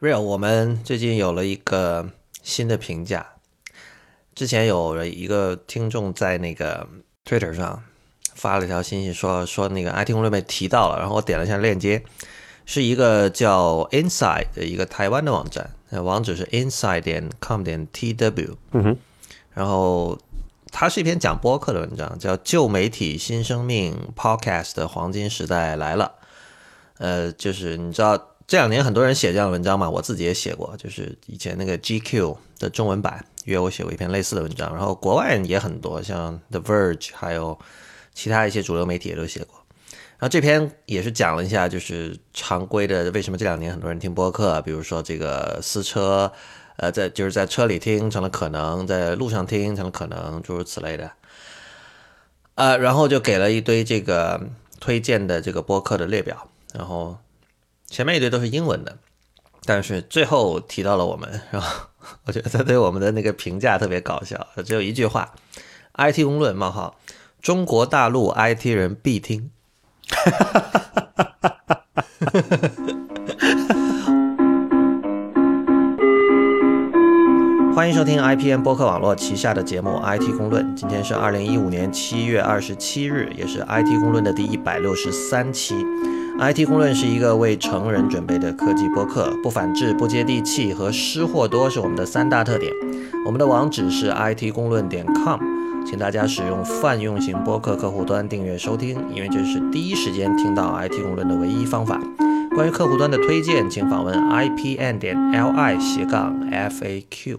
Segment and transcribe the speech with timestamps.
[0.00, 2.08] Real，我们最近有了一个
[2.44, 3.34] 新的评价。
[4.32, 6.86] 之前有了一个听众在那个
[7.24, 7.82] Twitter 上
[8.32, 12.00] 发了一条信息，说说那个 IT 攻略被提到了，然后我点了一下链接，
[12.64, 18.54] 是一个叫 Inside 的一个台湾的网站，网址是 inside 点 com 点 tw。
[18.70, 18.96] 嗯哼，
[19.52, 20.16] 然后
[20.70, 26.14] 它是一篇讲播客的文章，叫《旧媒体新生命 Podcast 的黄金时代来了》。
[26.98, 28.36] 呃，就是你知道。
[28.48, 37.58] 这两年很多人写这样的文章嘛，我自己也写过，就是以前那个 GQ 的中文版约我写过一篇类似的文章，然后国外也很多，像 The Verge 还有
[38.14, 39.54] 其他一些主流媒体也都写过。
[40.16, 46.32] 然后这篇也是讲了一下，就是常规的为什么这两年很多人听播客，比如说这个私车，
[46.78, 51.12] 呃，在就是在车里听成了可能，在路上听成了可能，诸如此类的。
[52.54, 54.40] 呃，然后就给了一堆这个
[54.80, 57.18] 推荐的这个播客的列表，然后。
[57.90, 58.98] 前面一堆都是英文的，
[59.64, 61.86] 但是最后提到了我们，然后
[62.26, 65.34] 我觉得他对我们的那个评价特别搞笑，只有一句话
[65.94, 66.96] ：“IT 公论冒号，
[67.40, 69.50] 中国大陆 IT 人必听。
[77.74, 85.74] ”欢迎收听 IPN 播客网络旗下的节目《IT 公论》，今天是二零一五年七月二十七日，也是 IT 公论的第一百六十三期。
[86.40, 92.72] IT 公论是一个为成人准备的科技播客，不反制、不接地气和失货多是我们的三大特点。
[93.26, 95.40] 我们的网址是 IT 公论点 com，
[95.84, 102.00] 请大家使用泛用型播客客户端订阅收听，因为这是第一时间听到 IT 公论的唯一方法。
[102.54, 107.38] 关于客户端的推荐，请访问 IPN 点 LI 斜杠 FAQ。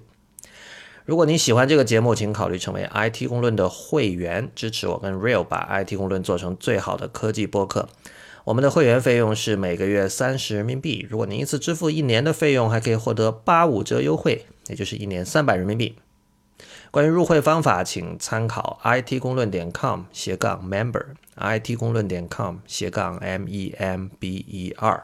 [1.05, 7.87] 如果你喜欢这个节目，请考虑成为 IT 公论的会员，支持我跟 Real 把 IT 公论做成最好的科技播客。
[8.49, 11.05] 我们的会员费用是每个月三十人民币。
[11.07, 15.95] 如果您一次支付一年的费用，还可以获得八五折优惠，也就是一年三百人民币。
[16.89, 25.03] 关于入会方法，请参考 it 公论点 com 斜杠 member，it 公论点 com 斜杠 m e m b e r。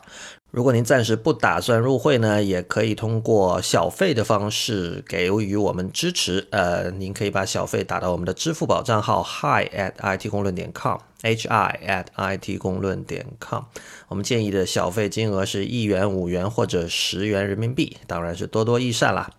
[0.56, 6.48] 如果您暂时不打算入会呢，也可以通过小费的方式给予我们支持。
[6.50, 13.64] 呃，您可以把小费打到我们的支付宝账号 hi at it 公论点 com，h i at it 公论点 com。
[14.08, 19.30] 我们建议的小费金额是一元、五元或者十元人民币，当然是多多益善啦。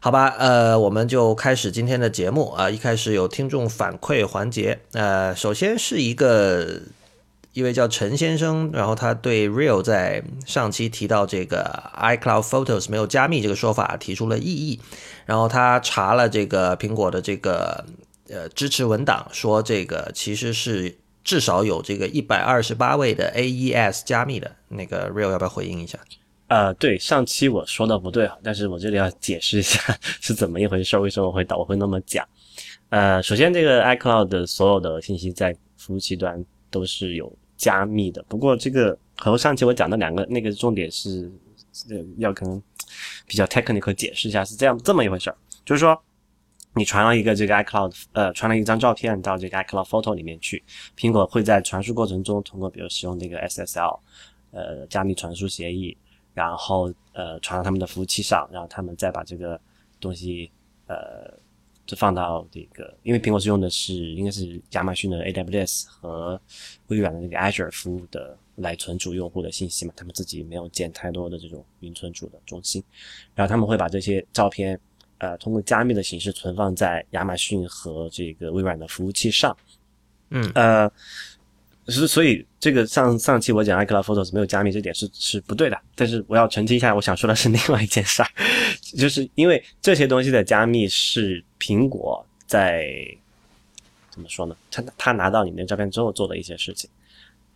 [0.00, 2.70] 好吧，呃，我们就开始今天的节目啊。
[2.70, 6.80] 一开始有听众反馈环节，呃，首先是一个
[7.56, 14.78] 一位叫陈先生，然后他对 Real 在上期提到这个 iCloud Photos 没有加密这个说法提出了异议，
[15.24, 17.82] 然后他查了这个苹果的这个
[18.28, 20.94] 呃支持文档，说这个其实是
[21.24, 25.98] 至少有这个一百二十八位的 AES 加密的，那个 Real 要不要回应一下？
[26.48, 29.80] 呃，对，上期我说的不对啊，但是我这里要解释一下
[30.20, 32.22] 是怎么一回事，为什么会导我会那么讲？
[32.90, 41.30] 呃，首先这个 iCloud 的所有的信息在服务器端都是有加密的，不过这个和上期我讲的两个那个重点是
[41.90, 42.62] 呃要跟
[43.26, 46.00] 比较 technical 解释一下，是这样这么一回事儿，就是说
[46.74, 50.62] 你传了一个这个 iCloud，呃，传了一张照片到这个 iCloud Photo 里面去，
[50.96, 53.98] 苹果会在传输过程中通过比如使用这个 SSL，
[54.50, 55.96] 呃，加密传输协议。
[56.34, 59.58] 然后呃传到他们的服务器上，然后他们再把这个
[59.98, 60.52] 东西
[60.86, 61.32] 呃
[61.86, 66.40] 就放到这个，因为苹果是用的是应该是亚马逊的 AWS 和
[66.88, 72.82] 微软的那个 Azure 服务的来存储用户的信息嘛，他们自己没有建太多的这种云存储的中心，
[73.34, 74.78] 然后他们会把这些照片
[75.18, 79.56] 呃通过加密的形式存放在亚马逊和这个微软的服务器上，
[80.30, 80.90] 嗯呃。
[81.88, 88.28] 是，所以这个上上期我讲 iCloud Photos 没有加密这点是是不对的，但是我要澄清一下，我想说的是另外一件事儿，
[88.98, 92.86] 就是因为这些东西的加密是苹果在
[94.10, 94.56] 怎么说呢？
[94.70, 96.88] 他他拿到你那照片之后做的一些事情。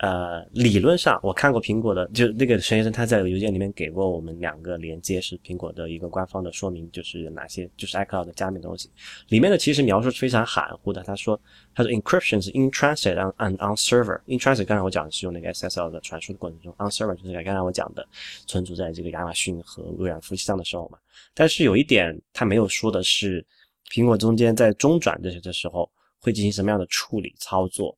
[0.02, 8.88] 呃，理论上我看过苹果的，就那个陈先生他在邮件里面给过我们两个连接，是苹果的一个官方的说明，就是哪些就是 iCloud 加密的东西。
[9.28, 11.02] 里面的其实描述是非常含糊的。
[11.02, 11.38] 他说，
[11.74, 14.18] 他说 encryption 是 in transit and on server。
[14.24, 18.06] in transit 刚才我讲的是用那个 SSL 的传输的过程中，on server 就是刚才我讲的
[18.46, 20.96] 存储在这个亚马逊和微软服务器上的时候嘛。
[21.34, 23.44] 但是有一点他没有说的是，
[23.90, 25.90] 苹果中间在中转这些的时候
[26.20, 27.96] 会进行什么样的处理操作。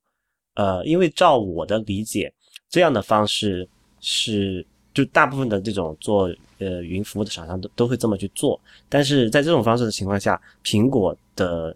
[0.54, 2.32] 呃，因为照我的理解，
[2.68, 3.68] 这样的方式
[4.00, 8.60] 是就大部分的这种做呃云服务的厂商都都会这么去做。
[8.88, 11.74] 但是在这种方式的情况下，苹果的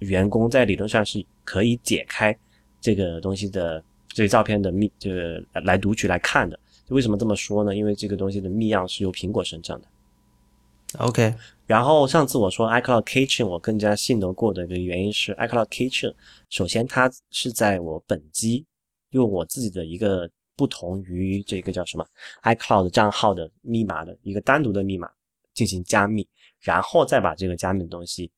[0.00, 2.36] 员工在理论上是可以解开
[2.80, 6.58] 这个东西的这个照片的密，这个来读取来看的。
[6.88, 7.74] 为什么这么说呢？
[7.74, 9.86] 因为这个东西的密钥是由苹果生成的。
[10.98, 11.32] OK，
[11.66, 16.12] 然后上次我说 iCloud Kitchen，我更加信得过的一个原因是 iCloud Kitchen，
[16.48, 18.66] 首先它是在我本机
[19.10, 22.04] 用我自己的一个不同于这个叫什么
[22.42, 25.08] iCloud 账号的密码的一个单独的密码
[25.54, 26.26] 进行加密，
[26.58, 28.30] 然后再把这个加密的东西，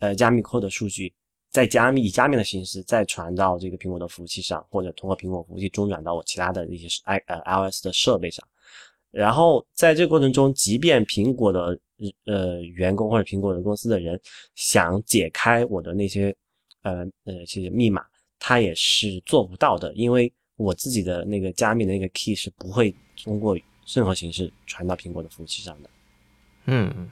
[0.00, 1.12] 呃，加密后的数据
[1.50, 7.40] 再加密以加密的形式再传到这个苹果的服务器上，或者通过苹果服务器中转到我其他的一些 i 呃
[7.70, 8.46] iOS 的设备上。
[9.10, 11.78] 然后在这个过程中，即便苹果的
[12.26, 14.20] 呃员工或者苹果的公司的人
[14.54, 16.34] 想解开我的那些
[16.82, 18.04] 呃呃这些密码，
[18.38, 25.90] 他也是做不到的，因为我自己的那个加密的那个 key 是不会通过任何形式传到苹果的服务器上的。
[26.66, 27.10] 嗯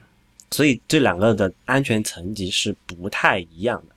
[0.51, 3.95] 所以这两个的安全层级是不太一样的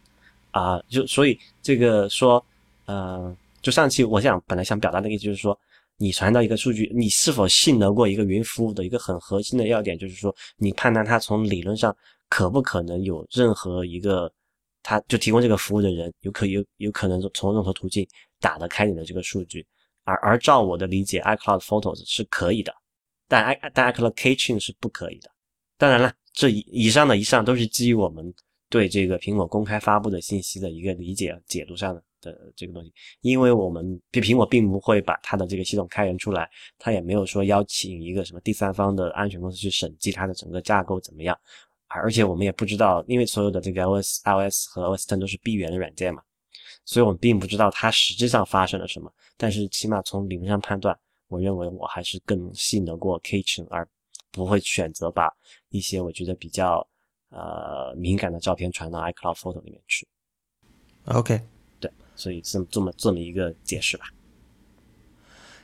[0.53, 2.43] 啊、就所以这个说，
[2.87, 5.59] 呃，就上期我想本来想表达的意思就是说，
[5.99, 11.97] 你传到一个数据，你是否信得过一个云服务的一个很核心的要点，就是说，你判断它从理论上
[12.29, 14.31] 可不可能有任何一个，
[14.83, 18.07] 他就提供这个服务的人，有可有有可能从任何途径
[18.41, 19.67] 打得开你的这个数据，
[20.05, 22.75] 而而照我的理解，iCloud Photos 是可以的，
[23.27, 25.31] 但 i 但 iCloud Keychain 是不可以的。
[25.79, 28.33] 当然了，这以以上的以上都是基于我们
[28.69, 36.49] 对这个苹果公开发布的信息的一个理解解读上的的这个东西，因为我们苹苹果并不会把它的这个系统开源出来，
[36.79, 41.39] 它也没有说邀请一个什么第三方的安全公司去审计它的整个架构怎么样，
[41.89, 46.23] 而且我们也不知道，因为所有的这个 iOS iOS 和 OS Ten 都是闭源的软件嘛，
[46.85, 50.99] 所以我们并不知道它实际上发生了什么，但是起码从理论上判断，
[51.29, 53.89] 我认为我还是更信得过 Kitchen，而
[54.33, 55.33] 不会选择把
[55.71, 56.87] 一些我觉得比较
[57.31, 60.07] 呃敏感的照片传到 iCloud Photo 里面去。
[61.07, 61.41] ，OK。
[62.17, 64.07] 对，所以这么这么这么一个解释吧。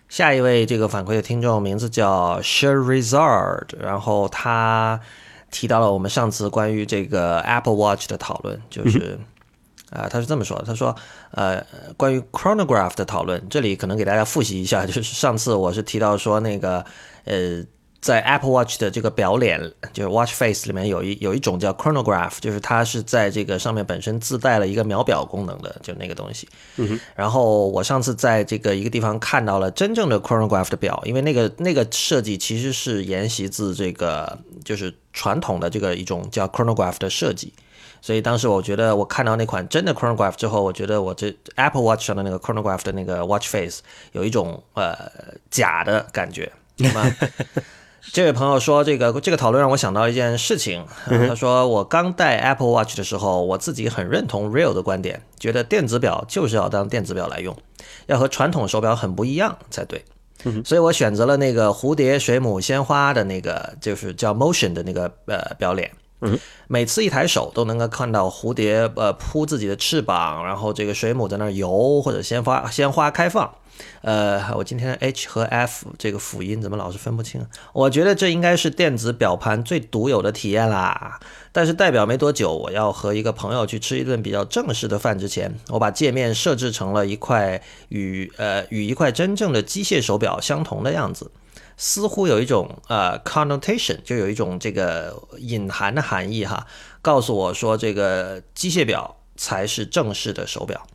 [0.09, 5.01] 下一位这个反馈的听众名字叫 Sherizard，然后他
[5.51, 9.19] 提到了我们上次关于这个 Apple Watch 的讨论，就是
[9.91, 10.95] 啊、他是这么说的，他说
[11.31, 11.65] 呃
[11.97, 16.85] 关于 chronograph 的讨论，这里可能给大家复习一下，就是上次我是提到说那个
[17.25, 17.65] 呃。
[18.03, 19.61] 在 Apple Watch 的这个表脸，
[19.93, 26.49] 就是 Watch Face 里面有一有一种叫 chronograph，就是它是在这个上面本身自带了一个秒表功能的，就那个东西。
[27.15, 37.53] 然后我上次在这个一个地方看到了真正的 chronograph 的表，因为那个那个设计其实是沿袭自这个就是传统的这个一种叫 chronograph 的设计，
[38.01, 44.93] 所以当时我觉得我看到那款真的 chronograph 之后，我觉得我这 Apple Watch 上的那个 chronograph 的那个 watch face 有一种呃
[45.53, 47.09] 假的感觉，对吗？
[48.11, 50.85] 这位朋友说，这个这个讨论让我想到一件事情。
[51.07, 57.57] 呃他说，我刚戴 Apple Watch 的时候，我自己很认同 Real 的观点，觉得电子表就是要当电子表来用，
[58.07, 60.05] 要和传统手表很不一样才对。
[60.65, 65.93] 所以我选择了那个蝴蝶、水母、鲜花的那个，就是叫 Motion 的那个呃表脸。
[66.67, 73.53] 每次一抬手都能够看到蝴蝶呃扑自己的翅膀，然后这个水母在那儿游，或者鲜花鲜花开放。
[74.03, 77.47] 呃，我今天 H 和 F 这个辅音怎么老是分不清？
[77.73, 81.21] 我觉得这应该是电子表盘最独有的体验啦。
[81.53, 91.31] 但是代表没多久，我要和一个朋友去吃一顿比较正式的饭之前，我把界面设置成了一块与呃与一块真正的机械手表相同的样子。
[91.77, 96.67] 似乎有一种呃 connotation，就有一种这个隐含的含义哈，
[97.01, 100.87] 告诉我说这个机械表才是正式的手表。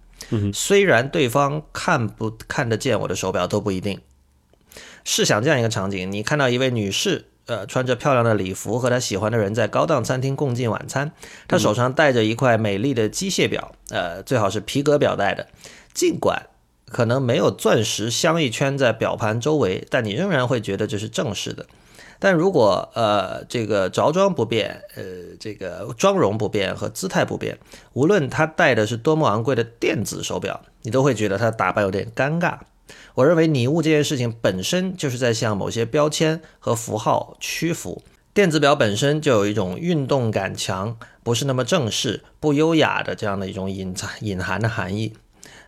[0.54, 4.00] 虽然对方看不看得见我的手表都不一定。
[5.04, 11.12] 试想这样一个场景：你看到一位女士，呃，穿着漂亮的礼服，和她喜欢的人在高档餐厅共进晚餐，
[11.48, 15.48] 她手上戴着一块美丽的机械表，呃，最好是皮革表带的，
[15.94, 16.48] 尽管。
[16.90, 21.66] 可能没有钻石镶一圈在表盘周围，但你仍然会觉得这是正式的。
[22.20, 25.04] 但如果呃这个着装不变，呃
[25.40, 27.58] 这个妆容不变和姿态不变，
[27.94, 32.58] 无论他戴的是多么昂贵的电子手表，你都会觉得他打扮有点尴尬。
[33.16, 38.02] 我认为拟物这件事情本身就是在向某些标签和符号屈服。
[38.34, 45.14] 电子表本身就有一种运动感强、不是那么正式、不优雅的这样的一种隐藏隐含的含义。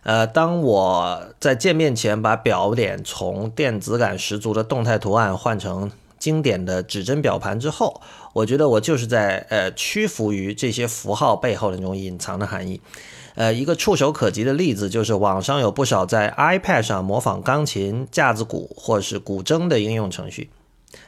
[0.04, 5.90] 呃，当我在见面前把表脸从电子感十足的动态图案换成
[6.20, 8.00] 经典的指针表盘之后，
[8.32, 12.80] 我觉得我就是在呃屈服于这些符号背后的那种隐藏的含义。
[13.34, 20.50] 呃，一个触手可及的例子就是网上有不少在 iPad 上模仿钢琴、架子鼓或是古筝的应用程序。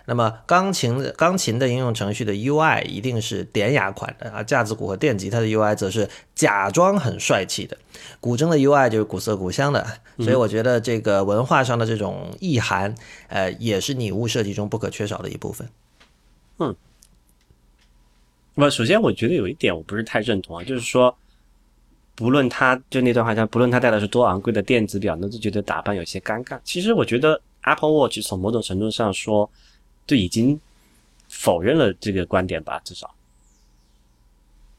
[0.05, 7.77] 那么钢琴的钢琴的应用程序的 UI 一定是典雅款的啊，架子鼓和电吉他的 UI 则是假装很帅气的，
[8.21, 9.85] 古筝的 UI 就是古色古香的。
[10.19, 12.95] 所以我觉得这个文化上的这种意涵，
[13.29, 15.69] 呃，也是拟物设计中不可缺少的一部分。
[16.59, 16.77] 嗯，
[18.55, 21.17] 不，首先我觉得有一点我不是太认同啊，就是说，
[22.15, 26.61] 不论他就那段话像，不论他戴的是多昂贵的电子表，那就觉得打扮有些尴尬。
[26.63, 29.51] 其实我觉得 Apple Watch 从某种程度上说。
[30.07, 30.61] 就已经
[31.29, 33.13] 否认了这个观点吧，至少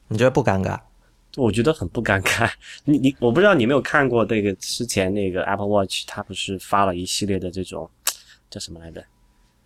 [0.08, 0.80] 你觉得不尴尬？
[1.36, 2.48] 我觉得很不尴尬。
[2.84, 7.90] 你你我不知道你有没有看过那个之前那个 Apple Watch，它不是发了一系列的这种
[8.48, 9.00] 叫什么来着？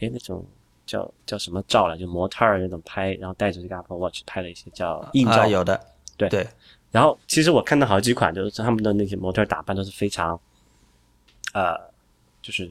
[0.01, 0.47] 哎，那种
[0.87, 1.99] 叫叫什么照了？
[1.99, 5.79] 就模特儿那种拍，然后带着这个 Apple Watch 拍了一些叫硬照，有的，
[6.17, 6.49] 对对。
[6.91, 10.41] 然后其实我看到好几款，就是他们的那些模特打扮都是非常
[11.53, 11.77] 呃，
[12.41, 12.71] 就是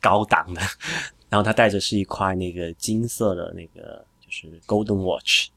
[0.00, 0.60] 高档的。
[1.32, 5.48] 然后他戴着是一块那个金色的那个就是 Golden Watch，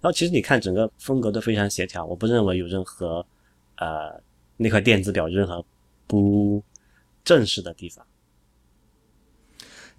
[0.00, 3.26] 然后其实你看整个风格都非常协调，我不认为有任何
[3.76, 4.18] 呃
[4.56, 5.62] 那块电子表任何
[6.06, 6.64] 不
[7.22, 8.06] 正式的地方。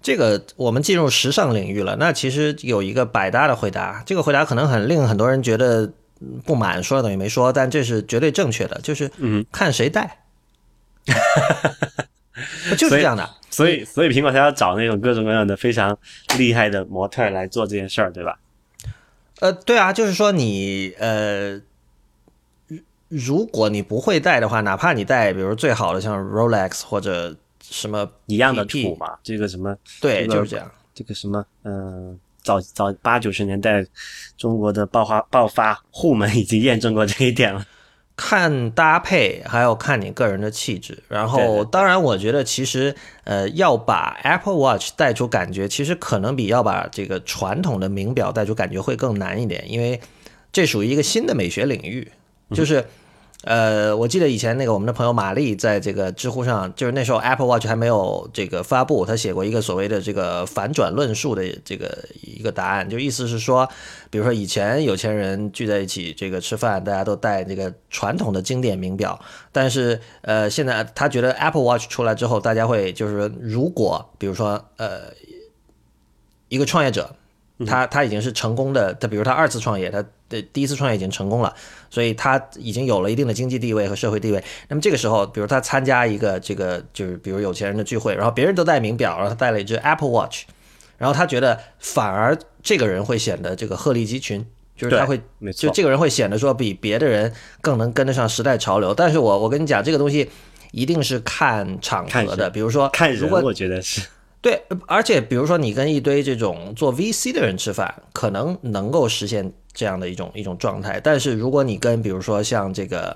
[0.02, 5.92] 这个我们进入时尚领域了，那其实有一个百搭的回答，这个回答可能很令很多人觉得
[6.44, 10.24] 不满，说了等于没说，但这是绝对正确的，就是嗯，看谁戴。
[12.76, 15.96] 就是这样的，所以所以苹果才要找那种各种各样的非常
[16.38, 18.38] 厉害的模特来做这件事儿，对吧？
[19.40, 21.60] 呃，对啊，就是说你呃，
[23.08, 30.70] 如果你不会戴的话，哪怕你戴，比如最好的像 Rolex 或者什么一样的土嘛，这个什么对，就是这样。
[30.94, 33.84] 这个什么嗯，早早八九十年代
[34.36, 37.66] 中国的爆发爆发户们已经验证过这一点了。
[38.22, 41.02] 看搭配，还要看你个人的气质。
[41.08, 49.98] 然后，当然，我觉得其实，呃，要把 Apple Watch 带出感觉，其实可能比要把这个传统的名表带出感觉会更难一点，因为
[50.52, 52.12] 这属于一个新的美学领域，
[52.52, 52.84] 就是。
[53.44, 63.66] 呃，我记得以前那个我们的朋友玛丽在这个知乎上，就是那时候 Apple Watch 还没有这个发布，他写过一个所谓的这个反转论述的这个一个答案，就意思是说，
[64.10, 69.18] 比如说以前有钱人聚在一起这个吃饭，大家都戴这个传统的经典名表，
[69.52, 75.04] 但是呃，现在他觉得 Apple Watch 出来之后，大家会就是如果比如说呃
[76.48, 77.16] 一个创业者。
[77.66, 81.54] 他他已经是成功的，他比如他二次创业，他的第一次创业已经成功了，
[81.90, 84.42] 所以他已经有了一定的经济地位和社会地位。
[84.68, 90.44] 那么这个时候，比如他参加一个这个就是比如有钱人的聚会，然后别人都戴名表，然后他戴了一只 Apple Watch，
[90.96, 95.20] 然后他觉得反而这个人会显得这个鹤立鸡群，就是他会，
[95.54, 98.94] 就这个人会显得说比别的人更能跟得上时代潮流。
[98.94, 100.30] 但是我我跟你讲，这个东西
[100.70, 104.02] 一定是看场合的，比如说看人，我觉得是。
[104.42, 110.98] 对，而且比如说你跟一堆这种做 VC 的人吃饭，可能能够实现这样的一种一种状态。
[110.98, 113.14] 但是如果你跟比如说像这个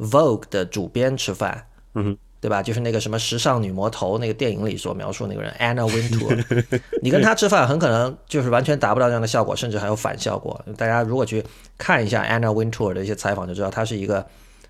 [0.00, 1.64] Vogue 的主编吃饭，
[1.94, 2.60] 嗯，对吧？
[2.60, 10.60] 就是那个什么时尚女魔头那个电影里所描述那个人 Anna Wintour， 你跟他吃饭很可能就是完全达不到这样的效果，甚至还有反效果。
[10.76, 11.44] 大家如果去
[11.78, 14.26] 看一下 Anna Wintour 的一些采访，就知道他是一个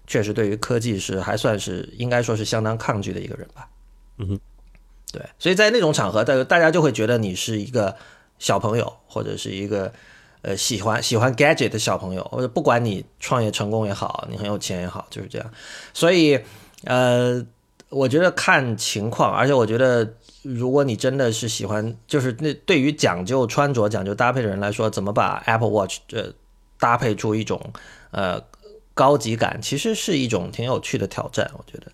[0.07, 3.67] 确实对于科技是还算是应该说是相当抗拒的一个人吧。
[4.19, 4.41] 嗯哼。
[5.15, 7.95] 对，所以在那种场合，大大家就会觉得你是一个
[8.41, 9.93] 小朋友，或者是一个
[10.43, 15.49] 呃喜欢喜欢 gadget 的小朋友，或者不管你创业成功也好，你很有钱也好，就是这样。
[15.93, 16.41] 所以
[16.83, 17.47] 呃，
[17.91, 26.33] 我觉得看情况，而且我觉得如果你真的是喜欢，就是那对于讲究穿着、讲究搭配的人来说，怎么把 Apple Watch 呃
[26.81, 27.73] 搭配出一种
[28.11, 28.43] 呃
[28.95, 31.93] 高级感，其实是一种挺有趣的挑战，我觉得。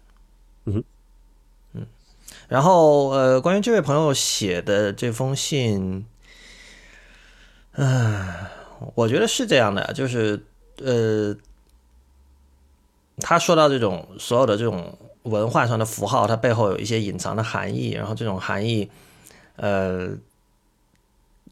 [2.50, 6.04] 然后，呃，关于这位朋友写的这封信，
[7.74, 8.26] 嗯，
[8.96, 10.44] 我觉得是这样的，就是，
[10.82, 11.36] 呃，
[13.20, 18.90] 他说到这种所有的这种文化上的符号，它背后有一些隐藏的含义，然后这种含义，
[19.54, 20.08] 呃，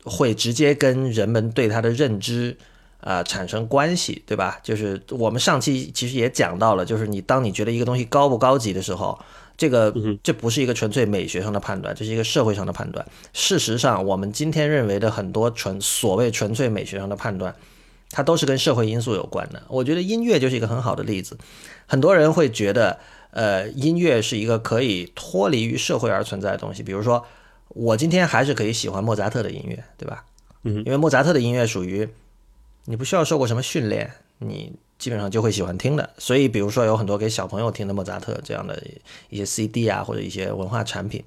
[0.03, 2.59] 会直接跟人们对它的认知
[3.01, 4.59] 啊产生关系，对吧？
[4.65, 9.17] 就是我们上期其实也讲到了，就是你当你觉得一个东西高不高级的时候。
[9.59, 13.05] 这个这不是一个纯粹美学上的判断，这是一个社会上的判断。
[13.33, 17.53] 事实上，我们今天认为的很多纯所谓纯粹美学上的判断，
[18.13, 19.61] 它都是跟社会因素有关的。
[19.67, 21.37] 我觉得音乐就是一个很好的例子。
[21.87, 23.01] 很多人会觉得，
[23.33, 26.85] 呃，音乐是一个可以脱离于社会而存在的东西。
[26.85, 27.27] 比如说，
[27.71, 30.25] 我今天还是可以喜欢莫扎特的音乐，对吧？
[30.63, 32.09] 嗯，因为莫扎特的音乐属于
[32.85, 34.73] 你不需要受过什么训练，你。
[34.99, 38.83] 基本上就会喜欢听的，所以比如说有很多给小朋友听的莫扎特这样的
[39.29, 41.23] 一些 CD 啊，或者一些文化产品，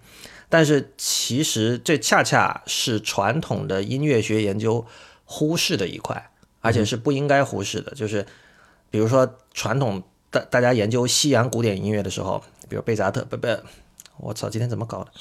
[0.49, 4.85] 但是其实这恰恰是传统的音乐学研究
[5.23, 7.91] 忽视的一块，而且是不应该忽视的。
[7.95, 8.25] 就是
[8.89, 13.47] 比如说传统大大家研究西洋古典音乐的时候，比如贝扎特，不不，
[14.17, 15.11] 我操，今天怎么搞的？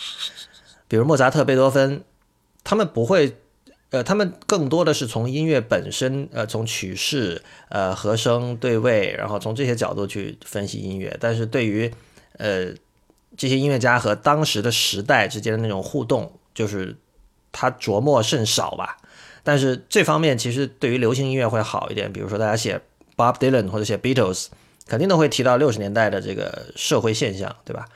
[0.88, 2.02] 比如莫扎特、贝多芬，
[2.64, 3.36] 他们不会，
[3.90, 11.16] 呃，他们更多的是从音乐本身，呃，从曲式、呃，和声对位，然后从这些角度去分析音乐。
[11.20, 11.92] 但是对于，
[12.38, 12.74] 呃。
[13.36, 16.94] 这些音乐家和当时的时代之间的那种互动，就是
[17.52, 18.98] 他琢磨甚少吧。
[19.44, 22.12] 但是这方面其实对于流行音乐会好一点。
[22.12, 22.78] 比如说，大家写
[23.16, 24.48] Bob Dylan 或者写 Beatles，
[24.86, 27.86] 肯定都会提到六十年代的这个社会现象，对吧？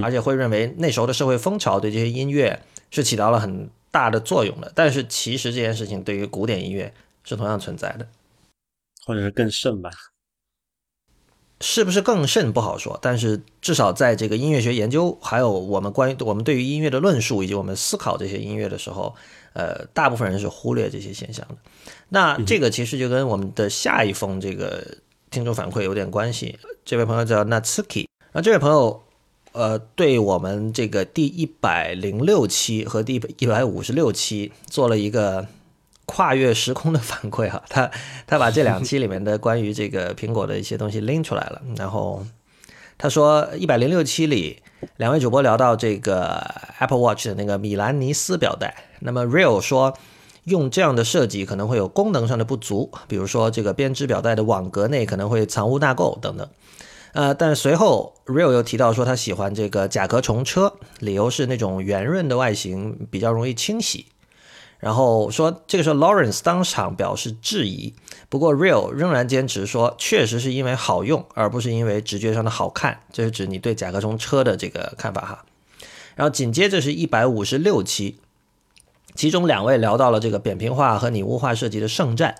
[0.00, 4.72] 而且会认为那时候的社会风潮对这些音乐是起到了很大的作用的。
[4.74, 8.04] 但是其实这件事情对于古典音乐是同样存在的，
[9.06, 9.88] 或者是更甚吧。
[11.60, 19.14] 是不是更甚不好说，但是至少在这个音乐学研究，还有我们关于我们对于音乐的论述，以及我们思考这些音乐的时候，
[19.52, 21.54] 呃，大部分人是忽略这些现象的。
[22.08, 24.84] 那这个其实就跟我们的下一封这个
[25.30, 26.58] 听众反馈有点关系。
[26.84, 29.03] 这位朋友叫 Natsuki，那这位朋友，
[29.54, 35.46] 呃，对我们这个第一百零六期和第一百五十六期做了一个。
[36.06, 37.90] 跨越时空的反馈哈，他
[38.26, 41.62] 他把这两期里面的关于这个苹果的一些东西拎出来了。
[41.78, 42.26] 然后
[42.98, 44.62] 他说，一百零六期里，
[44.98, 46.46] 两位主播聊到这个
[46.78, 48.84] Apple Watch 的那个米兰尼斯表带。
[49.00, 49.96] 那么 Real 说，
[50.44, 56.46] 用这样的设计可能会有功能上的不足，比如说这个编织表带的网格内可能会藏污纳垢等等。
[57.14, 64.06] 呃，但随后 Real 又提到说，他喜欢这个甲壳虫车，理由是那种圆润的外形比较容易清洗。
[64.80, 67.94] 然后说，这个时候 Lawrence 当场表示质疑，
[68.28, 73.00] 不过 Real 仍然坚持说，确实是因为好用，而不是因为直觉上的好看。
[73.12, 75.44] 这是指你对甲壳虫车的这个看法哈。
[76.16, 78.18] 然后紧接着是一百五十六期，
[79.14, 82.34] 其中两位聊到了这个扁平化和拟物化设计的圣战。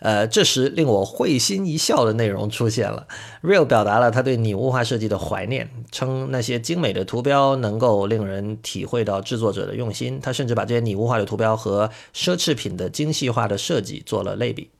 [0.00, 3.08] 呃，这时令我会心一笑的内容出现了。
[3.42, 10.20] Real 表达了他对拟物化设计的怀念，称那些精美的图标能够令人体会到制作者的用心。
[10.20, 14.70] 他甚至把这些拟物化的图标和奢侈品的精细化的设计做了类比。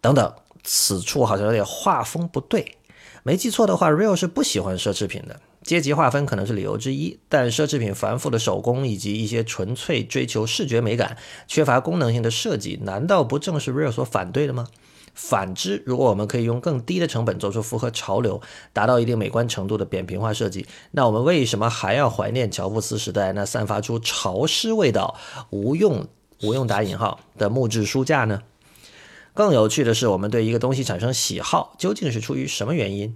[0.00, 0.32] 等等，
[0.62, 2.76] 此处好像有点画风不对。
[3.22, 5.40] 没记错的话，Real 是不喜欢奢侈品的。
[5.62, 14.68] 阶级划分可能是理由之一，但奢侈品繁复的手工以及一些纯粹追求视觉美感、缺乏功能性的设计，难道不正是 Real 所反对的吗？
[15.12, 18.40] 反之，如果我们可以用更低的成本做出符合潮流、
[18.72, 25.16] 达到一定美观程度的扁平化设计，那我们为什么还要怀念乔布斯时代那散发出潮湿味道、
[25.50, 26.06] 无用
[26.42, 28.42] （无用打引号）的木质书架呢？
[29.34, 33.14] 更有趣的是，我们对一个东西产生喜好，究竟是出于什么原因？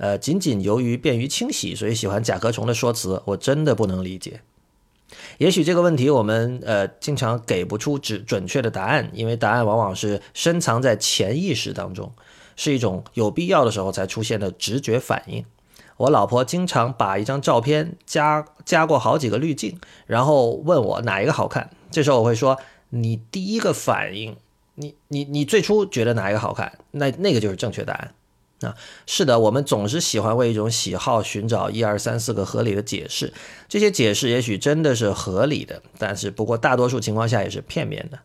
[0.00, 4.40] 呃，仅仅由于便于清洗，所以喜欢甲壳虫的说辞，我真的不能理解。
[5.36, 12.10] 也许这个问题我们呃经常给不出准准确的答案，因为答案往往是深藏在潜意识当中，
[12.56, 15.44] 是一种有必要的时候才出现的直觉反应。
[15.98, 21.68] 我老婆经常把一张照片加加过好几个滤镜，然后问我哪一个好看。
[21.90, 22.58] 这时候我会说，
[22.88, 24.34] 你第一个反应，
[24.76, 28.14] 你你你最初觉得哪一个好看，那那个就是正确答案。
[28.60, 33.32] 啊，是的，我们总是喜欢为一种喜好寻找一二三四个合理的解释，
[33.68, 38.18] 这些解释也许真的是合理的，但是不过大多数情况下也是片面的。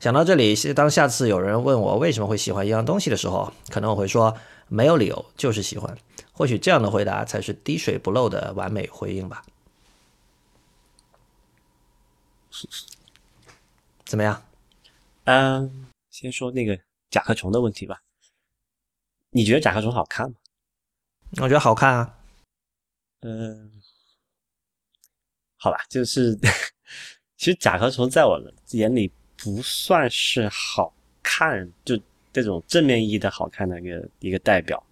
[0.00, 4.36] 想到这里，当下次有人问我为什么会喜欢一样东西的时候，可能我会说
[4.66, 5.96] 没有理由，就是喜欢。
[6.32, 9.42] 或许这样的回答才是滴水不漏的完美回应吧。
[14.04, 14.42] 怎么样？
[15.24, 16.78] 嗯，先说那个
[17.10, 18.00] 甲壳虫的问题吧。
[19.30, 20.36] 你觉得甲壳虫好看吗？
[21.42, 22.14] 我觉得好看啊。
[23.20, 23.70] 嗯，
[25.58, 26.34] 好吧，就是
[27.36, 31.98] 其实甲壳虫在我眼里不算是好看，就
[32.32, 34.82] 这种正面意义的好看的一个一个代表。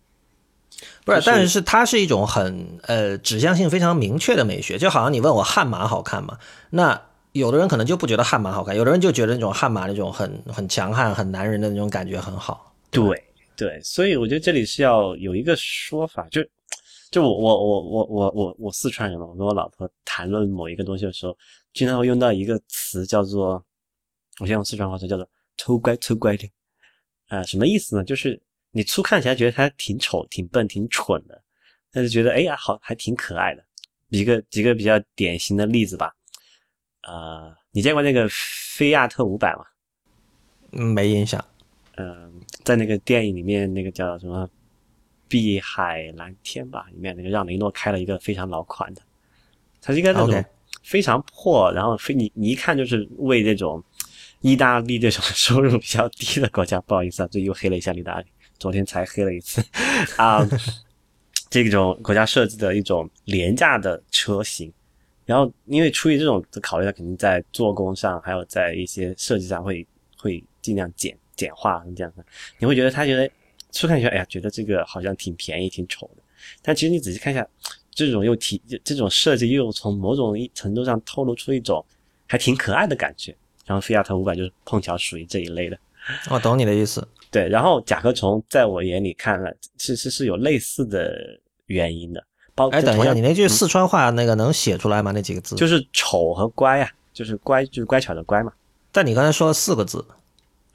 [1.05, 6.39] 不是，但是它是一种很呃指向性非常明确的美学，就好像你问我悍马好看吗？
[6.71, 7.01] 那
[7.33, 12.75] 有的人可能就不觉得悍马好看，有的人就觉得那种悍马那种很很强悍、很男人的那种感觉很好。
[12.91, 13.26] 对。
[13.57, 16.45] 对，所以我觉得这里是要有一个说法，就
[17.11, 21.37] 就我我我我我我我四川人嘛，我跟我老婆谈论某一个东西的时候，
[21.73, 23.65] 经常会用到一个词叫做，
[24.41, 26.51] 我先用四川话说叫做“丑乖丑乖”的，
[27.29, 28.05] 啊，什么意思呢？
[28.05, 28.41] 就是
[28.73, 31.43] 你初看起来觉得他挺丑、挺笨、挺蠢的，
[31.91, 33.65] 但是觉得哎呀好还挺可爱的。
[34.11, 36.15] 一个几个比较典型的例子吧，
[37.03, 39.65] 呃，你见过那个菲亚特五百吗？
[40.71, 41.45] 没印象。
[41.97, 44.45] 嗯，在那个电影里面，那个叫什么
[45.29, 49.01] 《碧海蓝天》吧，里面那个让雷诺开了一个非常老款的，
[49.81, 50.45] 它是一个那种
[50.83, 53.81] 非常破，然后非你你一看就是为这种
[54.41, 58.27] 意大利这种收入比较低的国家，不好意思啊，这又黑了一下意大利，
[58.59, 59.65] 昨天才黑了一次。
[60.19, 60.45] 啊，
[61.49, 64.73] 这种国家设计的一种廉价的车型，
[65.25, 69.87] 然后因为出于这种的考虑，它肯定在做工上，还有在一些设计上会
[70.19, 72.25] 会尽量简简化你这样的，
[72.59, 73.31] 你会觉得他觉得
[73.71, 76.23] 初看起来，哎呀，觉得这个好像挺便宜、挺丑的，
[76.63, 77.47] 但其实你仔细看一下。
[77.99, 81.83] 这种又体这种设计又从某种程度上透露出一种
[82.27, 85.79] 还挺可爱的感觉，然后菲亚特五百就是碰巧属于这一类的。
[86.29, 87.09] 我懂你的意思。
[87.31, 92.23] 对，然后甲壳虫在我眼里看了，其实是有类似的原因的。
[92.55, 95.11] 包哎，等一下，你那句四川话那个能写出来吗？
[95.13, 98.53] 那几个字就是丑和乖呀，就是乖就是乖巧的乖嘛。
[98.93, 100.05] 但你刚才说了四个字，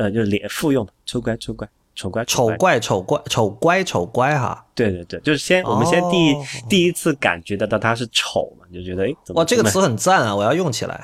[0.02, 1.68] 呃，就是连复用的，丑乖丑乖。
[1.94, 6.36] 丑乖丑怪丑怪丑乖丑乖哈，对对对，就是先我们先第一
[6.70, 11.04] 第一次感觉得到它是丑嘛，就觉得哎，哇，这个词很赞啊，我要用起来。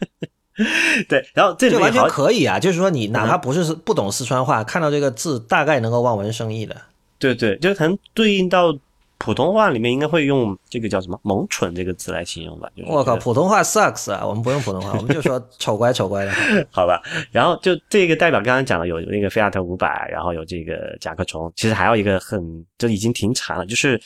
[1.08, 6.74] 对，然后这完全可以啊，就是说你哪怕不是不懂四川话，看到这个字大概能够望文生义的。
[7.18, 8.76] 对对，就可能对应到。
[9.18, 12.70] 普通话里面应该会用这个叫什么“萌蠢”这个词来形容吧？
[12.86, 14.24] 我靠，普通话 sucks 啊！
[14.24, 16.32] 我们不用普通话， 我们就说丑乖丑乖的，
[16.70, 17.02] 好吧？
[17.32, 24.00] 然后就这个代表刚刚讲了，有那个菲亚特五百，然后有这个甲壳虫，其实还有一个很就已经停产了，就是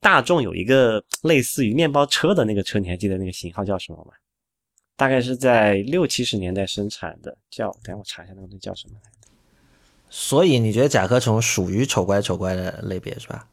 [0.00, 4.12] 大众有一个类似于面包车的那个车，你还记得那个型号叫什么吗？
[4.96, 9.28] 大概是在六七十年代生产的，叫等下我查一下那个叫什么来着。
[10.10, 13.46] 所以你觉得甲壳虫属于丑乖丑乖的类别是吧？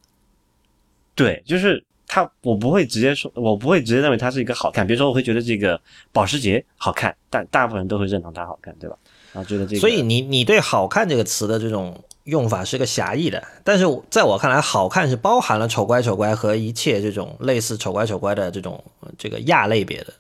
[1.18, 4.88] 对，就是它，我不会直接说，我不会直接认为它是一个好看。
[4.88, 5.82] 比如说，我会觉得这个
[6.14, 8.96] 保时捷好看，但大部分人都会认同它好看，对吧？
[9.34, 18.82] 然后觉得这个，所以你你对“好看”这个词的这种用法是个狭义的，但是在我看来，好看是包含了丑乖丑乖和一切这种类似丑乖丑乖的这种
[19.18, 20.14] 这个亚类别的。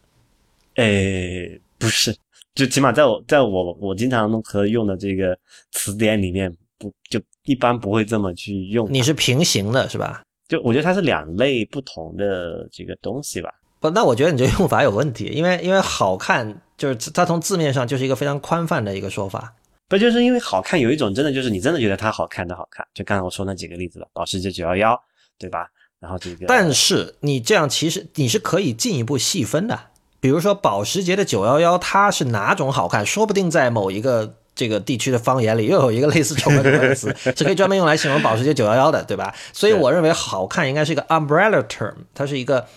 [0.76, 2.16] 诶，不是，
[2.54, 5.38] 就起码在我在我我经常和用的这个
[5.72, 8.92] 词典里面，不就一般不会这么去用。
[8.92, 10.22] 你是平行的，是吧？
[10.48, 13.54] 就我觉得它是两类不同的这个东西吧。
[13.80, 19.54] 不，那我觉得你这用法有问题，因为因为好看就是它从字面上就是一个非常宽泛的一个说法。
[19.88, 25.02] 不就是因为好看有一种真的就是你真的觉得它好看的好看，就刚才我说那几个例子了，保时捷九幺幺，
[25.38, 25.68] 对吧？
[26.00, 29.80] 然后这个，但是你这样其实你是可以进一步细分的，
[30.20, 34.36] 比如说保时捷的九幺幺它是哪种好看，说不定在某一个。
[34.58, 39.34] 这个地区的方言里又有一个类似丑怪的词， 是可以专门用来形容保时捷911的，对吧？
[39.54, 42.68] 所以我认为好看应该是一个 umbrella term，它是一个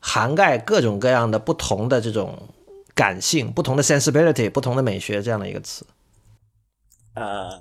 [0.00, 2.48] 涵盖各种各样的不同的这种
[2.94, 5.86] 感性、不同的 sensibility、不同的美学这样的一个词。
[7.12, 7.60] 呃，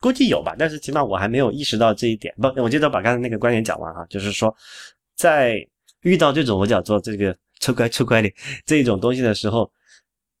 [0.00, 2.34] 估计有吧，但是起码我还没有意识到这一点。
[2.40, 4.56] 不，我接着把刚才那个观点讲完哈，就是说，
[5.14, 5.56] 在
[6.00, 8.32] 遇到这种我叫做这个丑乖丑乖的
[8.64, 9.70] 这一种东西的时候，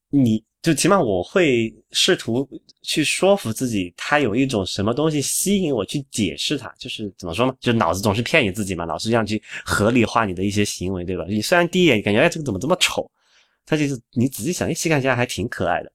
[0.08, 0.42] 你。
[0.64, 2.48] 就起码我会试图
[2.80, 7.54] 去说服自己，他有一种什么东西吸引我去解释它，就是怎么说呢？
[7.60, 11.26] 就脑子总是骗你自己嘛，老是这样去合理化你的一些行为，对吧？
[11.28, 13.06] 你虽然第一眼感觉哎这个怎么这么丑，
[13.66, 15.92] 他其实你仔细想，细看起来还挺可爱的，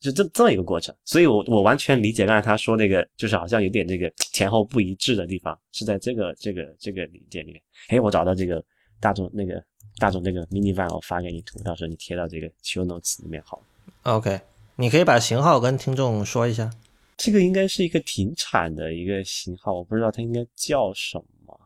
[0.00, 0.92] 就这这么一个过程。
[1.04, 7.62] 所以我我完全理解刚才他说那个，就是好像有点这个前后不一致的地方，是在这个这个这个理解里面。
[7.90, 8.60] 哎，我找到这个
[9.00, 9.62] 大众那个。
[9.98, 13.62] 大众这个 mini van 我发给你图，到时候你贴到这个 show notes 里面好。
[14.02, 14.40] OK，
[14.76, 16.70] 你可以把型号跟听众说一下。
[17.16, 21.60] 这个应该是一个停产的一个型号，我不知道它应该叫什么。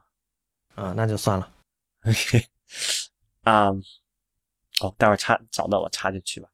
[0.74, 1.50] 啊，那就算了。
[2.04, 2.44] OK，
[3.44, 3.68] 啊，
[4.80, 6.48] 哦，待会儿插找到我插进去吧。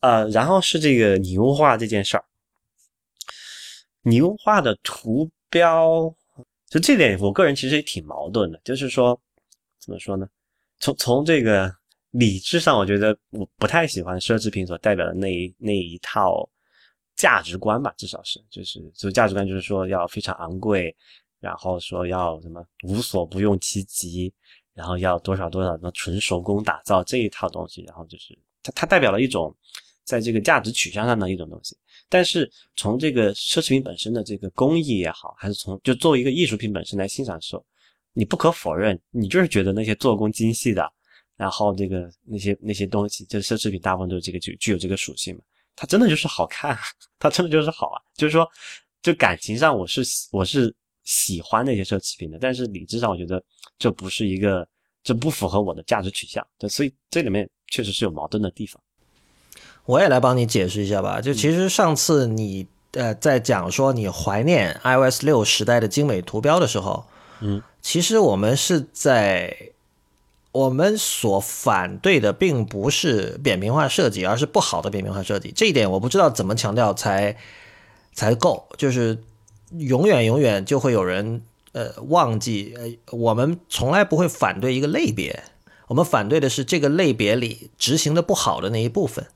[0.00, 2.24] 呃，然后是这个拟物化这件事儿，
[4.02, 6.12] 拟物化的图标，
[6.68, 9.20] 就这点我个人其实也挺矛盾的，就是说
[9.78, 10.28] 怎么说呢？
[10.80, 11.70] 从从这个
[12.12, 16.48] 理智上，我觉得我不太喜欢奢侈品所代表的那一那一套
[17.14, 20.94] 价值观吧，至少是就是就价值观就是说要非常昂贵，
[21.38, 24.32] 然后说要什么无所不用其极，
[24.74, 29.54] 然后要多少多少什么纯手工打造这一套东西，然后就是它它代表了一种
[30.02, 31.76] 在这个价值取向上的一种东西。
[32.08, 37.64] 但是从这个奢侈品本身的这个工艺也好，还是从就作为一个艺术品本身来欣赏的时候。
[38.12, 40.90] 你不可否认，你就是觉得那些做工精细的，
[41.36, 45.42] 然后这个那些那些东西，就是奢侈品，大部分都是这个具具有这个属性嘛。
[45.76, 46.76] 它真的就是好看，
[47.18, 48.02] 它真的就是好啊。
[48.14, 48.46] 就是说，
[49.02, 53.42] 就感情上我是我是喜欢那些奢侈品的，但是理智上我觉得
[53.78, 54.66] 这不是一个，
[55.02, 56.46] 这不符合我的价值取向。
[56.58, 58.82] 对，所以这里面确实是有矛盾的地方。
[59.86, 61.20] 我也来帮你解释一下吧。
[61.20, 67.04] 就其实上次你呃在讲说你怀念 iOS 六时代的精美图标的时候。
[67.40, 69.70] 嗯，其实我们是在
[70.52, 75.52] 我们所反对的并不是扁平化设计，而是不好的扁平化设计。
[75.54, 77.36] 这一点我不知道怎么强调才
[78.12, 79.22] 才够，就是
[79.78, 85.44] 永远永远就会有人呃忘记，呃，我们从来不会反对一个类别，
[85.86, 89.26] 我们反对的是这个类别里执行的不好的那一部分。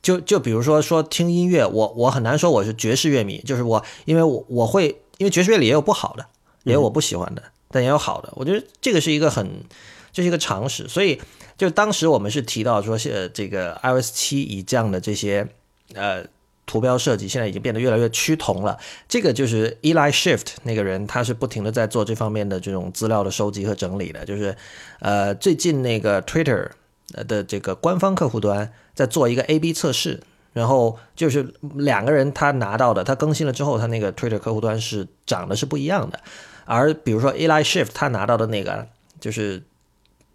[0.00, 6.26] 就就比如说说听音乐，我我很难说我是爵士乐迷，就是我因为我我会因为爵士乐里也有不好的，
[6.66, 7.42] 也有我不喜欢的。
[7.68, 9.44] 但也有好的，我觉得这个是一个很，
[10.12, 10.86] 这是一个常识。
[10.86, 11.20] 所以，
[11.58, 15.46] 就当时我们是提到说，是这个 iOS 七以降的这些
[15.94, 16.24] 呃
[16.64, 18.78] 图标设计，现在已经变得越来越趋同了。
[19.08, 24.24] 这个就是 Eli Shift 那个人，他是不停的在做这方面的这种资料的收集和整理的。
[24.24, 24.56] 就是
[25.00, 26.68] 呃，最近那个 Twitter
[27.26, 30.20] 的这个官方客户端在做一个 A/B 测试，
[30.52, 36.20] 然后就是两个人他拿到的，他更新了之后，他那个 Twitter 客户端是长得是不一样的。
[36.66, 38.86] 而比如说 Eli Shift 他拿到的那个
[39.18, 39.62] 就是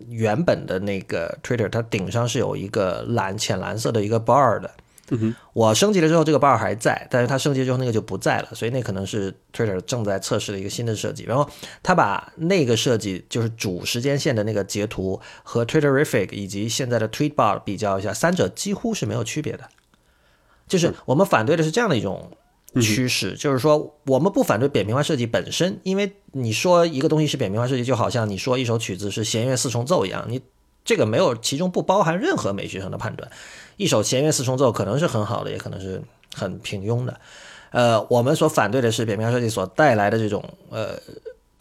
[0.08, 4.72] 原本的那个 Twitter，它顶上是有一个蓝浅蓝色的一个 bar 的。
[5.52, 11.26] 我升级了之后，这个 bar 还在，但是它升级之后那个就不在了，所以那可能是 Twitter 正在测试的一个新的设计。
[11.26, 11.48] 然后
[11.84, 19.70] 他把那个设计就是主时间线的那个截图和 Twitterific 以及现在的 Tweet Bar 比较一下，三者几乎是没有区别的。
[20.65, 22.32] 就是我们反对的是这样的一种。
[22.80, 30.42] 趋势就是说，我们不反对扁平化设计本身，因为你说一个东西是扁平化设计，就好像你说一首曲子是弦乐四重奏一样，你
[30.86, 33.30] 这个没有其中不包含任何美学上的判断。
[33.78, 36.02] 一首弦乐四重奏可能是很好的，也可能是
[36.36, 37.20] 很平庸的。
[37.72, 40.98] 呃，我们所反对的是扁平化设计所带来的这种呃。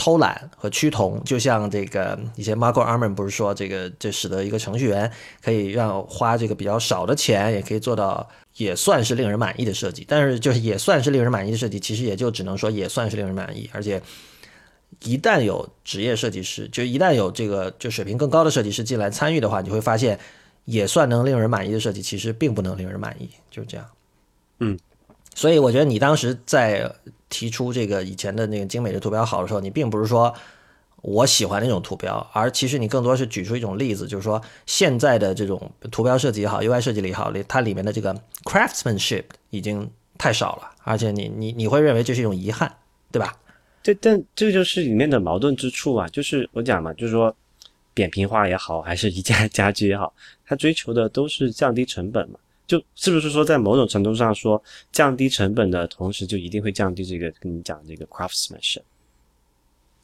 [0.01, 10.03] 偷懒和趋同，就像这个以前 Marco Arman 不是说，这个这使得一个程序员可以让花这个比较少的钱，也可以做到也算是令人满意的设计。
[10.09, 13.69] 但是就是也算是令人满意的设计，其实也就只能说也算是令人满意。
[13.75, 14.01] 而且
[15.01, 20.19] 一旦有职业设计师，就一旦有这个就水平更高的设计师进来参与的话，你会发现
[20.65, 23.87] 也算能令人满意的设计，其实并不能令人满意，就是这样。
[24.61, 24.79] 嗯，
[25.35, 26.93] 所以我觉得你当时在。
[27.33, 30.35] 提出这个以前的那个精美的图标好的时候，你并不是说
[31.01, 38.13] 我喜欢那种图标，而其实你更多是举出一种例子，就是说现在的这种图标设计也好，UI 设计也好，它里面的这个
[38.43, 39.89] craftsmanship 已经
[40.19, 42.69] 太少了，而且你你你会认为这是一种遗憾，
[43.13, 43.39] 对吧？
[43.81, 47.33] 这但这就是里面的矛盾之处啊，就是我讲嘛，就是说
[47.95, 50.13] 扁平化也好，还是宜家家居也好，
[50.45, 52.41] 它追求的都是降低成本嘛。
[52.71, 58.83] 就是不是说，在某种程度上说，降低成本的同时，就一定会降低这个跟你讲这个 craftsmanship？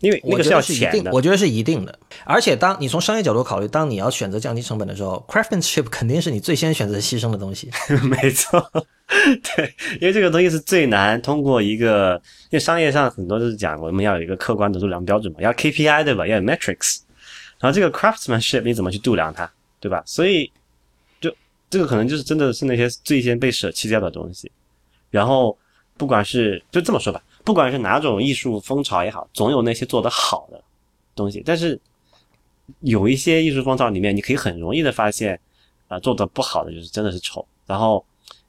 [0.01, 1.97] 因为那个是要钱的，我觉得是一定的。
[2.25, 7.71] 而且，当你从商业角度考虑，当你要选择降低成本的时候，craftsmanship 肯定是你最先选择牺牲的东西。
[8.03, 8.61] 没错，
[9.07, 16.27] 对，因为这个东西是最难通过一个，因为商业上很多都是讲我们要有一个客观的度量标准嘛，要 KPI 对吧？
[16.27, 16.99] 要有 metrics，
[17.61, 19.49] 然后这个 craftsmanship 你怎么去度量它，
[19.79, 20.03] 对吧？
[20.05, 20.51] 所以。
[21.69, 24.51] 这个可能就是真的是那些最先被舍弃掉的东西，
[25.11, 25.57] 然后
[25.97, 30.63] 不管是就这么说吧，不管是哪种艺术风潮也好，总有那些做得好的
[31.15, 31.43] 东西。
[31.45, 31.79] 但是
[32.81, 35.39] 有一些艺术风潮里面，你可以很容易的发现，
[35.89, 37.45] 啊，做的不好的就是真的是丑。
[37.67, 38.05] 然后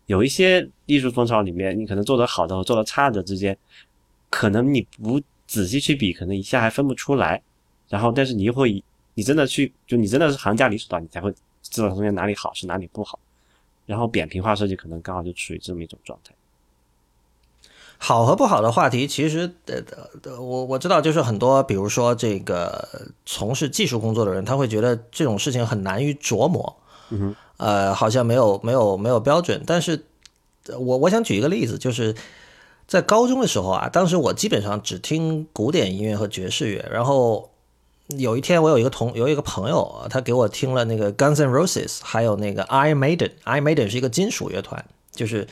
[0.06, 3.58] 有一些艺术风潮里面，你可能做得好的和做得差的之间，
[4.30, 7.42] 可能你不仔细去比，可能一下还分不出来。
[7.90, 8.84] 然后，但是你又会，
[9.16, 11.34] 你真的去，就你真的是行家里手到，你才会。
[11.70, 13.20] 知道中间哪里好是哪里不好，
[13.86, 16.34] 然后扁平化设计可能刚好就处于这么一种状态。
[18.00, 19.82] 好和不好的话题，其实呃
[20.24, 22.88] 呃，我我知道，就是很多，比如说这个
[23.26, 26.78] 从事技术工作的人，他会觉得这种事情很难于琢磨，
[27.10, 29.64] 嗯呃，好像没有没有没有标准。
[29.66, 30.06] 但是，
[30.68, 32.16] 我我想举一个例子，就是
[32.86, 37.50] 在高中的时候啊，当时我基本上只听古典音乐和爵士乐，然后。
[38.16, 43.32] 有一天，我有一个同有一个朋友，他给我听了那个 Guns N' Roses，还有那个 Iron Maiden。
[43.44, 45.46] Iron Maiden 是一个金属乐团，就是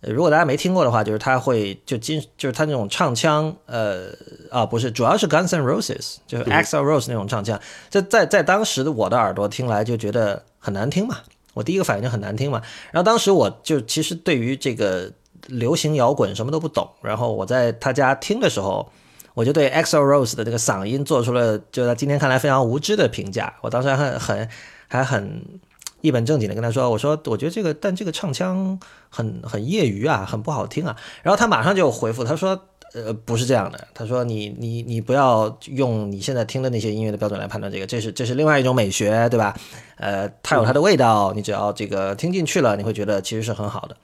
[0.00, 4.08] 如果大家没听过的话，就是他会就金就是他那种唱腔，呃
[4.50, 11.18] 啊不是，主要是 Guns N' Roses，就是 Axl Rose 那种唱腔，在在在当时的我的耳朵听来就觉得很难听嘛，
[11.54, 12.60] 我第一个反应就很难听嘛。
[12.90, 15.12] 然后当时我就其实对于这个
[15.46, 18.90] 流行摇滚什么都不懂，然后我在他家听的时候。
[19.36, 23.52] 我就对 Axel Rose 的这个嗓音做出了，就在今天看来非常无知的评价。
[23.60, 24.48] 我当时还很很
[24.88, 25.60] 还很
[26.00, 32.58] 一本正经的跟他说：“我说我觉得这个，但这个唱腔很很业余啊，很不好听啊。”然后他马上就回复他说
[32.94, 33.86] ：“呃，不是这样的。
[33.92, 39.54] 他说你你你不要用你现在听的那些音乐的标准来判断这个，这是这是另外一种美学，对吧？
[39.98, 43.96] 呃，它有它的味道，你只要这个听进去了，你会觉得其实是很好的。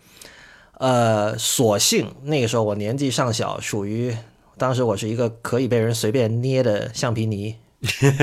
[0.74, 4.14] 呃，所幸那个时候我年纪尚小，属于。
[4.62, 7.56] 当时我是一个可以被人随便捏的橡皮泥，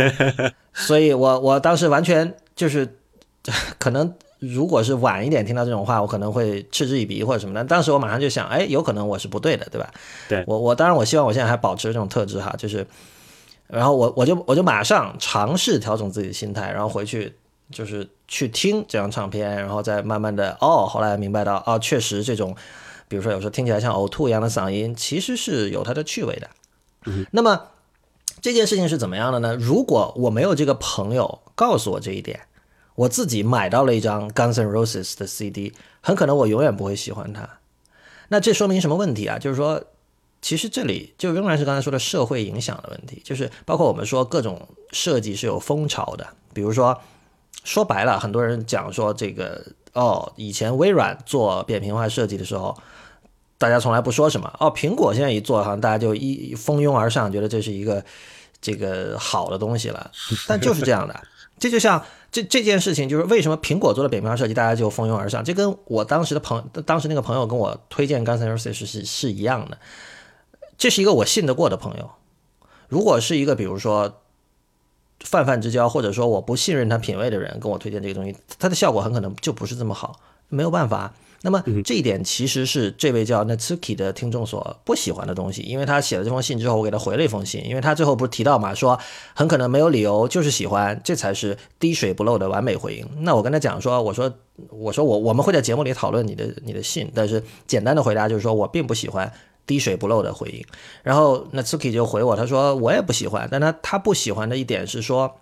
[0.73, 2.95] 所以我我当时完全就是
[3.77, 4.13] 可能。
[4.41, 7.61] 如果是晚一点听到这种话，我可能会嗤之以鼻或者什么的。
[7.65, 9.91] 当时我马上就想，哎，有可能我是不对的，对吧？
[10.29, 12.87] 对我，我当然我希望我现在还保持这种特质哈，就是，
[13.67, 17.33] 然后我我就我就马上尝试调整自己的心态，然后回去
[17.69, 22.55] 就是去听这张唱片，然后再慢慢的哦，后来明白到哦，确实这种，
[23.09, 26.49] 比如说有时候听起来像呕吐一样的嗓音，其实是有它的趣味的。
[27.07, 27.67] 嗯，那么
[28.39, 29.55] 这件事情是怎么样的呢？
[29.55, 32.39] 如果我没有这个朋友告诉我这一点。
[32.95, 37.47] 我自己买到了一张 Guns N' Roses 的 CD，很可能我永远不会喜欢它。
[38.27, 39.39] 那这说明什么问题啊？
[39.39, 39.81] 就是说，
[40.41, 46.27] 其实这里就仍然是刚才说的社会影响的问题，就是包括我们说各种设计是有风潮的。
[46.53, 46.99] 比如说，
[47.63, 52.77] 说白了，很多人讲说这个哦，以前微软做扁平化设计的时候，
[53.59, 58.03] 大家从来不说什么哦，苹果现在一做，好像大家就一蜂拥而上，觉得这是一个
[58.61, 60.09] 这个好的东西了。
[60.47, 61.23] 但就是这样的。
[61.59, 65.43] 这就像这这件事情，就是为什么苹果做了扁平化设计，大家就蜂拥而上。
[65.43, 69.77] 这跟我当时的朋，当时那个朋友跟我推荐 N' Roses 是是一样的。
[70.77, 72.11] 这是一个我信得过的朋友。
[72.87, 74.21] 如果是一个比如说
[75.19, 80.17] 泛泛之交，或者说我不信任他品味的人跟我推荐这个东西，它的效果很可能就不是这么好。
[80.47, 81.13] 没有办法。
[81.41, 88.99] 那么这一点其实是这位叫 Natsuki 的听众所不喜欢的东西，因为他写了这封信之后，我给他回了一封信，因为他最后不是提到嘛，说
[89.33, 93.07] 很可能没有理由，就是喜欢，这才是滴水不漏的完美回应。
[93.21, 94.33] 那我跟他讲说，我说
[94.69, 99.31] 我说我我们会在节目里讨论你的你的信，但是简单的回答就是说我并不喜欢
[99.65, 100.65] 滴水不漏的回应。
[101.03, 105.37] 然后 Natsuki 就回我，他说我也不喜欢，但他他不喜欢的一点是说，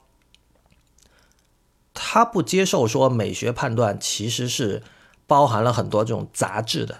[1.96, 4.84] 他不接受说美学判断其实是。
[5.28, 6.98] 包含了很多这种杂质的，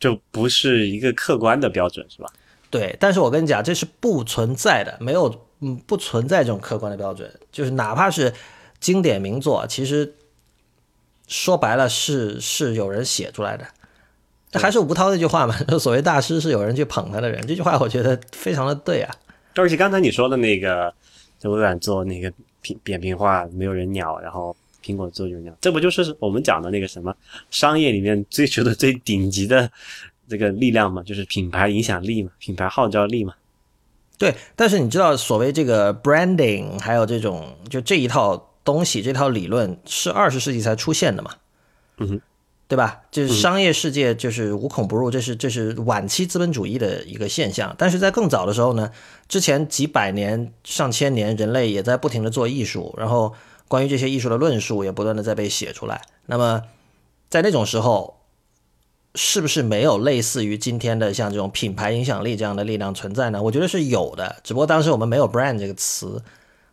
[0.00, 2.32] 就不是一个客观的标准，是吧？
[2.70, 7.30] 对，但是我跟你讲，这是不存在的，没有，嗯，不存在这种客观的标准。
[7.52, 8.32] 就是哪怕是
[8.80, 10.14] 经典名作，其实
[11.26, 13.66] 说白了是是有人写出来的。
[14.54, 17.46] 还是吴涛那句话嘛， 所谓大师是有人去捧他的人。
[17.46, 19.14] 这句话我觉得非常的对啊。
[19.56, 20.94] 而且刚才你说的那个，
[21.38, 24.56] 就微软做那个平扁平化，没有人鸟，然后。
[24.88, 27.14] 苹果做就这样，这不就是我们讲的那个什么
[27.50, 29.70] 商业里面追求的最顶级的
[30.26, 31.02] 这个力量嘛？
[31.02, 33.34] 就是品牌影响力嘛，品牌号召力嘛。
[34.16, 41.30] 对，但是你知道，所谓这个 branding，还有这种就这一套东西，这套理论是二十世纪才出现的嘛？
[41.98, 42.20] 嗯哼，
[42.66, 43.02] 对吧？
[43.10, 47.74] 就是商业世界就是无孔不入，这是这是晚期资本主义的一个现象。
[47.78, 48.90] 但是在更早的时候呢，
[49.28, 53.32] 之前几百年、上千年，人类也在不停的做艺术，然后。
[53.68, 56.02] 关于这些艺术的论述也不断的在被写出来。
[56.26, 56.64] 那么，
[57.28, 58.18] 在那种时候，
[59.14, 63.42] 是不是没有类似于今天的像这种品牌影响力这样的力量存在呢？
[63.42, 66.22] 我觉得是有的，只不过当时我们没有 brand 这个词，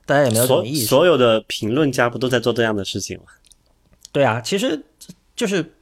[0.05, 0.86] 大家也没有什么意识。
[0.86, 3.25] 所有的评论家不都在做这样的事情吗？
[4.12, 4.84] 对啊，其实
[5.36, 5.73] 就是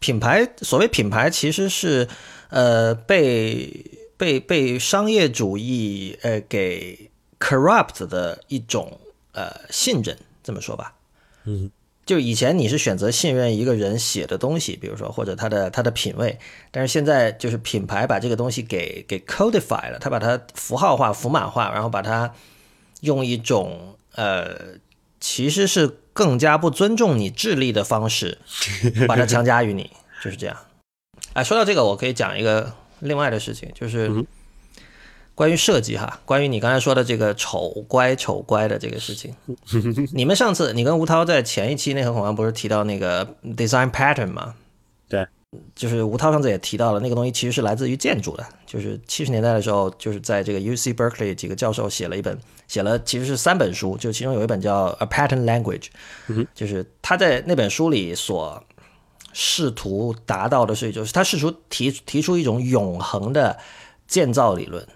[0.00, 2.08] 品牌，所谓品牌其实是
[2.48, 3.84] 呃被
[4.16, 8.98] 被被商业主义呃给 corrupt 的一种
[9.32, 10.16] 呃信任。
[10.42, 10.94] 这么说吧，
[11.44, 11.70] 嗯，
[12.04, 16.38] 就以前你是选择信任一个人写的东西，比如说或者他的他的品味，
[16.70, 22.34] 但是现在就是品牌把这个东西给给 codify 了，他把它符号化、符码化，然后把它
[23.02, 24.56] 用一种呃，
[25.20, 28.38] 其实是更加不尊重你智力的方式，
[29.06, 29.90] 把它强加于你，
[30.24, 30.56] 就是这样。
[31.34, 34.10] 哎，说到这个，我可以讲一个另外的事情，就是。
[35.34, 39.34] 关于设计哈，关于你刚才说的这个丑乖丑乖的这个事情，
[40.12, 44.54] 你们上次你跟吴涛在前一期内核恐慌不是提到那个 design pattern 吗？
[45.08, 45.26] 对，
[45.74, 55.86] 就是吴涛上次也提到了那个东西其实是来自于建筑的，就是七十年代的时候，就是在这个 U C Berkeley 几个教授写了一本，写了其实是三本书，就其中有一本叫 A Pattern Language，
[56.54, 58.62] 就是他在那本书里所
[59.32, 63.58] 试图达到的是，就是他试图提提出一种永恒的
[64.06, 64.86] 建造理论。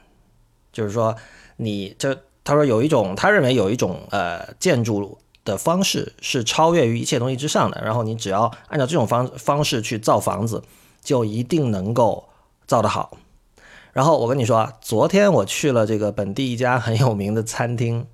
[0.76, 1.16] 就是说，
[1.56, 7.80] 你这他说有一种，他认为有一种呃建筑的方式是超越于一切东西之上的。
[7.82, 10.62] 然后你只要按照这种方方式去造房子，
[11.00, 12.28] 就一定能够
[12.66, 13.16] 造得好。
[13.94, 18.06] 然后我跟你说，昨天我去了这个本地一家很有名的餐厅，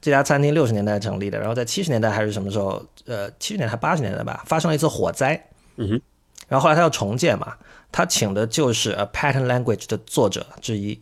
[0.00, 5.48] 这家餐厅六十年代成立的，然后在七十年代还是什么时候，呃，七十年代八十年代吧，发生了一次火灾。
[5.74, 6.02] 嗯哼。
[6.46, 7.56] 然后后来他要重建嘛，
[7.90, 11.00] 他请的就是《A Pattern Language》的作者之一。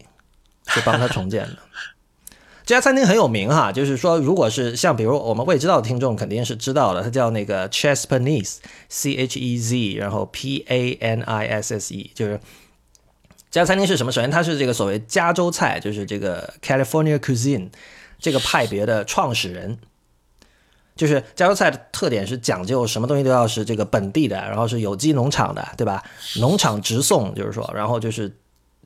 [0.67, 1.57] 是帮他重建的。
[2.67, 12.41] 这家餐厅很有名哈，就是说，如果是像比如我们未知道的听众肯定是知道的，它叫那个 Chesapeake，C H E Z，然后 P A N I S S E，就是
[13.51, 14.11] 这家餐厅是什么？
[14.11, 17.69] 首先，它是这个所谓加州菜，就是这个 California cuisine
[18.19, 19.79] 这个派别的创始人。
[20.97, 26.03] 就是加州菜的特点是讲究什么东西都要是这个本地的，然后是有机农场的，对吧？
[26.37, 28.35] 农场直送，就是说，然后就是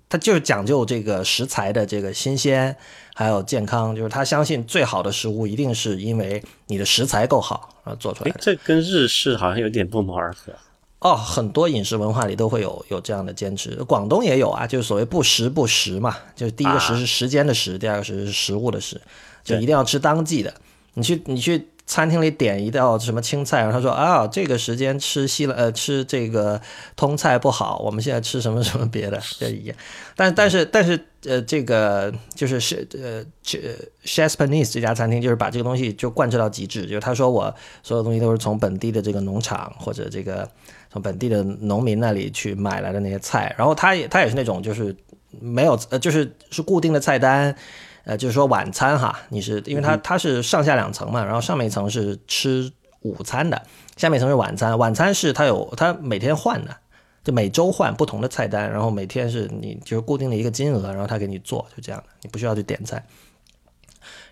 [0.08, 2.74] 他就是讲究这个食材的这个新鲜
[3.14, 8.38] 还有健康，就是他相信最好的食物一定是因为你的食材够好然后做出来的。
[8.40, 10.52] 这跟日式好像有点不谋而合。
[11.00, 19.00] 哦，很多饮食文化里都会有有这样的坚持，广东也有啊，就是所谓不时不食嘛，就是第一个食是时间的食，第二个食是食物的食，
[19.44, 20.54] 就一定要吃当季的。
[20.94, 21.68] 你去你去。
[21.88, 26.60] 餐厅里点一道什么青菜，然后他说啊，这个时间吃西了呃吃这个
[26.94, 29.76] 通菜不好，我们现在吃什么什么别的这一样。
[30.14, 33.58] 但但是但是呃这个就是是呃这
[34.04, 40.46] c h e s p a n e s e 这家餐厅就是把这个东西就贯彻到极致，就是他说我所有东西都是从本地的这个农场或者这个
[40.92, 44.94] 从本地的农民那里去买来的那些菜，然后他也他也是那种就是
[45.40, 47.56] 没有呃就是是固定的菜单。
[48.08, 53.60] 呃，就是说晚餐哈，你是因为它它是上下两层嘛，然后上面一层是吃午餐的，
[53.98, 54.78] 下面一层是晚餐。
[54.78, 56.74] 晚餐是它有它每天换的，
[57.22, 63.04] 就每周换不同的菜单，然后每天是你就是固定的一个金额，然后他给你做，就这样的，你不需要去点菜。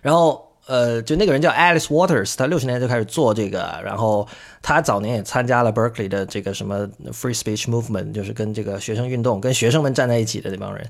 [0.01, 4.27] 然后呃，就那个人叫 Alice Waters，他六十年就开始做这个，然后
[4.63, 10.89] 他早年也参加了 Berkeley 的这个什么 Free Speech Movement，就是跟这个学生运动、跟学生们站在一起的那帮人。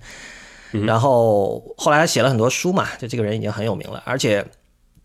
[0.71, 4.45] 然后后来他写了很多书嘛，就这个人已经很有名了，而且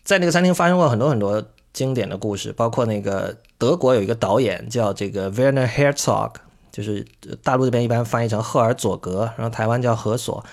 [0.02, 1.42] 在那个餐厅发生过很多很多
[1.72, 6.32] 经典的故事，包括那个德国有一个导演叫这个 Werner Herzog，
[6.70, 7.06] 就是
[7.42, 10.44] 大陆这边一般翻译成赫尔佐格，然后台湾叫何所。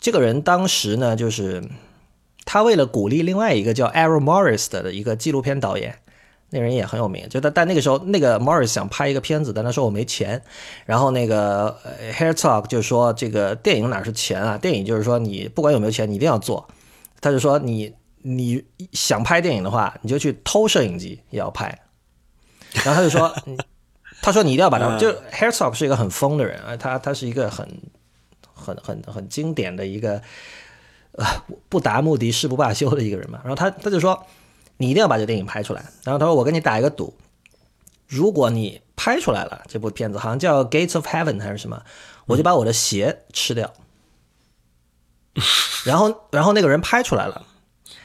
[0.00, 1.62] 这个人当时呢，就是
[2.44, 5.98] 他为了鼓励另外一个叫 Errol Morris 的一个纪录片导演。
[6.50, 10.40] 那人也很有名，就但但那个时候，那个 Morris 想拍一个片子，但他说我没钱。
[10.84, 11.76] 然后那个
[12.12, 14.56] Herzog 就说：“这个电影哪是钱啊？
[14.56, 16.68] 电影就是说你不管有没有钱，你一定要做。”
[17.20, 17.92] 他就说：“你
[18.22, 21.76] 你想拍电影的话，你就去偷摄影机也要拍。”
[22.84, 23.34] 然后他就说
[24.22, 27.68] ：“他说你一定要把它。”就 Herzog 是一个很疯的人啊，他他是一个很
[28.54, 30.22] 很很很经典的一个
[31.12, 31.26] 呃
[31.68, 33.40] 不达目的誓不罢休的一个人嘛。
[33.42, 34.24] 然后他他就说。
[34.78, 35.84] 你一定要把这电影拍出来。
[36.04, 37.14] 然后他说：“我跟你打一个赌，
[38.06, 41.82] 如果你拍出来了这部片子，好像叫《Gates of Heaven》还是什么，
[42.26, 43.72] 我就把我的鞋吃掉。”
[45.84, 47.46] 然后，然后那个人拍出来了，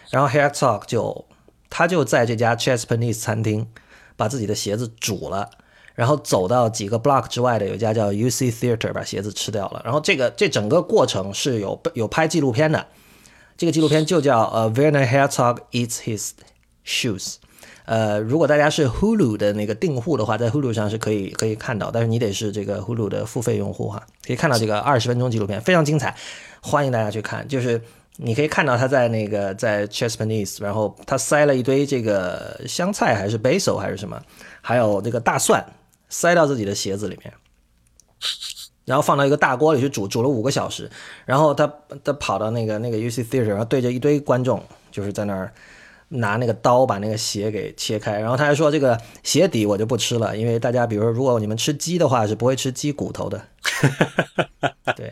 [0.09, 1.25] 然后 Herzog 就
[1.69, 3.67] 他就在这家 Chesapeake 餐厅
[4.17, 5.49] 把自己的鞋子煮了，
[5.95, 9.81] 然后走到几个 block 之外的有一家叫 UC Theater 把鞋子吃掉了。
[9.85, 12.87] 然后这个这整个过程是有有拍纪录片的，
[13.55, 16.31] 这个纪录片就叫呃 Werner Herzog Eats His。
[16.85, 17.35] Shoes，
[17.85, 26.15] 呃，如果大家是 Hulu 的那个订户的话，在 Hulu 上是可以可以看到，但是你得是这个 Hulu 的付费用户哈，可以看到这个二十分钟纪录片，非常精彩，
[26.61, 27.47] 欢迎大家去看。
[27.47, 27.79] 就是
[28.17, 34.21] 你可以看到他在那个在 Chesapeake，然后他塞了一堆这个香菜还是 basil 还是什么，
[34.61, 35.63] 还有这个大蒜
[36.09, 37.33] 塞到自己的鞋子里面，
[38.85, 40.89] 然后放到一个大锅里去煮，煮了五个小时，
[41.25, 41.71] 然后他
[42.03, 45.53] 他跑到那个那个 UC Theater，然后对着一堆观众，就是在那儿。
[46.13, 53.41] 拿那个刀把那个鞋给切开，然后他还说这个鞋底我就不吃了，因为大家比如说如果你们吃鸡的话是不会吃鸡骨头的。
[54.95, 55.11] 对，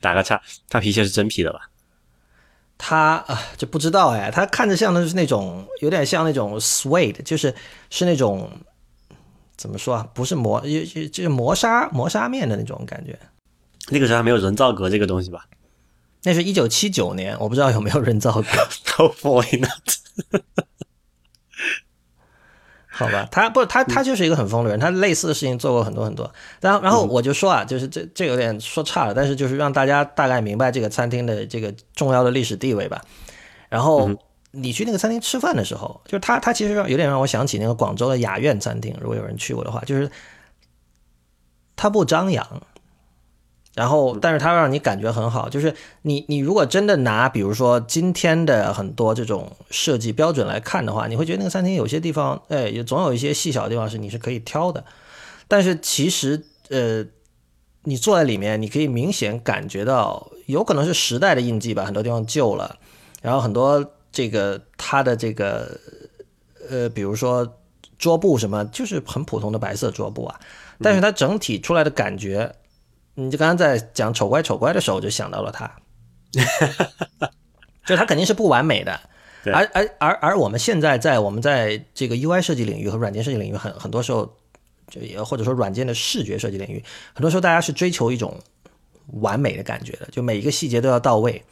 [0.00, 1.70] 打个叉，他皮鞋是真皮的吧？
[2.76, 7.54] 他啊就不知道哎，他看着像的是那种有点像那种 suede，就是
[7.88, 8.50] 是那种
[9.56, 10.06] 怎么说啊？
[10.12, 13.18] 不是磨，就就是磨砂磨砂面的那种感觉。
[13.88, 15.46] 那个时候还没有人造革这个东西吧？
[16.24, 18.48] 那是一九七九年，我不知道有没有人造革。
[19.22, 19.70] Why not？
[22.88, 26.32] 好吧，他不，他他就是一个很疯的人，他类似的事情做过很多很多。
[26.60, 33.02] 然后然后我就说啊，就是这这有点说差了，但是就是让大家大概明白这个餐厅的这个重要的历史地位吧。
[33.68, 34.08] 然后
[34.52, 40.08] 你去那个餐厅吃饭的时候，就是他他其实有点让我想起那个广州的雅苑餐厅，如果有人去过的话，就是
[41.74, 42.62] 他不张扬。
[43.74, 54.84] 然后，但是它让你感觉很好，就是你你如果真的拿，比如说今天的很多这种设计标准来看的话，你会觉得那个餐厅有些地方，哎，也总有一些细小的地方是你是可以挑的。
[55.48, 57.04] 但是其实，呃，
[57.82, 62.78] 你坐在里面，你可以明显感觉到，有可能是时代的印记吧，很多地方旧了，
[63.22, 65.80] 然后很多这个它的这个，
[66.70, 67.56] 呃，比如说
[67.98, 70.38] 桌布什么，就是很普通的白色桌布啊，
[70.80, 72.54] 但是它整体出来的感觉。
[73.14, 75.70] 你就刚刚在讲丑乖丑乖的时候，我就想到了他，
[77.86, 79.00] 就他肯定是不完美的，
[79.44, 84.36] 而而而而我们现在在我们在这个 UI 设计领域和软件设计领域，很很多时候，
[84.88, 86.82] 就也或者说软件的视觉设计领域，
[87.14, 88.38] 很多时候大家是追求一种
[89.20, 91.42] 完美的感觉的，就每一个细节都要到位。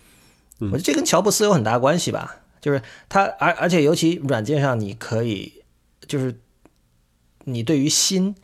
[0.60, 5.62] 嗯我觉得这跟乔布斯有很大关系吧，就是他，而而且尤其软件上，你可以
[6.06, 6.38] 就是
[7.44, 8.34] 你对于心，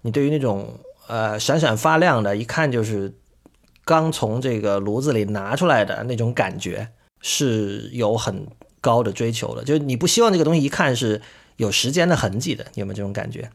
[0.00, 0.80] 你对于那种
[1.10, 3.12] 呃闪闪发亮的，一看就是
[3.84, 6.88] 刚从这个炉子里拿出来的那种感觉，
[7.20, 8.46] 是有很
[8.80, 9.64] 高的追求的。
[9.64, 11.20] 就是你不希望这个东西一看是
[11.56, 13.50] 有时间的痕迹的，你有没有这种感觉？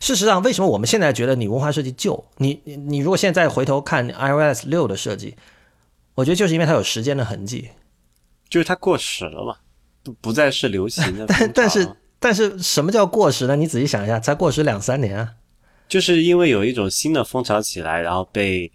[0.00, 2.24] 事实上，为什么我们现在觉得你文化设计旧？
[2.36, 5.36] 你你你如果现在回头看 iOS 六的设计，
[6.14, 7.70] 我觉得就是因为它有时间的痕迹。
[8.48, 9.56] 就是它过时了嘛，
[10.02, 11.26] 不不再是流行的。
[11.26, 13.56] 但但是但是什么叫过时呢？
[13.56, 15.34] 你仔细想一下，才过时两三年啊。
[15.88, 18.70] 就是因为有一种新的风潮起来，然后被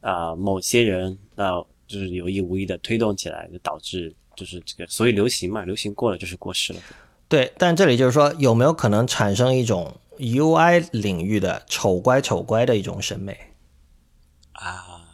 [0.00, 6.80] 啊、呃某些人呃就是有意无意的推动起来，就导致就是这个所以流行嘛，流行过了就是过时了。
[7.28, 13.36] 对，但这里就是说，有没有可能产生一种 UI 领域的丑乖丑乖的一种审美？
[14.52, 15.04] 啊，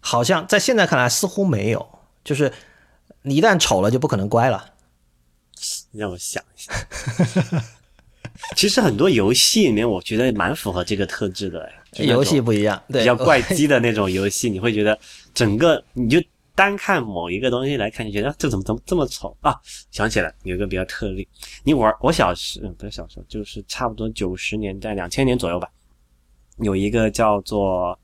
[0.00, 2.52] 好像在现在看来似乎没有，就是
[3.22, 4.74] 你一旦丑了就不可能乖了。
[5.92, 6.72] 让我想一下。
[8.56, 14.98] 其实很多游戏里面，我觉得蛮符合这个特质的，游戏不一样，对，比较怪机的那种游戏，你会觉得
[15.32, 16.22] 整个你就
[16.54, 19.54] 单看某一个东西来看，你觉得啊这怎么怎么这么丑啊？
[19.90, 21.26] 想起来有一个比较特例，
[21.64, 25.68] 你玩我小时嗯不是小时候，就是差不多九十年代两千年左右吧，
[26.58, 27.98] 有一个叫做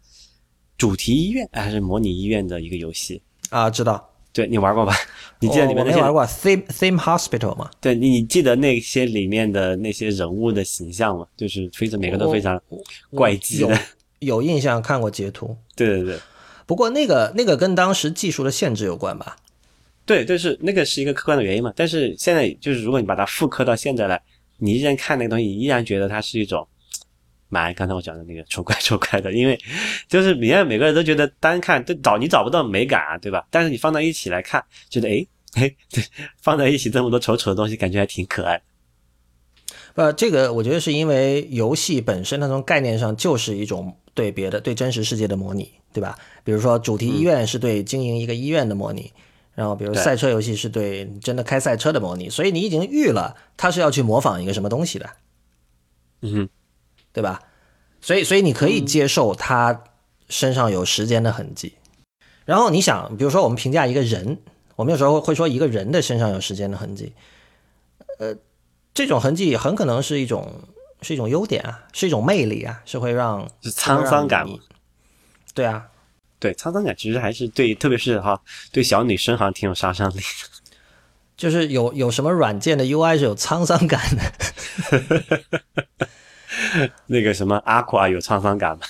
[0.76, 4.09] 主题医院哎还是模拟医院的一个游戏，啊，知道。
[4.32, 4.94] 对你玩过吧？
[5.40, 7.70] 你记得里面那些我我没玩过 Theme Theme Hospital 吗？
[7.80, 11.26] 对你你记得那些里面的那些人物的形象吗？
[11.36, 12.60] 就是非常每个都非常
[13.14, 13.78] 怪异的，
[14.18, 16.18] 有印象看过截图，对对对。
[16.66, 19.36] 不过那个那个跟当时技术的限制有关吧？
[20.06, 21.72] 对，就是那个是一个客观的原因嘛。
[21.74, 24.20] 但是现在就是，如果你把它复刻到现在来，
[24.58, 26.66] 你依然看那个东西，依然觉得它是一种
[27.50, 29.60] 蛮刚才我讲的那个丑怪 丑怪的，因为
[30.08, 33.46] 就是你看每个人都觉得单看都找你找不到美感啊，对吧？
[33.50, 35.76] 但是你放到一起来看，觉得诶诶，
[36.40, 38.62] 放在一起这么多丑丑的东西，感觉还挺可爱。
[39.94, 46.16] 呃，这个我觉得是因为游戏本身它从概念上就是一种对别的对真实世界的模拟，对吧？
[46.44, 49.12] 比如说主题医院是对经营一个医院的模拟，
[49.54, 55.10] 然后比如赛车游戏是对真的开赛车的模拟，所以你已经预了它是要去模仿一个什么东西的，
[56.22, 56.48] 嗯哼，
[57.12, 57.42] 对吧？
[58.00, 59.84] 所以所以你可以接受他
[60.28, 61.74] 身上有时间的痕迹。
[62.44, 64.38] 然后你想，比如说我们评价一个人，
[64.76, 67.12] 我们有时候会说一个人的身上有时间的痕迹，
[68.18, 68.34] 呃，
[68.94, 70.62] 这种痕迹很可能是一种
[71.02, 74.46] 是一种优点啊，是一种魅力啊，是会让是沧桑感。
[75.54, 75.86] 对啊，
[76.38, 78.40] 对，沧桑感其实还是对，特别是哈，
[78.72, 80.22] 对小女生好像挺有杀伤力的。
[81.36, 85.38] 就是有有什么软件的 UI 是有沧桑感的，
[87.06, 88.84] 那个什么 Aqua 有沧桑感吗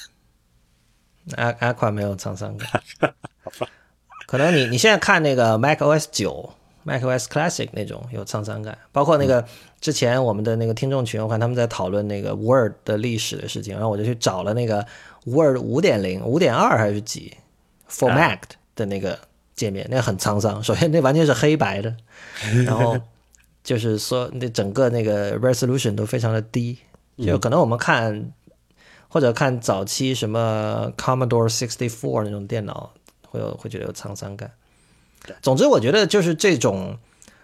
[1.37, 2.68] ？a Aqua 没有沧桑感，
[4.26, 6.53] 可能你你现在看那个 Mac OS 九、
[6.83, 9.45] Mac OS Classic 那种有沧桑感，包括那个
[9.81, 14.85] 之前我们的那个听众群，我看他们在讨论那个 Word 的历史的事情，然后我就去找了那个
[15.26, 17.37] Word 五点零、五点二还是几
[17.89, 18.41] For 啊 Mac
[18.74, 19.18] 的那个
[19.55, 20.62] 界面，那个很沧桑。
[20.62, 21.95] 首先那完全是黑白的，
[22.64, 22.99] 然后
[23.62, 26.78] 就是说那整个那个 resolution 都非常的低，
[27.25, 28.33] 就可能我们看。
[29.12, 32.93] 或者看早期什么 Commodore 64那种电脑，
[33.27, 34.53] 会有会觉得有沧桑感。
[35.43, 36.97] 总之，我觉得就是这种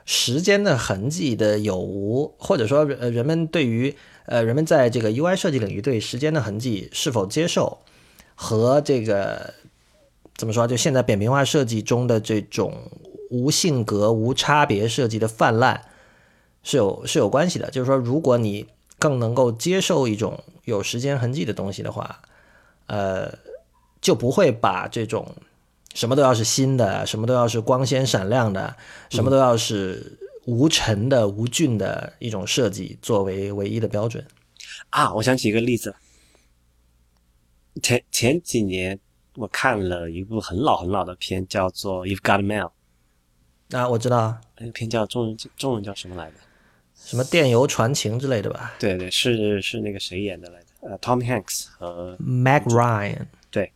[0.05, 3.97] 时间的痕迹的有无，或者说呃人们对于
[4.27, 7.79] 呃人们在这个 UI 设计领域对时间的痕迹是否接受，
[8.37, 9.53] 和这个
[10.37, 12.93] 怎么说，就现在扁平化设计中的这种
[13.29, 15.83] 无性格、无差别设计的泛滥
[16.63, 17.69] 是有是有关系的。
[17.73, 18.69] 就是说，如果你
[18.99, 22.23] 更能够接受一种有时间痕迹的东西的话，
[22.87, 23.33] 呃，
[24.01, 25.35] 就不会把这种
[25.95, 28.77] 什么都要是新的，什么都要是光鲜闪亮的，
[29.11, 34.27] 什么都要是无尘的、无菌的一种设计作为唯一的标准。
[34.91, 35.95] 啊，我想举一个例子，
[37.83, 38.99] 前前几年
[39.35, 42.71] 我看了一部很老很老的片，叫做《You've Got Mail》，
[43.79, 46.37] 啊，我知道那个片叫中文中文叫什么来着？
[47.07, 48.75] 什么电邮传情之类的吧。
[48.81, 50.67] 对对，是是那个谁演的来着？
[50.81, 53.27] 呃，Tom Hanks 和，Mac Ryan。
[53.49, 53.71] 对。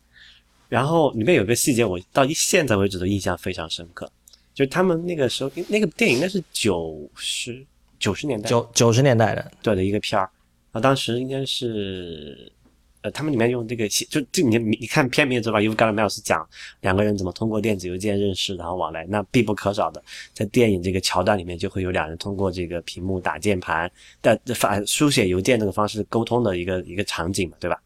[0.68, 4.10] 然后里面有个细节，我到现在为止都印象非常深刻，
[4.52, 7.64] 就是他们那个时候那个电影应该是九十
[8.00, 8.48] 九十年代。
[8.48, 10.28] 九九十年代的，对的一个片儿，
[10.72, 12.50] 啊，当时应该是，
[13.02, 16.46] 呃，他们里面用这个写，就这你你看片名知道吧？You've got mail 是讲
[16.80, 20.02] 两个人怎么通过电子邮件认识，然后往来，那必不可少的，
[20.34, 23.90] 在电影这个桥段里面就会有两人通过这个屏幕打键盘
[24.22, 27.80] 的发书写邮件这个方式沟通的一个一个场景嘛，对吧？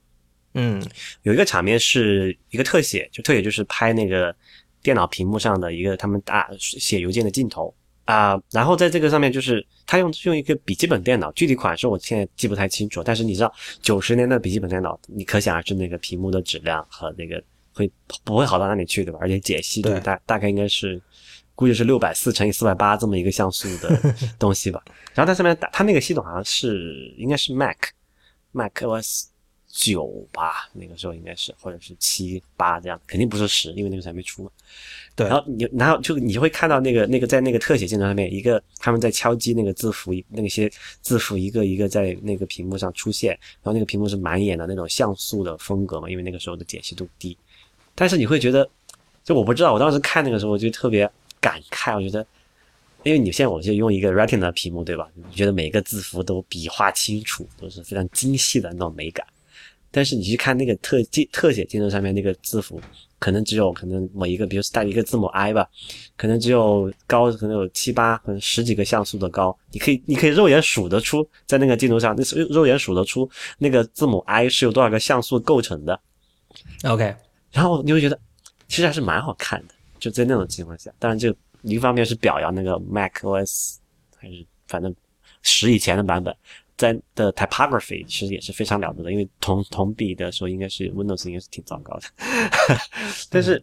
[0.55, 0.81] 嗯
[1.23, 4.35] 有一个场面是一个特写，就特写就是拍那个
[4.83, 7.75] 电脑屏幕上的一个他们打写邮件的镜头
[8.05, 17.43] 啊、然后在这个上面就是他用用一个笔记本电脑，具体款式我现在记不太清楚，但是你知道九十年代笔记本电脑，你可想而知那个屏幕的质量和那个
[17.73, 17.91] 会
[18.23, 19.19] 不会好到哪里去，对吧？
[19.23, 21.01] 而且解析度大大概应该是
[21.55, 23.99] 估计是六百四乘以四百八这么一个像素的
[24.39, 24.83] 东西吧。
[25.15, 27.77] 然后它上面打它那个系统好像是应该是 Mac
[28.53, 29.29] Mac OS
[29.77, 34.51] 九吧，那个时候应该是或者是七八这样，肯定不是十，因为那个时候还没出嘛。
[35.16, 40.70] 对然后你然后就你会看到那个那个在那个特写镜头上面，一个他们在敲击那个字符，那些
[41.03, 47.37] 字符一个一个在那个屏幕上出现，然后那个屏幕是满眼的那种像素的风格嘛，因为那个时候的解析度低。
[47.97, 48.68] 但是你会觉得，
[49.25, 51.11] 就我不知道，我当时看那个时候我就特别
[51.41, 52.25] 感慨，我觉得，
[53.03, 55.09] 因为你现在我就用一个 Retina 屏幕对吧？
[55.14, 59.27] 你觉得每个字符都笔画清楚，都是非常精细的那种美感。
[59.95, 62.80] 但是你去看那个特镜特写镜头上面那个字符，
[63.20, 65.68] 可能只有可能某一个，比如带一个字母 I 吧，
[66.16, 76.01] 可能只有高，可能有七八，可能十几个像素的高，你可以你可以肉眼数得出，在那个镜头上，那是肉眼数得出那个字母 I 是由多少个像素构成的。
[76.82, 77.14] ，OK，
[77.53, 78.18] 然后你会觉得
[78.66, 80.92] 其实还是蛮好看的，就在那种情况下。
[80.99, 81.32] 当然，就
[81.62, 83.76] 一方面是表扬那个 Mac OS，
[84.16, 84.92] 还是反正
[85.42, 86.34] 十以前的版本，
[86.77, 92.07] 在的 typography 其实也是非常了得的，因为同同比的时候应该是 Windows 应该是挺糟糕的，
[93.31, 93.62] 但是。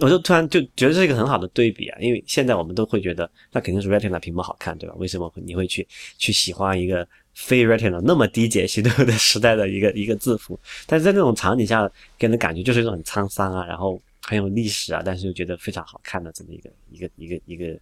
[0.00, 4.94] 我就突然就觉得这是一个很好的对比啊，因为现在我们都会觉得那肯定是 Retina 屏幕好看，对吧？
[4.98, 5.84] 为什么你会去
[6.18, 10.60] 去喜欢一个非 Retina 那么低解析度的时代的一个一个字符？
[10.86, 17.80] 但是在那种场景下，给人的感觉就是一种很沧桑啊，然后很有历史啊，但是又觉得非常好看的这么一个一个一个一个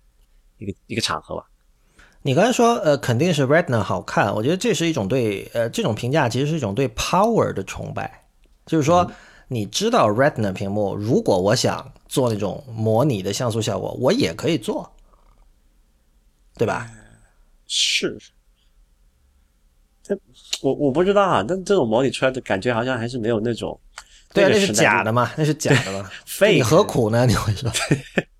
[0.58, 1.44] 一个一个场合吧。
[2.22, 8.24] 你刚才说呃肯定是 Retina 好看，我觉得这是一种对呃这种评价其实是一种对 power 的崇拜，
[8.66, 9.10] 就是说。
[9.48, 14.92] 你知道 Retina 屏幕，如果我想做那种模拟的像素效果，我也可以做，
[16.56, 16.90] 对吧？
[17.68, 18.18] 是，
[20.02, 20.18] 这
[20.62, 23.78] 我我不知道啊，但这种模拟出来的感觉好像还是没有那种。
[24.34, 26.10] 对啊，那是假的嘛，那是假的嘛。
[26.26, 27.24] 废你何苦呢？
[27.24, 27.70] 你会说？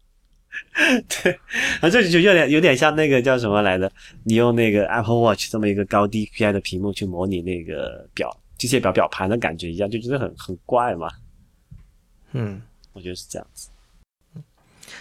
[1.08, 1.32] 对，
[1.80, 3.90] 啊，这就有点有点像那个叫什么来着，
[4.24, 11.08] 你用那个 Apple Watch 这么一个高 DPI 的屏幕去模拟那个表机械表表盘的感觉一样，就觉得很很怪嘛。
[12.32, 12.60] 嗯，
[12.92, 13.70] 我觉得是这样子。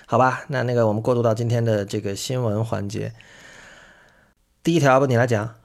[0.06, 3.12] 好吧，那那个我们过渡到今天的这个新闻环节。
[4.64, 5.56] 第一条不，你来讲。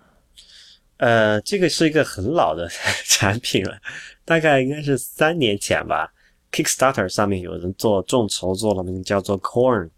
[0.97, 2.69] 呃，这个是一个很老的
[3.07, 3.79] 产品了，
[4.25, 6.13] 大概应该是三年前吧。
[6.53, 9.89] Kickstarter 上面有人做众筹做了那个叫做 Coin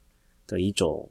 [0.53, 1.11] 的一种，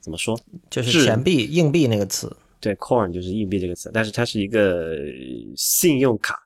[0.00, 0.38] 怎么说？
[0.68, 2.36] 就是是钱币、硬币那个词。
[2.60, 4.96] 对，Coin 就是硬币这个词，但是它是一个
[5.56, 6.36] 信用卡，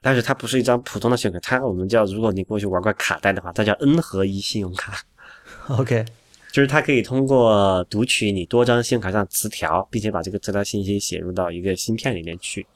[0.00, 4.98] 但是它不是一张普通的信用卡，它我们叫，如果你过去玩过卡带的话，它叫 N 合一信用卡。
[5.68, 6.02] OK，
[6.50, 12.66] 就是它可以通过读取你多张信用卡上磁条，并且把这个资料信息写入到一个芯片里面去，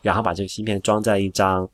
[0.00, 1.68] 然后把这个芯片装在一张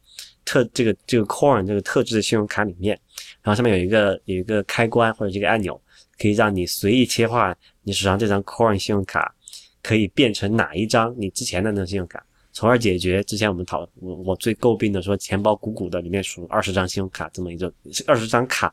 [0.44, 2.98] 特这个这个 Coin 这个特制的信用卡里面，
[3.40, 5.80] 然后上面有一个有一个开关或者这个按钮，
[6.20, 9.34] 可以让你随意切换你手上这张 Coin 信用卡
[9.82, 17.72] 可以变成哪一张你之前的那张信用卡，从而解决之前我们讨我我最诟病的说钱包鼓鼓的里面数二十张信用卡这么一种
[18.06, 18.72] 二十张卡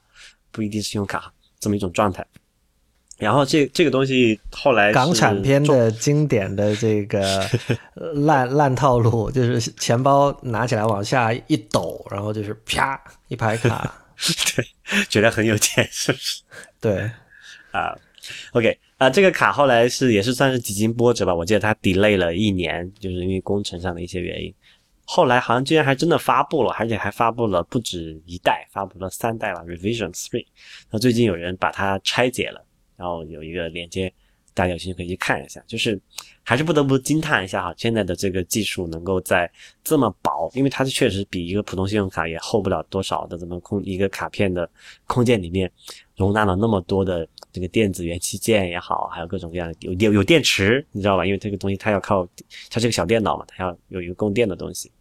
[0.52, 2.26] 不一定是信用卡这么一种状态。
[3.18, 7.42] 然后这这个东西后来港产片的经典的这个
[7.96, 14.04] 呃 烂烂套路，就是钱包拿起来往下一抖，然后就是啪一排卡。
[14.56, 16.42] 对，觉得很有钱，是不是？
[16.82, 17.10] 对，
[17.78, 17.96] 啊、
[18.54, 24.54] o k 啊、这个卡后来是也是算是几经波折吧，我记得它 delay 了一年，就是因为工程上的一些原因。
[25.06, 30.46] 后来好像居然还真的发布了，而且还发布了不止一代，发布了三代了，Revision Three。
[30.92, 32.62] 那最近有人把它拆解了，
[32.98, 34.12] 然后有一个链接，
[34.54, 35.64] 大家有兴趣可以去看一下。
[35.66, 35.98] 就是
[36.44, 39.50] 还是不得不惊叹一下哈，现在的这个技术能够在
[39.82, 44.70] 这么薄，因为它是确实比一个普通信用卡也厚不了多少的这么空一个卡片的
[45.06, 45.72] 空间里面，
[46.18, 47.26] 容纳了那么多的
[47.58, 51.26] 这个电子元器件也好，还有各种各样的有有有电池，你知道吧？
[51.26, 52.28] 因为这个东西它要靠
[52.70, 54.92] 它是个小电脑嘛，它要有一个供电的东西。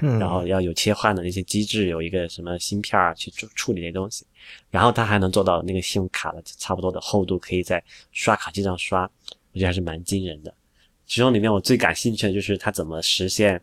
[0.00, 4.24] 嗯，然后要有切换的那些机制，有一个什么芯片儿去处处理那些东西，
[4.70, 9.02] 然后它还能做到那个信用卡的差不多的厚度，可以在刷卡机上刷，
[9.52, 10.54] 我觉得还是蛮惊人的。
[11.06, 13.60] 其中里面我最感兴趣的就是它怎么实现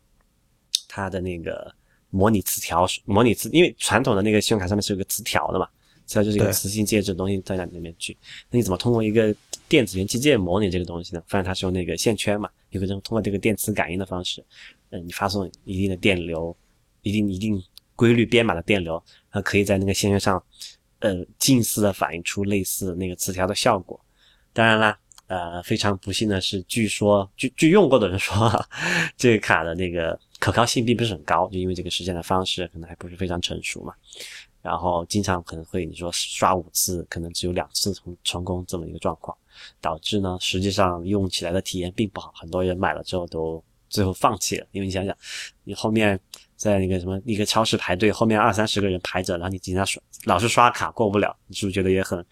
[0.90, 1.74] 它的那个
[2.10, 5.68] 模拟磁条，模拟磁，因为传统的那个信用卡上面是有个磁条的嘛，
[6.12, 8.18] 词条就是一个磁性介质的东西在那里面去，
[8.50, 9.34] 那你怎么通过一个
[9.70, 11.24] 电子元器件模拟这个东西呢？
[11.26, 14.44] 发现它是用那个线圈嘛，有个人通过这个电磁感应的方式，
[14.90, 16.54] 嗯，你发送一定的电流，
[17.02, 17.64] 一定一定
[17.96, 19.02] 规律编码的电流，
[19.32, 20.44] 它可以在那个线圈上，
[21.00, 23.98] 呃，近似的反映出类似那个磁条的效果。
[24.52, 28.52] 当然啦，呃，非常不幸的是，据说据据用过的人说，
[29.16, 33.94] 这个卡的那个可靠性并不是很高，就因为这个实现的方式可能还不是非常成熟嘛。
[34.62, 39.36] 然后经常可能会你说刷五次，可能只有两次成成功这么一个状况，
[39.82, 44.68] 导致呢实际上用起来的体验并不好，很多人买了之后都最后放弃了。
[44.72, 45.16] 因为你想想，
[45.64, 46.20] 你后面
[46.56, 52.24] 在那个什么一个超市排队，后面二三十个人排着，然后你经常刷老是刷卡过不了，你是不是觉得也很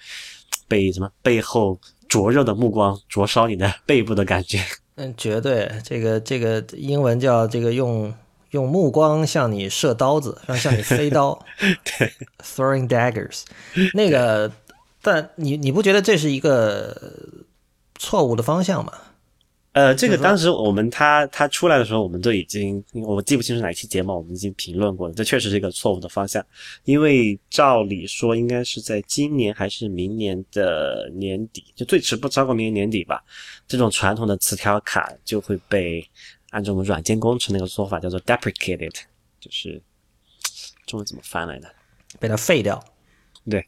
[0.68, 4.60] 被什么背后灼热的目光灼烧你的 背部的感觉？
[4.96, 8.14] 嗯，绝对，这个这个英文叫这个用。
[8.52, 11.38] 用目光向你射刀子，让向你飞刀，
[11.84, 12.12] 对
[12.44, 13.44] ，throwing daggers，
[13.94, 14.52] 那个，
[15.02, 16.96] 但你你不觉得这是一个
[17.96, 18.94] 错误的方向吗？
[19.74, 25.14] 呃，这个当时我们他他出来的时候，我们都已经，我记不清楚哪期节目，我们已经评论过了。
[25.14, 26.44] 这确实是一个错误的方向，
[26.86, 33.24] 因为照理说应该是在今年还是明年的年底，就最迟不超过明年年底吧，
[33.68, 36.04] 这种传统的磁条卡就会被。
[36.52, 38.96] 按照我们软件工程那个说法，叫做 deprecated，
[39.40, 39.82] 就是
[40.88, 41.72] 中文怎么翻来的？
[42.20, 42.84] 被它废掉。
[43.50, 43.64] 对，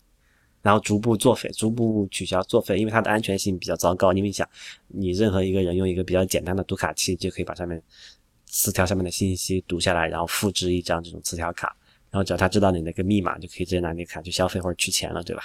[0.61, 4.11] 然后逐步作废，逐步取消作废，因为它的安全性比较糟糕。
[4.13, 4.47] 因为你想，
[4.87, 7.81] 你任何一个人用一个比较简单的读卡器，就可以把上面
[8.45, 11.75] 磁条上面的信息读下来，然后复制一张这种磁条卡，
[12.09, 15.43] 然后只要他知道你那个密码，就可以直接拿那卡去消费或者取钱了，对吧？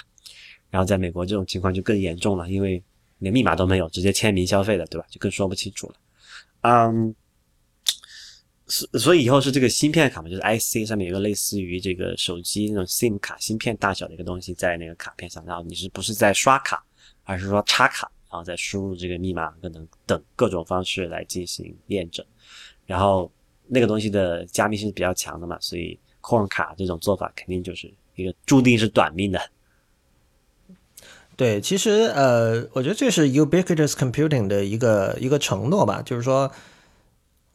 [0.69, 2.83] 然后在美国这种情况就更严重了，因为
[3.19, 5.05] 连密码都没有，直接签名消费的，对吧？
[5.09, 5.95] 就更说不清楚了。
[6.61, 7.15] 嗯。
[8.69, 16.83] 所所以以后是这个芯片卡嘛，就是 IC 上面有个类似于这个手机那种 SIM 卡芯片大小的一个东西在那个卡片上，然后你是不是在刷卡，
[17.23, 22.25] 而是说插卡，然后再输入这个密码可能等各种方式来进行验证，
[22.85, 23.31] 然后
[23.67, 29.39] 那个东西的加密性是比较强的嘛，所以扣卡这种做法肯定就是一个注定是短命的。
[31.37, 36.51] 对，其实呃，我觉得这是 Ubiquitous Computing 的一个一个承诺吧，就是说。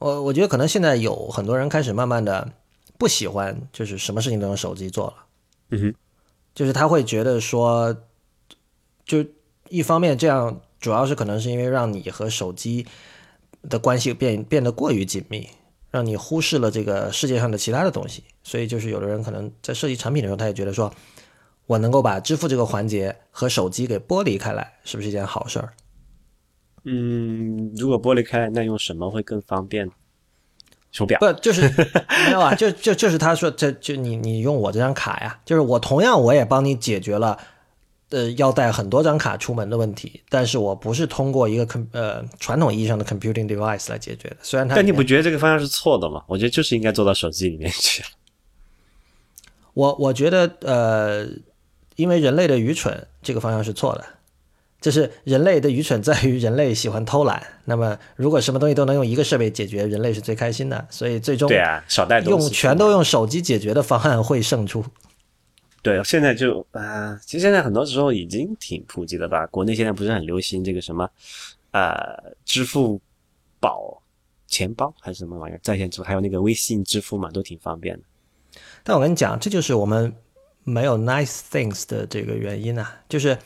[0.02, 2.52] 我我觉得可能现在有很多人开始慢慢的
[2.98, 5.14] 不喜欢，就是什么事情都用手机做了。
[5.70, 5.94] 嗯哼，
[6.54, 7.96] 就是他会觉得说，
[9.04, 9.24] 就
[9.68, 12.84] 一方面这样，主要是可能是因为让你和手机
[13.68, 15.48] 的关系变变得过于紧密，
[15.92, 18.24] 让你忽视了这个世界上的其他的东西。
[18.42, 20.92] 所以就是有的人可能在设计产品的时候，他也觉得说，
[21.66, 25.72] 我能够把支付这个环节和手机给剥离开来，是不是一件好事儿？
[26.84, 29.90] 嗯，如果剥离开，那用什么会更方便？
[30.90, 31.62] 手表不就是
[32.26, 32.54] 没有啊？
[32.54, 37.38] 就就就是他说，这就你你用我这张卡呀，就是我同样我也帮你解决了，
[38.10, 44.36] 呃，要带很多张卡出门的问题，但是我不是通过一个 com 呃传统意义上的 computing device 来解决的。
[44.42, 46.22] 虽然它，但你不觉得这个方向是错的吗？
[46.26, 48.04] 我觉得就是应该做到手机里面去。
[49.72, 51.26] 我我觉得呃，
[51.96, 54.04] 因为人类的愚蠢，这个方向是错的。
[54.82, 57.40] 就是人类的愚蠢在于人类喜欢偷懒。
[57.64, 60.84] 那么，如果什么东西都能用一个设备解决，人类是最开心的。
[60.90, 64.84] 所以最终，对啊，少带用全都用手机解决的方案会胜出。
[65.80, 69.46] 对，现在就啊，其实现在很多时候已经挺普及了吧？
[69.46, 71.08] 国内现在不是很流行这个什么
[71.70, 71.94] 呃
[72.44, 73.00] 支付
[73.60, 74.02] 宝
[74.48, 78.02] 钱包还是什么玩意儿在线支付，还有那个微信支付嘛，都挺方便的。
[78.82, 80.12] 但我跟你讲，这就是我们
[80.64, 83.38] 没有 nice things 的这个原因啊，就是。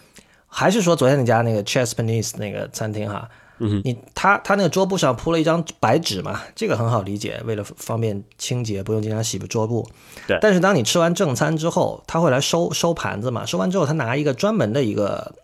[0.46, 3.28] 还是说昨天那家那个 Chesapeake 那个餐厅哈，
[3.58, 9.88] 嗯，你他他那个桌布上铺了一张白纸嘛，这个很好理解，为了方便清洁，不用经常洗桌布。
[10.26, 10.38] 对。
[10.40, 15.34] 但是当你吃完正餐之后，他会来收收盘子嘛，收完之后他拿一个专门的一个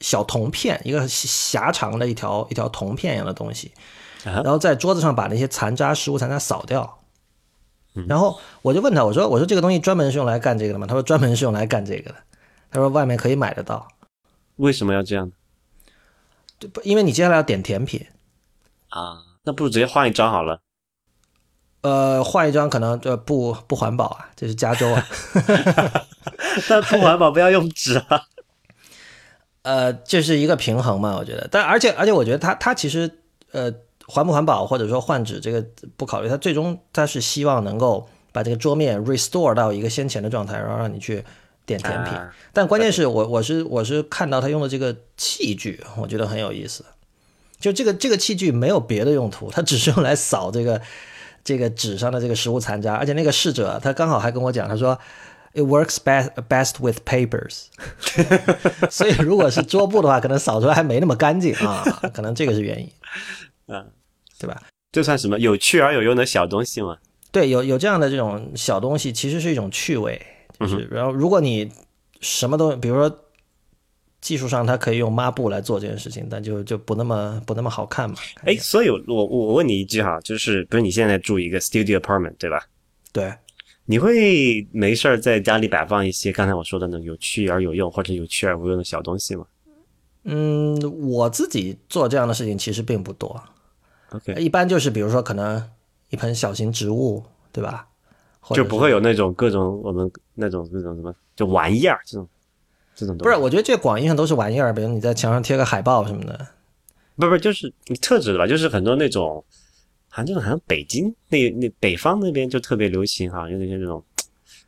[0.00, 3.72] 小铜片，一个狭长的一条一条铜片一样的东西，
[4.24, 6.98] 然后在桌子上把那些残渣食物残渣扫掉。
[8.06, 10.86] 然后我就问他，我说我说这个东西专门是用来干这个的吗？
[10.86, 12.16] 他说专门是用来干这个的。
[12.70, 13.88] 他说外面可以买得到。
[14.58, 15.32] 为什么要这样？
[16.72, 18.04] 不，因为你接下来要点甜品
[18.88, 20.60] 啊，那不如直接换一张好了。
[21.82, 25.06] 呃，换一张可能就不不环保啊，这是加州啊。
[26.68, 28.22] 但不环保不要用纸啊。
[29.62, 31.46] 呃，这是一个平衡嘛，我觉得。
[31.50, 33.20] 但而且而且，我觉得他他其实
[33.52, 33.72] 呃
[34.06, 35.64] 环不环保或者说换纸这个
[35.96, 41.24] 不考虑，他最终他是希望能够把这个桌面 restore 到一个先前的状态，然后让你去。
[41.68, 42.12] 点甜品，
[42.54, 46.82] 但关键是我我是我是看到他用的这个器具，我觉得很有意思。
[47.60, 50.80] 就这个这个器具没有别的用途，它只是用来扫这个
[51.44, 52.94] 这个纸上的这个食物残渣。
[52.94, 54.98] 而且那个侍者他刚好还跟我讲，他说
[55.52, 57.66] It works best best with papers。
[58.90, 62.90] 所以如果是桌布的话，可能扫出来还没那么干净啊，可能这个是原因。
[63.68, 63.90] 嗯，
[64.38, 64.62] 对吧？
[64.90, 66.96] 这算什么有趣而有用的小东西吗？
[67.30, 70.24] 对，有有这样的这种小东西，其实是一种趣味。
[70.60, 71.70] 就是，然后如果你
[72.20, 73.24] 什么都，比如说
[74.20, 78.16] 技术上它可以用抹布来做这件事情，但就就不那么不那么好看嘛。
[78.44, 82.66] 哎，所以我我我问你一句哈，就是比如你现在住一个 studio apartment 对吧？
[83.12, 83.32] 对，
[83.84, 89.46] 你会没事儿在家里摆放一些刚才我说的那种有趣而有用或者有趣而无用的小东西吗
[90.24, 90.76] 嗯，
[91.08, 93.40] 我自己做这样的事情其实并不多
[94.10, 95.62] ，？OK，一般就是比如说可能
[96.10, 97.87] 一盆小型植物，对吧？
[98.54, 102.28] 就不会有那种各种我们那种那种什么就玩意儿这种
[102.94, 103.24] 这种东西。
[103.24, 106.46] 不是，我觉得这广义上都是玩意儿，比如你在墙上贴个海报什么的。
[107.16, 108.46] 不不就是你特指的吧？
[108.46, 109.44] 就是很多那种，
[110.08, 114.02] 好像这种好像北京那那北方那边就特别流行哈，就那些那种，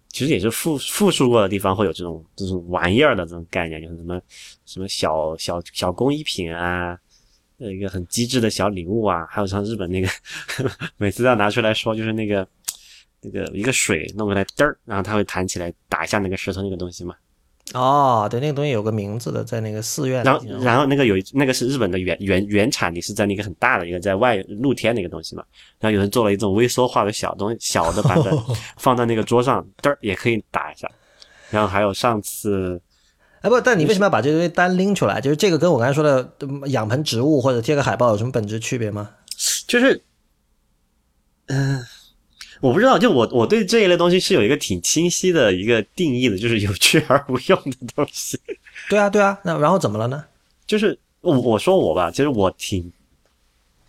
[0.08, 4.20] 其实也是复复述过的地方会有这种这种玩意儿的这种概念，就是什么
[4.66, 6.98] 什么小小小工艺品啊，
[7.58, 10.08] 呃一个很机智的小礼物啊，还有像日本那个
[10.98, 12.46] 每次要拿出来说，就是那个
[13.22, 17.14] 那个一个水弄过来嘚儿，然后它会弹起来打一下那个石头那个东西嘛。
[17.72, 20.24] 哦，对，那个东西有个名字的，在那个寺院。
[20.24, 25.44] 然后，然后那个有那个是日本的原原原产地是在那个很大的一个在外露天的一个东西嘛，
[25.78, 28.36] 然后有人做了一种微缩化的小东西小的版本，
[28.76, 30.90] 放到那个桌上，嘚儿也可以打一下。
[31.50, 32.80] 然后还有上次
[33.42, 35.20] 哎不，但你为什么要把这个东西单拎出来？
[35.20, 39.10] 就是这个跟我刚才说的嗯养盆植物或者贴个海报有什么本质区别吗？
[39.68, 40.02] 就是，
[41.46, 41.84] 嗯、
[42.60, 48.38] 我不知道，就我我对这一类东西是有一个挺清晰的一个定义的，就是有趣而无用的东西。
[48.88, 50.24] 对啊，对啊，那然后怎么了呢？
[50.66, 52.92] 就是我我说我吧，其实我挺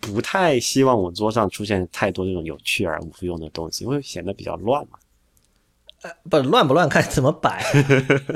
[0.00, 4.98] 不太希望我桌上出现太多这种有趣而无用的东西，因为显得比较乱嘛。
[6.02, 7.64] 呃不乱不乱看怎么摆。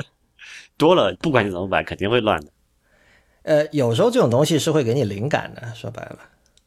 [0.77, 2.51] 多了，不管你怎么摆，肯定会乱的。
[3.41, 6.19] 呃，有时候这种东西是会给你灵感的，说白了。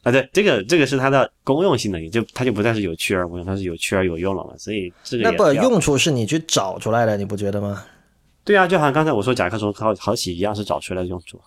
[0.03, 4.55] 啊，对，这个这个是它的公用性的，也就它就不再是有趣而无用，它是有趣而有用了嘛。
[4.57, 7.85] 所以这个那不用处是你去找出来的，你不觉得吗？
[8.45, 11.39] 对啊，就好像刚才我说甲壳虫好好洗一样，是找出来的用处。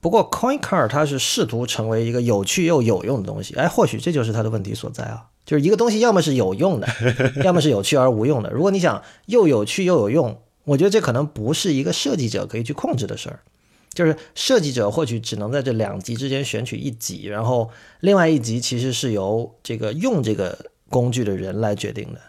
[0.00, 6.88] 不过 CoinCard 它是试图成为一个有趣又有用的东西，哎，或许这就是它的问题所在啊，就是一个东西要么是有用的，
[7.44, 8.50] 要么是有趣而无用的。
[8.50, 13.40] 如果你想又有趣又有用，我觉得这可能不是一个设计者可以去控制的事儿。
[13.92, 17.70] 就是设计者或许只能在这两极之间选取一极，然后
[18.00, 20.56] 另外一极其实是由这个用这个
[20.88, 22.20] 工具的人来决定的。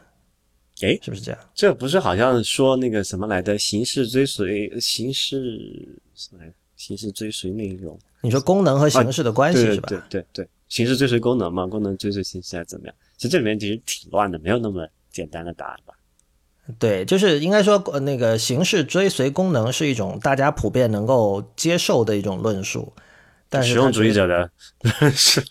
[0.81, 1.39] 哎是不是这样？
[1.53, 6.53] 这不是好像说那个什么来的形式追随形式什么来着？
[6.75, 9.87] 形式追随内容你说功能和形式的关系啊是吧？
[9.87, 12.95] 对对对，形式追随功能嘛，功能追随形式还是怎么样？
[13.17, 15.93] 其实这里面其实挺乱的，没有那么简单的答案吧？
[16.79, 22.93] 对，就是应该说，呃那个形式追随功能是一种大家普遍能够接受的一种论述，
[23.49, 24.49] 但是实用主义者的
[24.99, 25.41] 论述，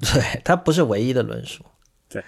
[0.00, 1.64] 对，它不是唯一的论述。
[2.08, 2.22] 对，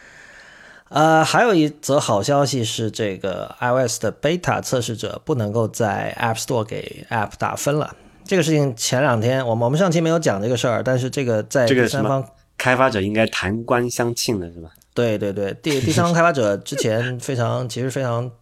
[0.89, 7.97] 呃，还有一则好消息是，这个 iOS 的 beta 测试者不能够在 App Store 给 App 打分了。
[8.25, 12.29] 这个事情前两天我们我们上期没有讲这个事儿，但是这个在这个第三方
[12.59, 14.71] 开发者应该弹冠相庆的是吧？
[14.97, 18.33] 对对对，第第三方开发者之前非常其实非常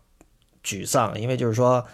[0.64, 1.84] 沮丧，因为就是说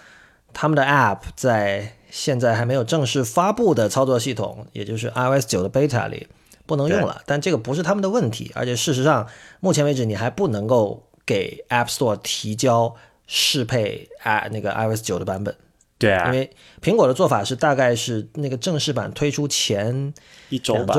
[0.53, 6.29] 他们的 App 在现在还没有正式发布的操作系统，也就是 iOS 九的 beta 里
[6.67, 7.23] 不能用了。
[7.25, 9.27] 但这个不是他们的问题，而且事实上
[9.61, 12.95] 目前为止你还不能够给 App Store 提交
[13.27, 15.57] 适配啊那个 iOS 九的版本，
[15.99, 16.51] 对啊因，为
[16.83, 20.13] 苹果的做法是大概是那个正式版推出前
[20.49, 20.95] 一周吧，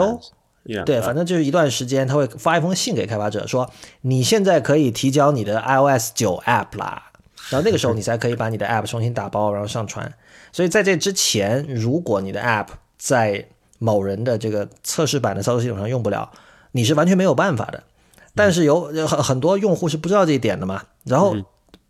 [0.86, 3.70] 对，反正就是一段时间，他会发一封信给开发者说，
[4.02, 7.12] 你现在可以提交你的 iOS 九 App 啦，
[7.50, 10.14] 然后那个时候你才可以把你的 App 重新打包，然后上传。
[10.52, 13.48] 所以在这之前，如果你的 App 在
[13.80, 16.30] 某人的这个测试版的操作系统上用不了，
[16.74, 17.84] 你是完全没有办法的。
[18.36, 21.36] 但是有有很很多用户是不知道这一点的嘛，然后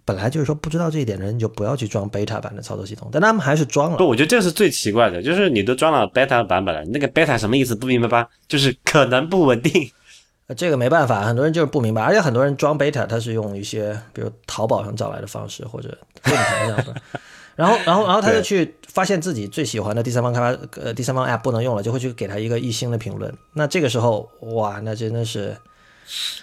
[0.05, 4.05] 本来就是说不知道这一点的人，你就不要去装 beta 版的操作系统，但他们还是装了不，。
[4.05, 7.75] 我觉得这是最奇怪的，就是你都装了 beta 版本了，那个 beta 什么意思？
[7.75, 8.27] 不明白吧？
[8.47, 9.89] 就是可能不稳定。
[10.47, 16.95] 呃这个没办法，很多人就是不明白，而且很多人装 beta，他是用一些比如淘宝上找来的方式，或者论坛上的，
[17.55, 23.33] 然后，然后，然后他就去发现自己最喜欢的第三方开发呃第三方 app 不能用了，就会去给他一个一星的评论。
[23.53, 25.55] 那这个时候，哇，那真的是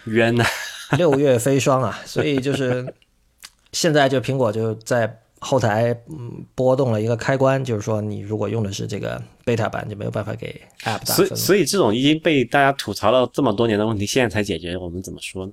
[0.04, 0.44] 冤呐、
[0.96, 1.98] 六月飞霜啊！
[2.06, 2.94] 所以就是
[3.78, 15.52] 现在就苹果就在后台嗯拨动了一个开关，就是说你如果用的是这个 beta 版，就没有办法给 app 打所以，所以这种已经被大家吐槽了这么多年的问题，现在才解决，我们怎么说呢？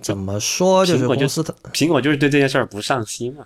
[0.00, 0.86] 怎么说？
[0.86, 3.44] 就是苹果就公司的苹果就是对这件事儿不上心嘛。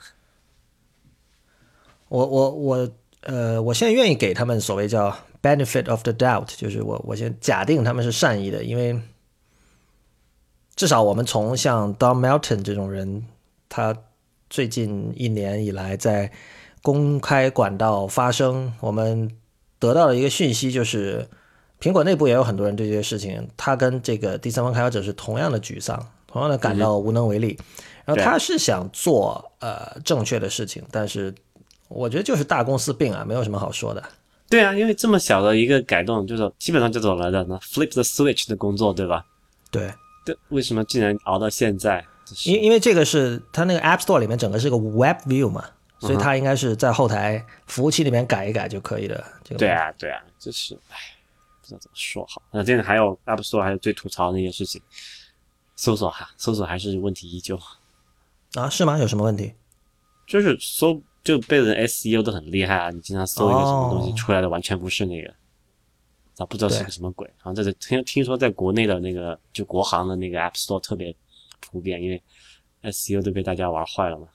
[2.08, 2.90] 我我我
[3.22, 5.12] 呃，我现在愿意给他们所谓叫
[5.42, 8.96] benefit of the doubt，就是我我先假定他们是善意的，因为
[10.76, 13.26] 至少我们从像 Don Melton 这种人，
[13.68, 13.96] 他
[14.48, 16.30] 最近一年以来在
[16.82, 19.30] 公开管道发声，我们
[19.78, 21.26] 得到的一个讯息就是，
[21.80, 27.58] 苹果内部也有很多人对这些事情，他跟这个第三方开发者是同样的沮丧，同样的感到无能为力。
[28.04, 31.34] 然后他是想做呃正确的事情，但是
[31.88, 34.02] 我觉得就是大公司病啊，没有什么好说的。
[34.48, 39.24] 对啊，因为这么小的一个改动，就是基本上就走了的呢，flip the switch 的工作，对吧？
[39.72, 39.90] 对。
[40.48, 42.04] 为什么竟然熬到现在？
[42.44, 45.64] 因因为这个是它那个 App Store 里面整个是个 Web View 嘛，
[46.00, 49.24] 所以它应该是在后台服务器里面改一改就可以的。
[49.56, 50.96] 对啊，对啊，就是唉，
[51.60, 52.42] 不知道怎么说好。
[52.50, 54.82] 那这个还有 App Store 还有最吐槽的那件事情，
[55.76, 57.56] 搜索哈，搜索还是问题依旧
[58.54, 58.68] 啊？
[58.68, 58.98] 是吗？
[58.98, 59.54] 有什么问题？
[60.26, 65.32] 就是搜就被人 SEO 都很厉害啊，你经常搜一个什么东西出来的完全不是那个。
[66.38, 67.26] 啊，不知道是个什么鬼。
[67.38, 71.14] 然后这是听听说，在国内的那个就国行的那个 App Store 特别
[71.60, 72.22] 普遍，因为
[72.82, 74.28] SEO 都被大家玩坏了嘛。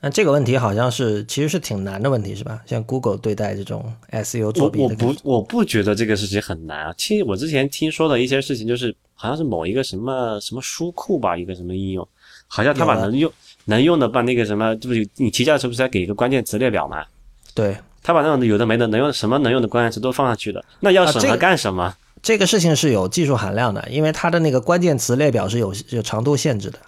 [0.00, 2.62] 那这个问题好像是其实是挺难的问题，是吧？
[2.66, 6.94] 像 Google 对待这种 SEO 作弊的，我不我不觉得这个事情很难啊。
[6.98, 12.06] 其实我之前听说的一些事情，就是好像是某一个什么什么书库吧，一个什么应用，
[12.46, 13.32] 好像他把能用
[13.64, 17.04] 能用的把那个什么，就是你提交的时候不是要给一个关键词列表嘛？
[17.54, 17.76] 对。
[18.06, 21.92] 他把那种有的没的能用什么能用的关键词都放上去的，那要审核干什么？
[22.22, 26.78] 这个事情是有技术含量的，因为它的那个关键词列表是有有长度限制的。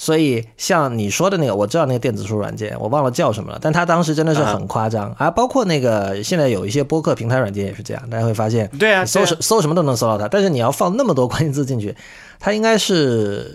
[0.00, 5.30] 所以像你说的那个，我知道那个电子书软件，我忘了叫什么了，但它当时真的是很夸张啊！
[5.30, 11.94] 包括那个现在有一些播客平台软件也是这样，大家会发现，对啊，搜什搜什么都能搜到它，但是你要放那么多关键字进去，
[12.38, 13.46] 它应该是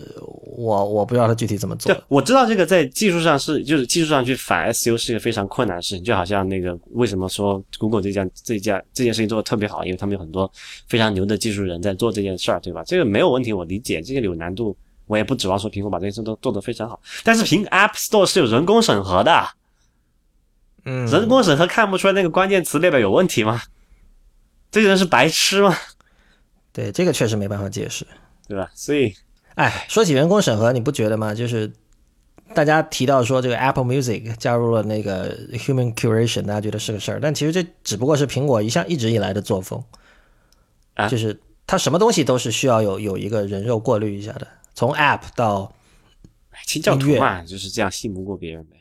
[0.56, 1.92] 我我不知道它具体怎么做。
[1.92, 10.48] 对，我知道这个在技术上是就是技术上去反 SEO 是一个非常困难的事情，就好像那个为什么说 Google 这家这家这件事情做的特别好，因为他们有很多
[10.88, 12.84] 非常牛的技术人在做这件事儿，对吧？
[12.86, 14.78] 这个没有问题，我理解，这个有难度。
[15.08, 19.50] 我也不指望说苹果把这些事都做得非常好，但是苹 App Store 是有人工审核的，
[20.86, 23.62] 嗯，人工审核看不出来那个关键词列表有问题吗？
[24.72, 25.76] 这些人是白痴吗？
[26.74, 28.06] 对，这个确实没办法解释，
[28.48, 28.70] 对吧？
[28.74, 29.14] 所以，
[29.54, 31.34] 哎，说起人工审核，你不觉得吗？
[31.34, 31.72] 就是
[32.54, 39.82] 大家提到说这个 Apple Music 加入了那个 Human Curation，大家觉得是个事儿，但其实这只不过是苹果一向一直以来的作风，
[40.96, 44.48] 啊，就是它什么东西都是需要有有一个人肉过滤一下的。
[44.76, 45.74] 从 App 到
[46.68, 48.76] 清教徒嘛，就是这样信不过别人呗。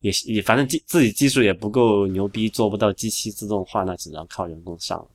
[0.00, 5.06] 也也反正技自己技术也不够牛逼，做不到机器自动化，那只能靠人工上了。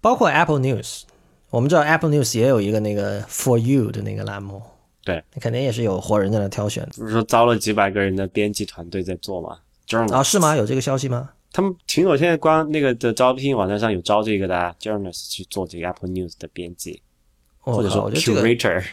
[0.00, 1.02] 包括 Apple News，
[1.50, 4.62] 我们知道 Apple News 也有一个那个 For You 的那个栏目，
[5.02, 6.88] 对，肯定也是有活人在那挑选。
[6.94, 9.58] 不是说招了几百个人的编辑团队在做吗？
[10.12, 10.54] 啊，是吗？
[10.54, 11.30] 有这个消息吗？
[11.52, 17.02] 他们苹果现在光那个的招聘网站上有招这个的 journalist 去做这个 Apple News 的编辑。
[17.64, 18.84] 或者说 curator，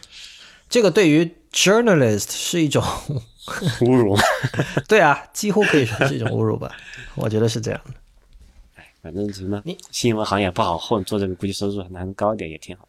[0.70, 2.82] 这个对于 journalist 是一种
[3.82, 4.18] 侮辱。
[4.88, 6.72] 对啊，几乎可以说是一种侮辱吧。
[7.16, 7.94] 我觉得是这样的。
[8.76, 12.88] 哎，反正什么，你新闻行业不好混，做这个估计收入还能高一点，也挺好。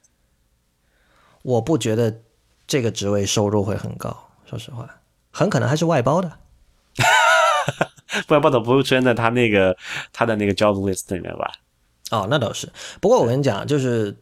[1.43, 2.21] 我不觉得
[2.69, 4.17] 这个职位收入会很高，
[4.49, 4.89] 说实话，
[5.33, 6.39] 很可能还是外包的。
[8.29, 9.77] 外包的不会出现在他那个
[10.13, 11.53] 他的那个 job list 里面吧？
[12.11, 12.71] 哦，那倒是。
[13.01, 14.17] 不过我跟你讲，就是。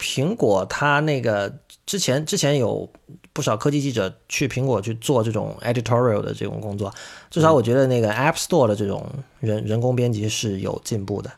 [0.00, 1.52] 苹果它那个
[1.84, 2.88] 之前之前有
[3.34, 6.92] 不少科技记者去苹果去做这种 editorial 的这种工作，
[7.30, 9.06] 至少我觉得那个 App Store 的这种
[9.40, 11.30] 人人工编辑是有进步的，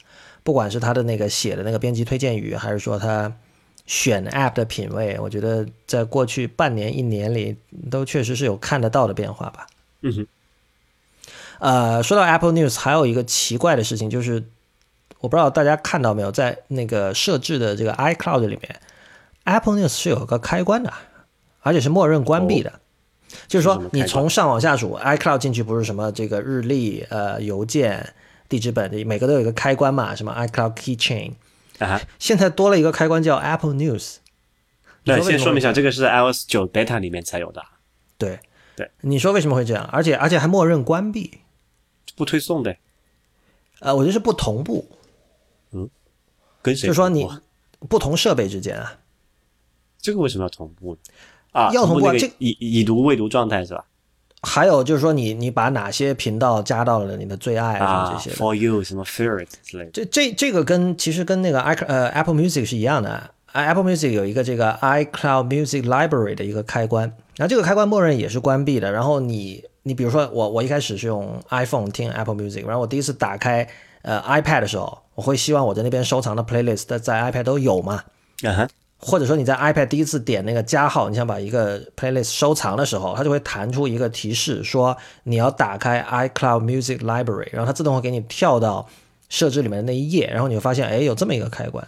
[0.44, 3.32] 不管是他的那个写的那个编辑推荐语，还是说他
[3.86, 7.56] 选 App 的品味，我觉得在过去半年一年里
[7.90, 9.66] 都确实是有看得到的变化吧。
[10.02, 10.26] 嗯哼。
[11.58, 14.44] 呃，说到 Apple News，还有一个奇怪的事情就是。
[15.22, 18.80] 我不知道大家看到没有，在那个设置的这个 iCloud 里面
[19.44, 20.92] ，Apple News 是有个开关的，
[21.60, 22.80] 而且是默认关闭的。
[23.46, 28.12] 就是说，你从上往下数，iCloud 进去不是什么这个日历、呃邮件、
[28.48, 30.14] 地址本，每个都有一个开关嘛？
[30.14, 31.34] 什么 iCloud Keychain
[31.78, 32.00] 啊？
[32.18, 34.16] 现在多了一个开关叫 Apple News。
[35.04, 37.62] 那先说明一下，这个是 iOS 九 beta 里面才有的。
[38.18, 38.40] 对
[38.74, 39.88] 对，你说为什么会这样？
[39.92, 41.38] 而且而且还默认关闭，
[42.16, 42.76] 不推送的。
[43.80, 44.98] 呃，我觉得是不同步。
[46.62, 46.86] 嗯，跟谁？
[46.86, 47.28] 就说你
[47.88, 48.98] 不同设备之间啊，
[50.00, 50.96] 这个为什么要同步
[51.50, 51.70] 啊？
[51.72, 53.84] 要同步，这已已读未读状态是吧？
[54.42, 58.12] 还有就是说，你你把哪些频道加到了你的最爱啊？
[58.12, 59.90] 这些 For you 什么 Favorite 之类的。
[59.92, 63.30] 这这这个跟其实跟那个 i 呃 Apple Music 是一样的。
[63.52, 67.04] Apple Music 有一个这个 iCloud Music Library 的一个开关，
[67.36, 68.90] 然后这个开关默认也是关闭的。
[68.90, 73.68] 然后你你比如说我我一开始是用 iPhone 听 Apple Music，然后我第一次打开。
[74.02, 78.04] 呃，iPad 的时候，我会希望我在那边收藏的 playlist 在 iPad 都有嘛？
[78.44, 78.68] 啊哈。
[79.04, 88.88] 或者说你在 iPad 第一次点那个加号，你想把一个 playlist 收藏的时候，它就会弹出一个提示说你要打开 iCloud Music Library，然后它自动会给你跳到
[89.28, 91.84] 设置里面的那一页，然后你会发现，哎，有这么一个开关，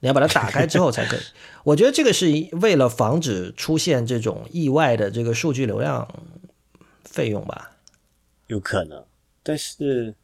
[0.00, 1.20] 你要把它打开之后才可以。
[1.62, 2.26] 我觉得这个是
[2.60, 6.08] 为了防止出现这种意外的这个数据流量
[7.04, 7.70] 费用吧？
[8.48, 9.04] 有可能，
[9.44, 10.16] 但是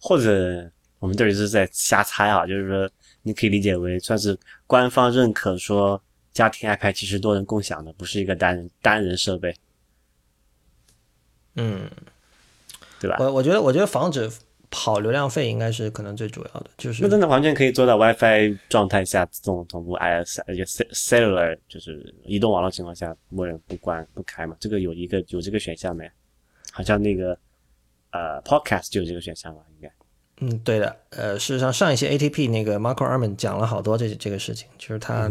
[0.00, 0.70] 或者
[1.02, 2.88] 我们这里是在瞎猜啊，就是说。
[3.24, 4.36] 你可以理解为算是
[4.66, 9.54] 官方认可，说家庭 iPad 其实多人共享的，不是一个单人单人设备。
[11.54, 11.88] 嗯，
[12.98, 13.16] 对吧？
[13.20, 14.28] 我我觉得，我觉得防止
[14.72, 24.56] 跑流量费应该是可能最主要的，就是那真的完全可以做到 WiFi 状态下自动同步 IS，而且 cellular 就是移动网络情况下默认不关不开嘛？
[24.58, 26.10] 这个有一个有这个选项没？
[26.72, 27.38] 好像那个
[28.10, 29.62] 呃 Podcast 就有这个选项吧？
[29.76, 29.92] 应该。
[30.44, 35.30] 嗯，对的，呃，事实上上一期 ATP 那个 Marco Arman 讲了好多这这个事情，就是他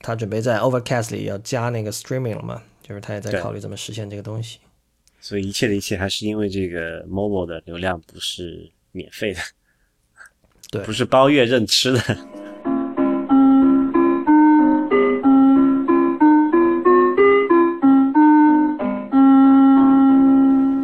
[0.00, 4.58] 他准备在 Overcast 里要加那个 Streaming 了嘛，就是他也在考虑怎么实现这个东西。
[5.18, 9.40] 所以一切的一切还是因为这个 Mobile 的流量不是免费的，
[10.70, 12.00] 对， 不是包月任吃的。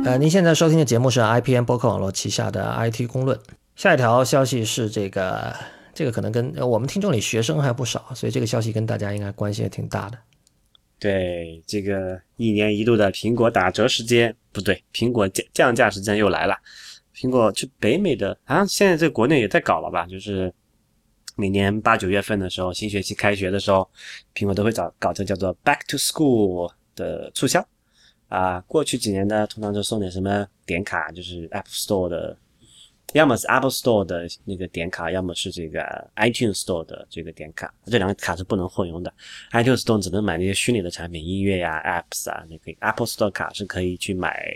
[0.07, 3.39] 呃，您现在收听的节目是 IPN 播客网络旗下的 IT 公论。
[3.77, 5.55] 下一条消息是这个，
[5.93, 10.19] 这个可能跟我们听众里学生还不少，所以这个消息跟大家应该关系也挺大的。
[10.99, 16.57] 对，这个一年一度的苹果打折时间不对，苹果降降价时间又来了。
[17.15, 20.07] 苹果去北美的，好像现在在国内也在搞了吧？
[20.07, 20.51] 就是
[21.35, 23.87] 每年八九月份的时候，新学期开学的时候，
[24.35, 27.63] 苹果都会找搞这叫做 Back to School 的促销
[28.29, 28.59] 啊。
[28.63, 32.39] 过去几年呢，通常就送点什么点卡，就是 App Store 的。
[33.13, 35.81] 要么是 Apple Store 的那个点卡，要么是这个
[36.17, 39.13] iTunes Store 的这个点卡，这两个卡是不能混用的。
[39.53, 44.53] iTunes Store 只能买那些虚拟的产品，音乐呀、Apps 啊，那个 Apple Store 卡是可以去买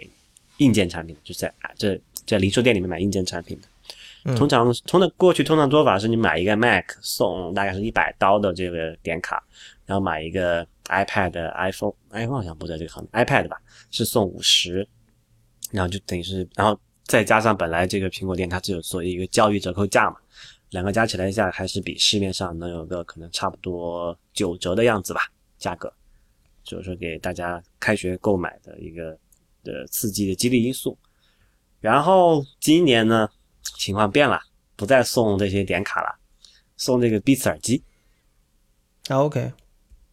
[0.58, 4.36] 硬件产品，就在这在零售店里面买硬件产品的。
[4.36, 9.42] 通常通的过去通常做法是你买一个 Mac 送大概是一百刀的这个点卡，
[9.86, 13.56] 然后买一个 iPad、iPhone，iPhone 好像不在这个行业，iPad 吧
[13.90, 14.86] 是送五十，
[15.70, 16.78] 然后就等于是然后。
[17.10, 20.16] 再加上本来这个苹果店它只有做一个教育折扣价嘛，
[20.70, 25.22] 两个加起来一下还是比市面上能有个可能差不多九折的样子吧，
[25.58, 25.92] 价格，
[26.62, 29.18] 就是说给大家开学购买的一个
[29.64, 30.96] 的刺激的激励因素。
[31.80, 33.28] 然后今年呢
[33.76, 34.40] 情况变了，
[34.76, 36.16] 不再送这些点卡了，
[36.76, 37.82] 送这个 Beats 耳机。
[39.08, 39.52] 啊 OK，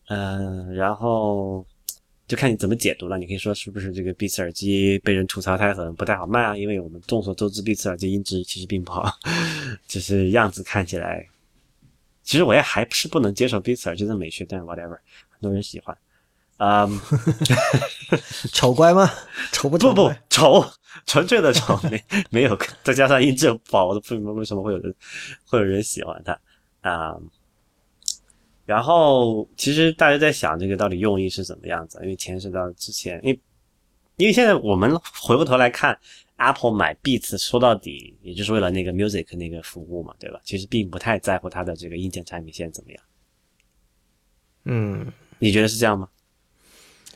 [0.08, 1.64] 嗯，然后。
[2.28, 3.18] 就看你怎么解读了。
[3.18, 6.58] 你可以说是不是这个 Beats 耳机被人吐槽它可能不太好卖啊？
[6.58, 9.10] 因为我们众所周知，Beats 耳机音质其实并不好，
[9.88, 11.26] 只是样子看起来。
[12.24, 14.98] 其实我也还是不能接受 Beats 耳机的美学，但 whatever，
[15.30, 15.98] 很多人喜欢。
[16.58, 16.90] 啊
[18.52, 19.10] 丑乖吗？
[19.52, 20.66] 丑不不不丑，
[21.06, 24.94] 纯粹的丑，没没有，再加上音质不好，我都不明白为什么会有人
[25.46, 26.38] 会有人喜欢它
[26.82, 27.16] 啊。
[28.68, 31.98] 然后，其实大家在想这个到底用意是怎么样子？
[32.02, 33.40] 因为牵涉到之前，因为
[34.18, 35.98] 因为现在我们回过头来看
[36.36, 40.42] ，Apple 买 Beats 说到底也就是为了那个 Music 那个服务嘛，对吧？
[40.44, 43.02] 其实并不太在乎它的这个硬件产品线怎么样。
[44.66, 46.10] 嗯，你觉得是这样吗？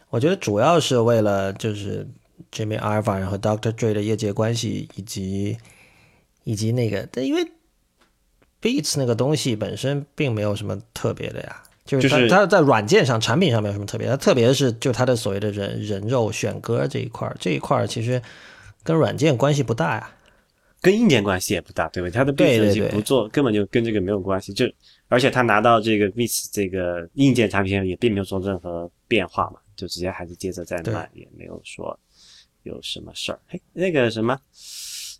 [0.09, 2.07] 我觉得主要是为了就是
[2.49, 3.73] Jimmy Iovine 和 Dr.
[3.73, 5.57] Dre 的业界关系，以及
[6.45, 7.45] 以及那个，但因为。
[8.61, 18.21] Beats 那个东西本身并没有什么特别的呀，就是它它在软件上、产品上没有什么特别，它特别是就它的所谓的人人肉选歌这一块儿，这一块儿其实
[18.83, 20.11] 跟软件关系不大呀，
[20.79, 22.13] 跟硬件关系也不大，对不对？
[22.13, 24.53] 它的 Beats 不做，根本就跟这个没有关系。
[24.53, 24.65] 就
[25.07, 31.99] 而且他拿到这个 Beats 这个硬件产品也并没有做任何变化嘛，就直接还是接着在卖，也没有说
[32.63, 33.39] 有什么事儿。
[33.47, 34.39] 嘿，那个什么。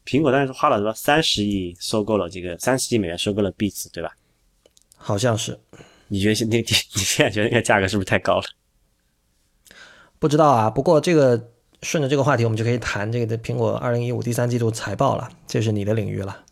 [0.06, 4.12] 苹果当时花了什么三十亿收购了这个三十亿美元收购了 Beats，对吧？
[4.98, 5.60] 好像是。
[6.08, 8.44] 你觉得现你你现在觉得那个价格是不是太高了？
[10.20, 10.70] 不知道啊。
[10.70, 11.52] 不过这个
[11.82, 16.44] 顺着这个话题，我们就可以谈这个的苹果二零一五第三季度财报了，这是你的领域了。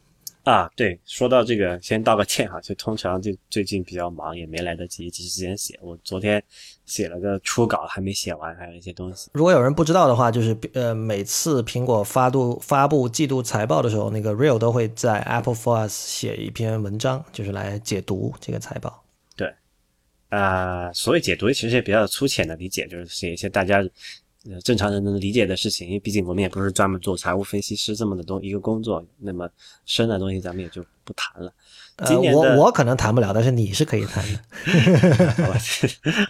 [0.50, 5.78] 啊，对，说到这个，先道个歉哈，就通常就最近比较忙，也没来得及及时间写。
[5.80, 6.44] 我昨天
[6.88, 9.30] 写了个初稿，还没写完，还有一些东西。
[9.32, 19.04] 如果有人不知道的话，就是呃，每次苹果发布发布季度财报的时候，那个 Real 都会在 Apple for Us 写一篇文章，就是来解读这个财报。
[19.36, 19.54] 对，
[20.30, 23.88] 啊，所以解读其实也比较粗浅的理解，就是写一些大家
[24.45, 29.49] 呃正常人能理解的事情，因为毕竟我们也不是专门做财务分析师这么的东一个工作，那么
[29.86, 31.52] 深的东西咱们也就不谈了。
[32.06, 34.40] 今年我我可能谈不了，但是你是可以谈的。
[35.36, 35.60] 好吧，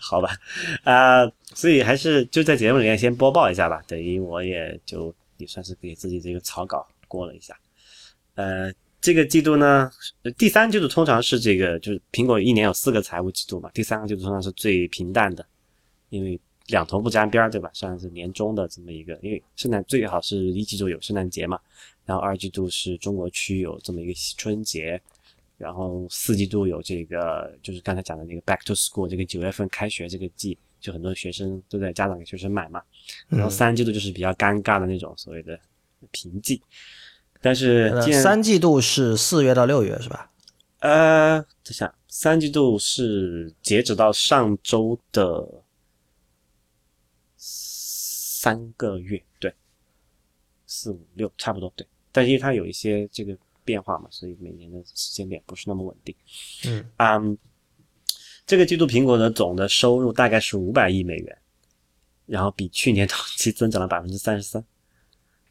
[0.01, 0.35] 好吧，
[0.83, 7.55] 啊，所以还是就在节目里面先播报一下吧，等于我也就也算是给自己这个草稿过了一下。
[8.33, 9.91] 呃，这个季度呢，
[10.37, 15.45] 第三季度通常是这个，就是苹果一年有四个财务季度嘛，第三个季度通常是最平淡的，
[16.09, 16.39] 因为
[16.69, 17.69] 两头不沾边儿，对吧？
[17.73, 21.59] 算是年终的这么一个，因为圣诞最好是一季度有圣诞节嘛，
[22.05, 25.01] 然后二季度是中国区有这么一个春节。
[25.57, 32.81] 然后四季度有这个，就是刚才讲的那个 back to school，这个九月份开学这个季，就很多学生都在家长给学生买嘛。
[33.27, 35.59] 然后三季度就是比较尴尬的那种所谓的
[36.11, 36.61] 平季。
[37.41, 37.91] 但是
[38.21, 40.31] 三季度是四月到六月是吧？
[40.79, 45.45] 呃，等下，三季度是截止到上周的
[48.49, 49.53] 三个月，对，
[50.65, 51.85] 四五六差不多对。
[52.11, 53.37] 但因为它有一些这个。
[53.65, 56.15] 变化嘛，所以每年的时间点不是那么稳定。
[56.65, 57.37] 嗯，嗯，
[58.43, 61.37] 这个季度苹果的总的收入大概是五百亿美元，
[62.25, 64.65] 然后比去年同期增长了百分之三十三。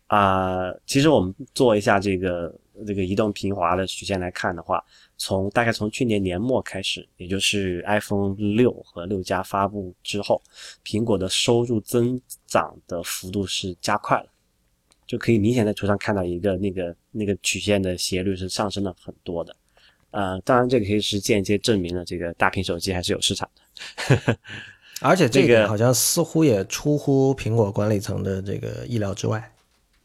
[0.08, 2.52] 啊，其实我们做一下这个
[2.86, 4.84] 这个移动平滑的曲线来看的话，
[5.16, 10.42] 从大概从去年年末开始，也就是 iPhone 六和六加发布之后，
[10.84, 14.26] 苹果的收入增长的幅度是加快了。
[15.06, 19.56] 就可以明显在图上看到一个那个那个曲线的斜率是上升了很多的，
[20.10, 24.38] 呃，当然这个可以是间接证明了这个大屏手机还是有市场的，
[25.00, 29.50] 而且这个好像似乎也出乎苹果管理层的这个意料之外。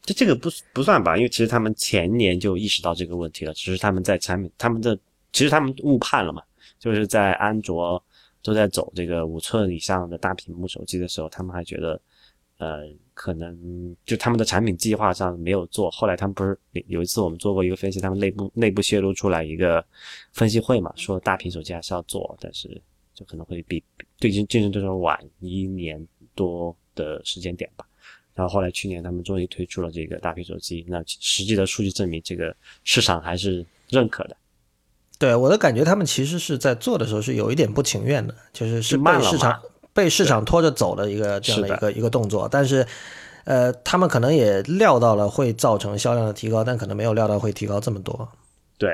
[0.03, 1.17] 这这个不不算吧？
[1.17, 4.95] 因为其实他们前年就意识到这个问题了，只是他们在产品他们的
[5.31, 6.41] 其实他们误判了嘛，
[6.79, 8.03] 就是在安卓
[8.41, 11.99] 都在走这个五寸以上的大屏幕手机的时候，他们还觉得。
[12.59, 15.91] 呃，可能就他们的产品计划上没有做。
[15.91, 16.57] 后来他们不是
[16.87, 19.83] 有一次我们做过一个分析，他们内部内部泄露出来一个
[20.31, 22.69] 分析会嘛，说大屏手机还是要做，但是
[23.13, 23.83] 就可能会比
[24.17, 27.85] 对竞竞争对手晚一年多的时间点吧。
[28.33, 34.35] 然后后来去年他们终于推出了这个大屏手机，那实际的数据证明这个市场还是认可的。
[35.17, 39.61] 对我的感觉，他们其实是在做的时候是有一点不情愿的，就是是被市场。
[39.95, 42.83] 被市场拖着走的一个这样的一个一个动作，但是，
[43.43, 48.27] 呃，他们可能也料到了会造成销量的提高，但可能没有料到会提高这么多。
[48.79, 48.89] 对，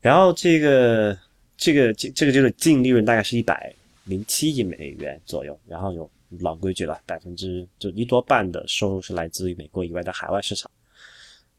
[0.00, 1.18] 然后这个
[1.56, 3.74] 这个这这个就是净利润大概是一百
[4.04, 6.08] 零七亿美元左右，然后有
[6.40, 10.70] 老规矩了，百分之就一多半的收入是来自于美国以外的海外市场。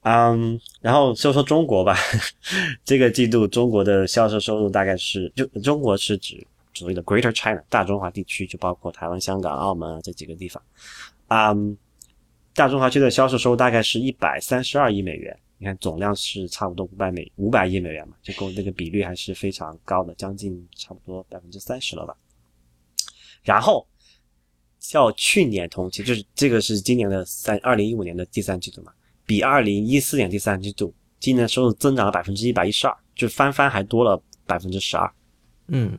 [0.02, 1.98] 嗯，然后说说中国吧，
[2.86, 6.46] 这个季度中国的销售收入大概是就中国是指。
[6.78, 10.62] 所谓的 Greater China 大中华地区就包括台湾、香港、澳门啊这几个地方，
[11.30, 11.78] 嗯，
[12.54, 22.14] 大中华区的销售收入大概是一百三十二亿美元，你看总量是差不多五百美五百亿美元嘛，这够那个比率还是非常高的，将近差不多百分之三十了吧。
[23.42, 23.88] 然后，
[24.90, 28.92] 较去年同期，就是这个是今年的三二零一五年的第三季度嘛，
[29.26, 35.12] 比二零一四年第三季度，今年收入增长了百分之一百一十二，就翻番还多了百分之十二，
[35.68, 35.98] 嗯。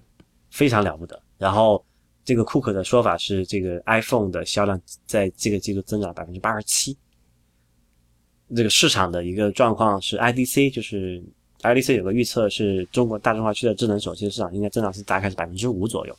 [0.49, 1.21] 非常了不得。
[1.37, 1.85] 然后，
[2.25, 6.97] 这个库克的说法是，这个 iPhone 的销量在这个季度增长百分之八十七。
[8.55, 11.23] 这个市场的一个状况是，IDC 就是
[11.61, 16.17] IDC 有个预测，是中国大中华区的智能手机市场应该增长是大概是百分之五左右，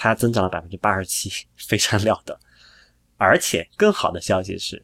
[0.00, 1.30] 它增长了百分之八十七，
[1.68, 2.38] 非常了得。
[3.18, 4.82] 而且更好的消息是，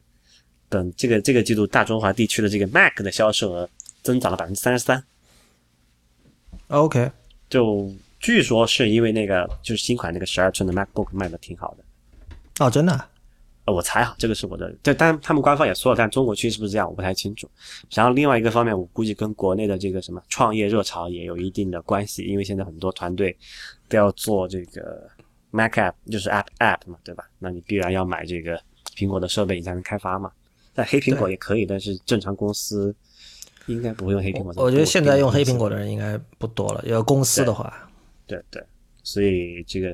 [0.69, 3.67] 等这个这个季度大中华地区的这个 Mac 的销售额
[4.03, 5.03] 增长了百分之三十三。
[6.67, 7.11] OK，
[7.49, 7.91] 就。
[8.19, 13.09] 据说是因为那个就是新款那个十二寸的 MacBook 卖的挺好的哦，真的？
[13.67, 17.49] 呃，我猜哈，这个是我的，对，但他们官方也说了，但中国区是不是这样，我不太清楚。
[17.91, 23.35] 然后另外一个方面，我估计跟国内的这个什么创业热潮也有一定的关系，因为现在很多团队
[23.89, 25.05] 都要做这个
[25.51, 27.25] Mac App，就是 App App 嘛，对吧？
[27.39, 28.57] 那你必然要买这个
[28.95, 30.31] 苹果的设备，你才能开发嘛。
[30.73, 32.95] 但黑苹果也可以，但是正常公司
[33.65, 34.53] 应该不会用黑苹果。
[34.55, 37.91] 我觉得现在用黑苹果的人应该不多了，要公司的话。
[38.25, 38.63] 对对，
[39.03, 39.89] 所以这个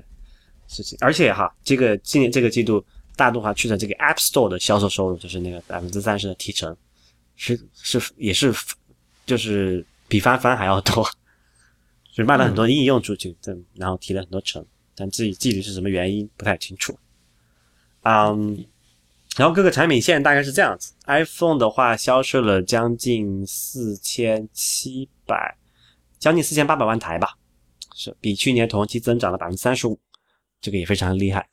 [0.68, 2.84] 事情，而且哈，这个今年这个季度
[3.16, 6.76] 大中华区的这个 App Store 的销售收入，就是那个百分之三十的提成，
[7.36, 8.54] 是是也是，
[9.26, 11.08] 就是比翻番还要多，
[12.14, 14.66] 就卖了很多应用出去，对，然后提了很多成，
[14.96, 16.98] 但至于具体是什么原因不太清楚。
[18.02, 18.66] 嗯，
[19.38, 25.58] 然后各个产品线大概是这样子，iPhone 的话销售了将近四千七百，
[26.20, 27.38] 将近四千八百万台吧。
[27.96, 30.00] 是比去年同期增长了百分之三十五，
[30.60, 31.48] 这个也非常厉害。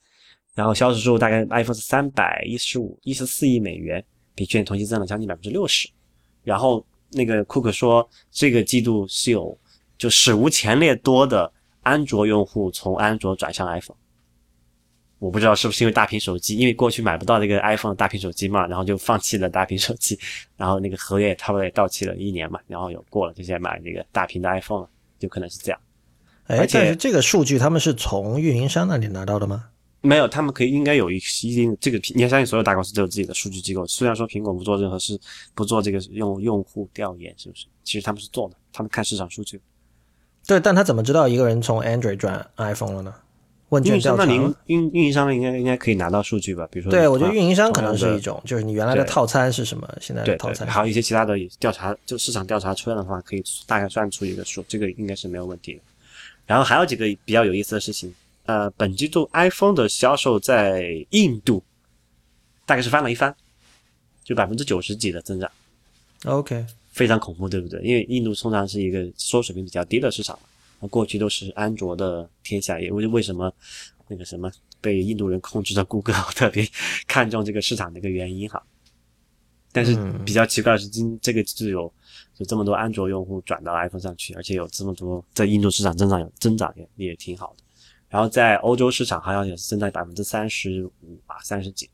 [0.55, 4.05] 然后销售收入大概 iPhone 是三百一十五一十四亿美元，
[4.35, 5.89] 比去年同期增长将近百分之六十。
[6.43, 9.57] 然后那个库克说，这个季度是有
[9.97, 11.53] 就史无前例多的
[11.83, 13.97] 安卓用户从安卓转向 iPhone。
[15.19, 20.19] 我不知道是不是因为大屏手机，因为过去买不到那个 iPhone 大屏手机嘛，然后就放弃了大屏手机，
[20.57, 25.79] 然后那个合约差不多也到期了一年嘛，然后有过了，就现在买这个大屏的 iPhone 了，就可能是这样。
[26.47, 29.70] 哎，但是这个数据他们是从运营商那里拿到的吗？
[30.03, 33.87] 没有，他们可以应该有一一定这个，你要相信所有大公司都有自己的数据机构。
[33.87, 35.19] 虽然说苹果不做任何事，
[35.55, 37.67] 不做这个用用户调研，是不是？
[37.85, 39.61] 其实他们是做的，他们看市场数据。
[40.47, 43.15] 对，但他怎么知道一个人从 Android 转 iPhone 了呢？
[43.69, 46.67] 问卷调查，那您运运营商应该应该可以拿到数据吧？
[46.73, 55.81] 比如说，对我觉得运营商可能是一种，就是你原来的套餐是什么，现在的套餐，还有一些其他的调查，就市场调查出来的话，可以大概算出一个数，这个应该是没有问题的。
[56.47, 58.13] 然后还有几个比较有意思的事情，
[58.51, 61.63] 呃，本季度 iPhone 的销售在印度
[62.67, 63.33] 大概是翻了一番，
[64.25, 65.49] 就百分之九十几的增长。
[66.25, 67.81] OK，非常恐怖，对不对？
[67.83, 70.37] 因为印度通常是一个收入水平比较低的市场
[70.81, 70.89] 那。
[70.89, 73.53] 过去都是安卓的天下，也为为什么
[74.09, 74.51] 那个什么
[74.81, 76.67] 被印度人控制的谷歌特别
[77.07, 78.61] 看重这个市场的一个原因哈。
[79.71, 79.95] 但是
[80.27, 81.93] 比较奇怪的是，今这个就有
[82.39, 87.63] 有这么多安卓用户转到 iPhone 上去，而且有这么多在印度市场增长有增长也也挺好的。
[88.11, 91.89] 然后在欧洲市场好像也是增长百分之三十五吧，三十几。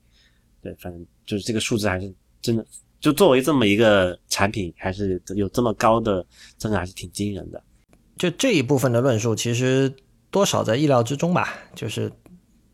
[0.62, 2.66] 对，反正就是这个数字还是真的，
[2.98, 6.26] 就作为这么一个产品，还是有这么高的
[6.56, 7.62] 增长，还是挺惊人的。
[8.16, 9.94] 就这一部分的论述，其实
[10.30, 11.52] 多少在意料之中吧。
[11.74, 12.10] 就是，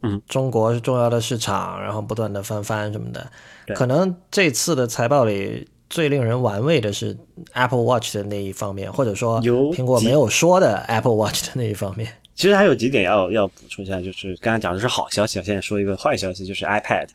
[0.03, 3.31] 嗯，中国是重要的市场，然后不断的翻番什么的。
[3.75, 7.19] 可能这次的财报里最令人玩味的是
[7.53, 12.17] Apple Watch 的那一方面，或者说苹果没有说的 Apple Watch 的那一方面。
[12.35, 17.09] 其实还有几点要要补充一下，就是刚才讲的是好消息，现在说一个坏消息，就是 iPad。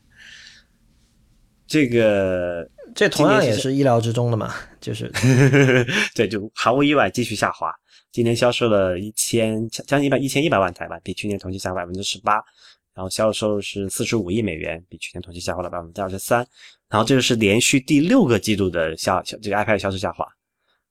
[1.66, 5.10] 这个这同样也是意料之中的嘛，就是
[6.14, 7.70] 对，就毫无意外继续下滑。
[8.10, 12.42] 今年销售了一千将近一百一千一百万台吧，比去年同期下滑百分之十八。
[12.94, 16.38] 然后销售是四十五亿美元，比去年同期下滑了百分之二十三。
[16.88, 20.26] 然后这个是连续第六个季度的销销这个 iPad 销售下滑。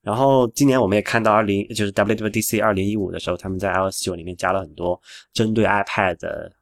[0.07, 4.97] 然后今年我们也看到二零就是 WWDC 二零一五的时候，他们在 iOS 九里面加了很多
[5.34, 6.15] 针对 iPad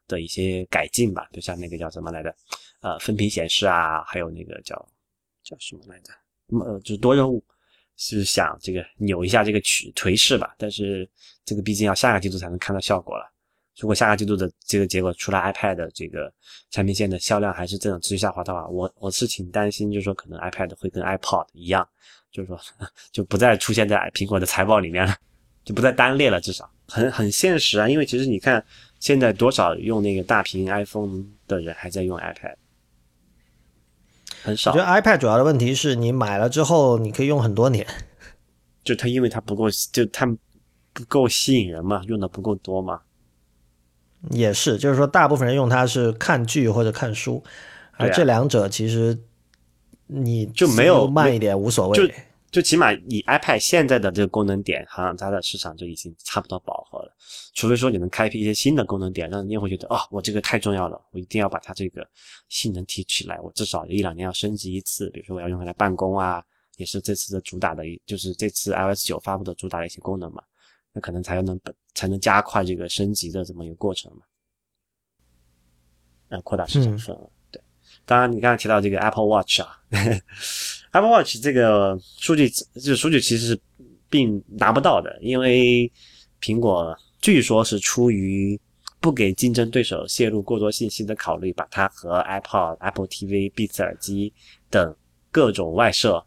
[0.07, 2.35] 的一些改进吧，就像那个叫什么来着？
[2.81, 4.76] 呃，分屏显示啊，还有那个叫
[5.43, 6.11] 叫什么来着？
[6.65, 7.43] 呃，就是多任务，
[7.97, 10.55] 是想这个扭一下这个曲颓势吧。
[10.57, 11.07] 但是
[11.45, 13.31] 这个毕竟要下个季度才能看到效果了。
[13.80, 16.34] 如果下个季度的这个结果除了 iPad 这个
[16.72, 21.88] 产品线的销量还是这种持续下滑的话，我我是挺担心，就是说可能 iPad 会跟 iPod 一样，
[22.36, 22.60] 就是说
[23.14, 25.16] 就不再出现在苹果的财报里面了，
[25.64, 26.41] 就不再单列了。
[26.41, 28.62] 至少很很现实啊，因为其实你看
[28.99, 32.56] 现在多少用那个大屏 iPhone 的人还在用 iPad。
[34.44, 34.72] 很少。
[34.72, 37.88] 我觉得 iPad 主要的问题是你买了之后，你可以用很多年。
[38.84, 40.28] 就它因为它不够，就它
[40.91, 42.99] 不够吸引人嘛，用的不够多嘛。
[44.32, 47.44] 也是，就是说大部分人用它是看剧或者看书，
[47.94, 49.18] 而这两者其实
[50.07, 51.98] 你就没有慢一点无所谓。
[51.98, 52.14] 就
[52.52, 57.14] 就起码以 iPad 现在的这个功能点，好像它的市场就已经差不多饱和了。
[57.53, 62.07] 除非说你能开辟一些新的功能点，让用户觉得哦，我这个太重要了，我一定要把它这个
[62.48, 65.10] 性能提起来，我至少一两年要升级一次。
[65.10, 66.41] 比如说我要用它来办公啊，
[66.77, 70.41] 也是这次的主打的，就是这次 iOS 九发布的主打的一些功能嘛，
[70.94, 71.60] 那可能才能
[71.94, 74.22] 才能加快这个升级的这么一个过程嘛，
[76.30, 77.19] 来，扩大市场份额。
[77.19, 77.35] 对，
[78.06, 79.77] 当然你刚才提到这个 Apple Watch 啊。
[80.91, 83.60] Apple Watch 这个数据，这个数据其实是
[84.10, 85.91] 并拿不到的，因为
[86.41, 88.60] 苹果据说是出于
[89.02, 94.32] 不给竞争对手泄露过多信息的考虑，把它和 iPod、Apple TV、Beats 耳机
[94.69, 94.95] 等
[95.32, 96.23] 各种外设。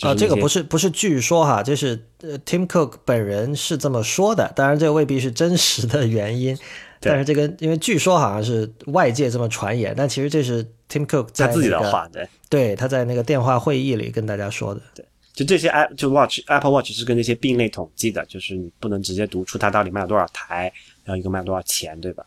[0.00, 6.56] 啊，这个不是不是据说哈，就是呃 Tim Cook 本人是这么说的，当然这个未必是真实的原因。
[7.02, 14.82] 但是这个，因为据说好像是外界这么传言，但其实这是 Tim Cook 在自己的话，对，对，他在那个电话会议里跟大家说的。
[14.94, 15.02] 对，
[15.32, 20.70] 就这些 App 就 Watch Apple Watch 是跟那些并类统计的，就是你不能直接读出它到底卖了多少台，
[21.02, 22.22] 然后一个卖多少钱，对吧？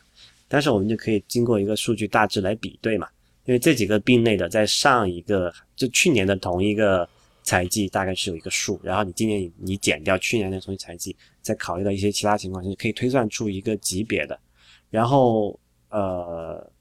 [0.48, 3.08] 但是我们就可以经过一个数据大致来比对嘛，
[3.46, 7.08] 因为这几个并类的在上一个就去年的同一个
[7.44, 14.40] 财季大概是有一个数，然后你今年你减掉去年的同一财季，再考虑到一些其他情况，你可以推算出一个级别的。
[14.94, 15.60] 然后，
[15.90, 16.72] 呃，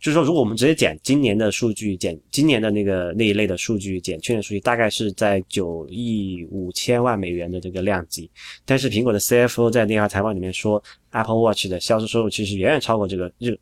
[0.00, 8.28] 就是说，如果我们直接减今年的数据，减今年的那个那一类的数据，减去年数据，大概是在九亿五千万美元的这个量级。
[8.64, 13.56] 但是苹果的 CFO 在那条财报里面说，Apple Watch 的销售收入其实远远超过这个，就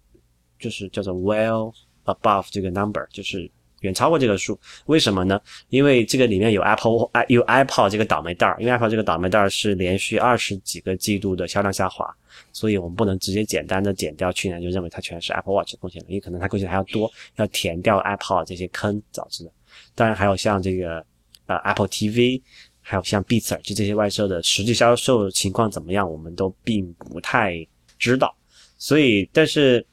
[0.59, 1.70] 就是叫做 well
[2.07, 3.51] above 这个 number，就是
[3.81, 4.59] 远超过这个数。
[4.86, 5.40] 为什么呢？
[5.69, 12.09] 因为这个里面有 Apple 有 Apple 这个倒霉蛋儿，因为 Apple 这个倒霉蛋儿是连续二十几个季度的销量下滑，
[12.53, 19.51] 所以我们不能直接简单的减掉去年就认为它全是 Apple Watch 贡献的，因为可能它贡献还要多，要填掉 Apple 这些坑导致的。
[19.94, 21.05] 当然还有像这个
[21.47, 22.43] 呃 Apple TV。
[22.89, 27.66] 还有像 Beats 耳机这些外设的实际销售情况怎么样，我们都并不太
[27.98, 28.32] 知道。
[28.78, 29.85] 所以，但是，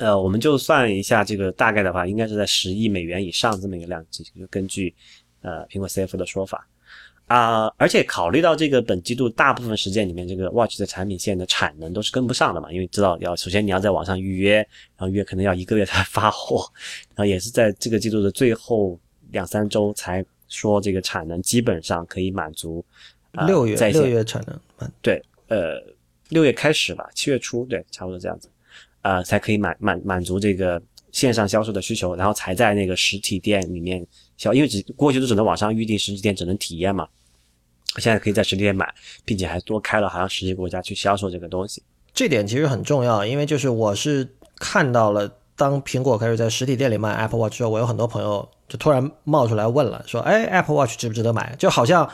[0.00, 4.24] 呃，我们就算一下这个大概的话，应该是在十亿美元以上这么一个量级。
[4.38, 4.94] 就根据
[5.42, 6.66] 呃苹果 CFO 的说法
[7.26, 14.56] 啊，而且考虑到这个本季度大部分时间里面，这个 Watch 的产品线的产能都是跟不上的嘛，因为知道要首先你要在网上预约，
[14.96, 16.64] 然后约可能要一个月才发货，
[17.14, 18.98] 然后也是在这个季度的最后
[19.30, 20.24] 两三周才。
[20.52, 22.84] 说这个产能基本上可以满足
[23.46, 25.80] 六月在六月产能，对，呃，
[26.30, 28.48] 六月开始吧，七月初，对，差不多这样子，
[29.02, 30.80] 呃，才可以满满满足这个
[31.12, 34.06] 线上销售的需求，然后才在那个实体店里面
[34.36, 37.06] 销，因为只过去都只能网上预定，实体店只能体验嘛，
[37.96, 38.92] 现在可以在实体店买，
[39.24, 41.82] 并且还多开了好像十几个国家去销售这个东西，
[42.14, 44.28] 这点其实很重要，因为就是我是
[44.58, 48.48] 看到了，当苹果开始在实体店里卖 Apple Watch 之后，我有很多朋友。
[48.70, 52.08] 就突然冒出来问了，说：“哎，Apple Watch 值不值得买？”就好像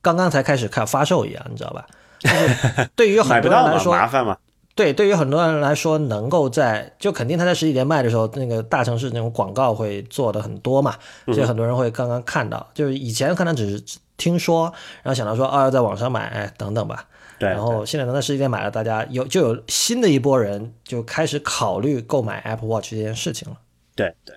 [0.00, 1.84] 刚刚才开始看发售一样，你知道吧？
[2.20, 4.38] 就是对于很多人来说，麻烦嘛。
[4.76, 10.94] 对，对于很多人来说，能够在就肯定他在实体店卖的时候，那个大城市那种广告会做的很多嘛，
[11.24, 12.64] 所以很多人会刚刚看到。
[12.74, 13.82] 就是以前可能只是
[14.18, 14.70] 听说，
[15.02, 17.08] 然后想到说啊，要在网上买，哎，等等吧。
[17.38, 17.48] 对。
[17.48, 23.56] 然后现在能在实体店买了，大家有就有新的一波人就开始考虑购买 Apple Watch 这件事情了。
[23.94, 24.36] 对对。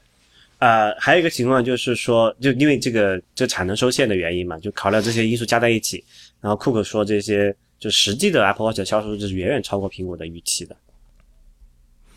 [0.59, 6.03] 呃，还有一个情况就是说，就因为这个这产能受限的原因嘛，就考虑这些因素加在一起，
[6.39, 10.75] 然后库克说这些就实际的 Apple Watch 的销售是远远超过苹果的预期的。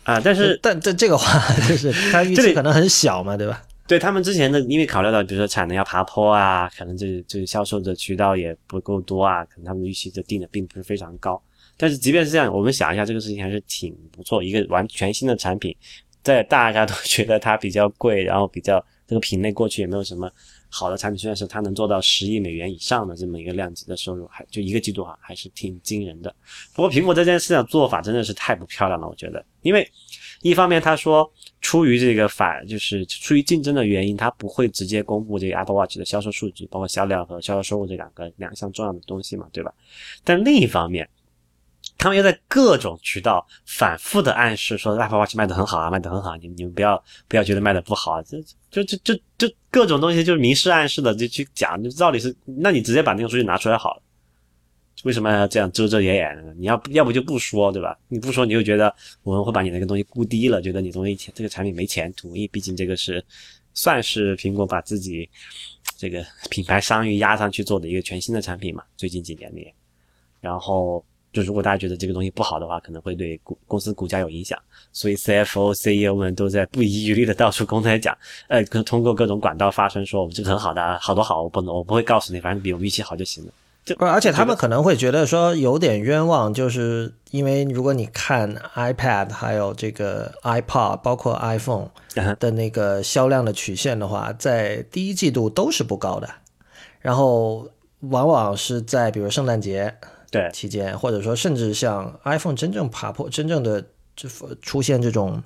[0.03, 3.63] 啊，但是但但这个话 就是它预期可能很小嘛，对吧？
[3.87, 11.41] 对他们之前的，因为考虑到比如说产能要爬坡啊，可能这这销售的渠道也不够多啊，可能他们的预期就定的并不是非常高。
[11.77, 15.75] 但是即便是这样，我们想一下，这个事情还是挺不错，一个完全新的产品。
[16.21, 20.31] 在大家都觉得它比较贵，然后比较这个品类过去也没有什么
[20.69, 26.33] 好的产品，虽然是它能做到十亿美元以上的这么一个量级的收入，还就一个季度哈，还是挺惊人的。
[26.73, 29.87] 不过苹果这件事情做法真的是太不漂亮了，我觉得，因为
[30.41, 31.29] 一方面他说
[31.61, 39.73] 出于这个反就是出于竞争的原因，他不会直接公布这个 Apple Watch 的销售数据，包括销量和销售收入这两个两项重要的东西嘛，对吧？
[40.23, 41.07] 但另一方面。
[41.97, 54.01] 他们又在各种渠道反复的暗示说 Apple Watch 卖的很好啊，卖的很好，你你们不要不要觉得卖的不好，这就就就就各种东西就是明示暗示的就去讲，就到底是那你直接把那个数据拿出来好了，
[55.03, 56.53] 为什么要这样遮遮掩掩呢？
[56.57, 57.97] 你要要不就不说对吧？
[58.09, 63.23] 你不说你就觉得我们会把你那个东西估低了，觉得你东西这个产品没前途，因为毕竟这个是
[63.73, 65.29] 算是苹果把自己
[65.95, 69.71] 这个品牌商誉压上去做的一个全新的产品嘛，最近几年里，
[70.41, 71.01] 然后。
[71.33, 74.57] 就如果大家觉得这个东西不好的话，可能会对公公司股价有影响，
[74.91, 78.15] 所以 CFO、CEO 们都在不遗余力的到处公开讲，
[78.47, 83.51] 呃，通过各种管道发声说我们这个很好的，好多好，我不能，我不会告诉你，反正比我们预期好就行了。
[83.83, 91.89] 就而且他们可能会觉得说有点冤枉，就是因为如果你看 iPad 还有这个 iPod，包括 iPhone
[92.39, 96.29] 的那个销量的曲线的话，在第一季度都是不高的，
[97.01, 97.67] 然后
[98.01, 99.95] 往往是在比如圣诞节。
[100.33, 103.79] 对，期间或者说甚至像 iPhone 真正爬坡，真正的
[104.15, 104.27] 就
[104.63, 105.41] 出现这种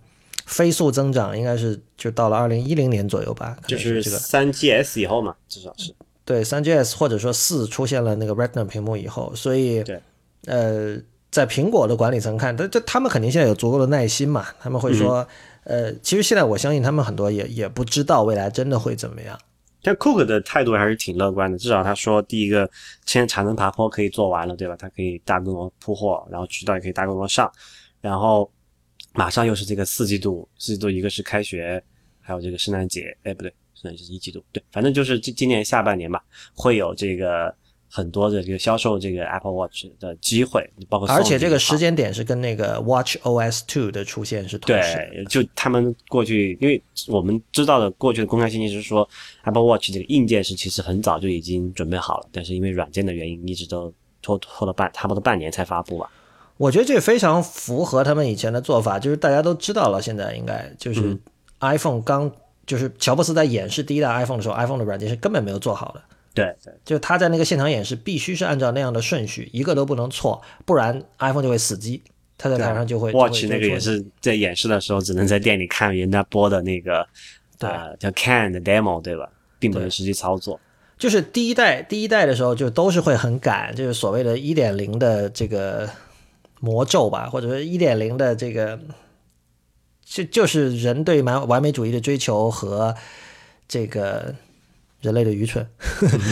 [0.45, 3.57] 飞速增长，应该是就到了二零一零年左右吧。
[3.68, 5.93] 就是这个三 GS 以后嘛，至少是
[6.23, 9.99] 对三 GS 或者说四出现了那个 Retina 屏幕以后，所以对
[10.45, 10.97] 呃，
[11.30, 15.27] 在苹果的管理层看，这这他们肯定现在有足够的耐心嘛，他们会说
[15.65, 19.38] 呃，其实现在我相信他们很多也也不知道未来真的会怎么样。
[19.88, 22.69] 但 Cook 的态度还是挺乐观的，至少他说，第一个，
[23.05, 24.76] 现在产能爬坡可以做完了，对吧？
[24.76, 27.49] 它可以大规模铺货，然后渠道也可以大规模上，
[28.01, 28.51] 然后
[29.14, 31.81] 马上又是这个四季度，四季度一个是开学，
[32.19, 36.22] 还有这个圣诞节，哎，不对，圣诞节是一季度，对，反正就是今今年下半年吧，
[36.53, 37.55] 会有这个。
[37.89, 45.09] 很多的这个销售这个 Apple Watch 的机会，包括而且这个时间点是跟那个 Watch OS Two 的出现是同时。
[45.14, 49.07] 对，就他们过去，因为我们知道的过去的公开信息是说
[49.43, 56.09] ，Apple Watch 这个硬件是其实很早就已经准备好了，但是因为软件的原因，一直都拖拖了半差不多半年才发布吧。
[56.57, 61.18] 我觉得这非常符合他们以前的做法，就是大家都知道了，现在应该就是
[61.59, 62.31] iPhone 刚
[62.65, 66.01] 就是乔布斯在演示第一代 iPhone 的时候，iPhone 的软件是根本没有做好的。
[66.38, 72.01] 对对，就他在那个现场演示，必须是按照那样的顺序，一个都不能错，不然 iPhone 就会死机。
[72.38, 77.03] 他在台上就会 Watch 那个也是在演示的时候，只能在店里看人家播的那个，
[77.57, 79.27] 对呃，叫 Can 的 demo 对吧？
[79.57, 80.59] 并不能实际操作。
[80.99, 85.89] 就是第一代第一代的时候，就都是会很赶，就是所谓的一点零的这个
[86.59, 88.80] 魔咒吧，或者说一点零的这个，
[90.05, 92.93] 就就是人对完完美主义的追求和
[93.68, 94.35] 这个
[95.07, 95.65] 人类的愚蠢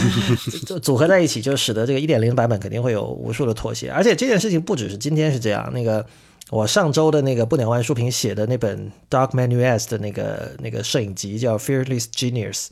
[0.66, 3.90] 就组合在一起，就使得这个一点零版本肯定会有无数的妥协。
[3.90, 6.04] 而且这件事情不只是今天是这样，那个
[6.50, 12.66] 我上周的那个不鸟万书评写的那本 Dark Manu S 的那个那个摄影集叫 Fearless Genius，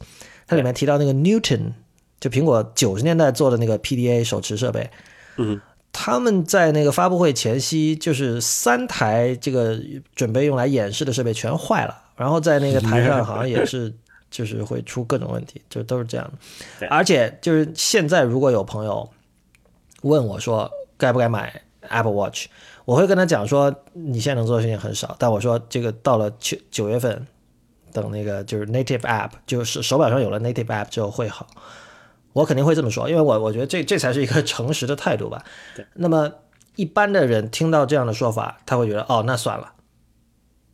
[0.47, 1.72] 它里面提到那个 Newton。
[2.20, 4.89] 就苹果九十年代做的那个 PDA 手持设备，
[5.36, 5.60] 嗯，
[5.93, 9.78] 他们在那个发布会前夕，就是三台这个
[10.14, 13.93] 准备用来演示的设备全坏了，然后在那个台上好像也是
[14.35, 16.28] 就是会出各种问题，就都是这样
[16.81, 16.89] 的。
[16.89, 19.09] 而且就是现在如果有朋友
[20.02, 22.48] 问我说该不该买 Apple Watch，
[22.85, 27.24] 我会跟他讲说你现在能做的事情很少，但我说这个到了九九月份，
[27.93, 31.47] 等那个就是 Native App，就是手表上有了 Native App 之后会好。
[32.32, 35.44] 我肯定会这么说，因为我我觉得这这才是一个诚实的态度吧。
[35.77, 35.86] 对。
[35.94, 36.32] 那么
[36.74, 39.74] 一般的人听到这样的说法，他会觉得哦，那算了。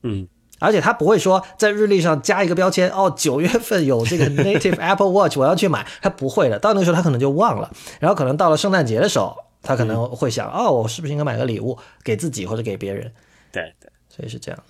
[0.03, 0.27] 嗯。
[0.61, 5.85] 而且他不会说在日历上加一个标签，哦，九月份有这个 Native Apple Watch，我要去买。
[6.01, 7.69] 他不会的，到那个时候他可能就忘了。
[7.99, 13.11] 然后可能到了圣诞节的时候，他可能会想，哦，我是不是应该买个礼物给自己或者给别人？
[13.51, 13.91] 对对。
[14.09, 14.63] 所以是这样。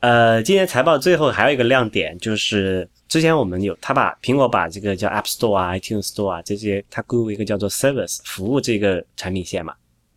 [0.00, 2.88] 呃，今年财报最后还有一个亮点就是。
[3.08, 9.72] 之前我们有他把苹果把这个叫 App Store 啊、iTunes Store 啊这些，它归为一个叫做 Service 服务这个产品线嘛。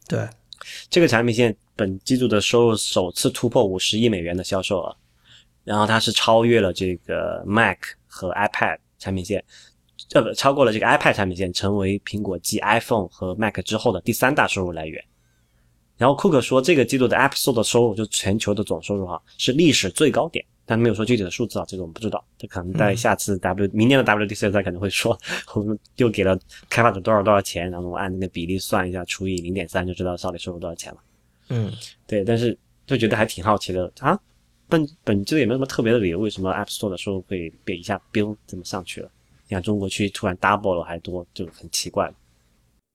[0.09, 0.27] 对，
[0.89, 4.93] 这个产品线本季度的收入首次突破五十亿美元的销售额，
[5.63, 7.77] 然后它是超越了这个 Mac
[8.07, 9.43] 和 iPad 产品线，
[10.13, 15.03] 呃不，超过了这个 iPad 产品线，成为苹果继 iPhone 和 Mac 之后的第三大收入来源。
[15.97, 20.43] 然后库克说，这个季度的 App Store 的收入就全球的总收入哈是历史最高点。
[20.63, 22.23] 但没有说具体的数字啊，这个我们不知道。
[22.37, 25.17] 这可能在下次 W 明年的 WDC 他可能会说，
[25.53, 26.39] 我们又给了
[26.69, 30.97] 开发者多少多少钱，然后我按那个比例算一下，除以零点三就知道到底收入多少钱了。
[31.49, 31.71] 嗯，
[32.07, 34.17] 对，但是就觉得还挺好奇的啊。
[34.71, 39.09] 本本质也没有什么特别的理由，为什么 App Store 的收入会被一下飙这么上去了？
[39.49, 42.09] 你看中国区突然 double 了还多，就很奇怪。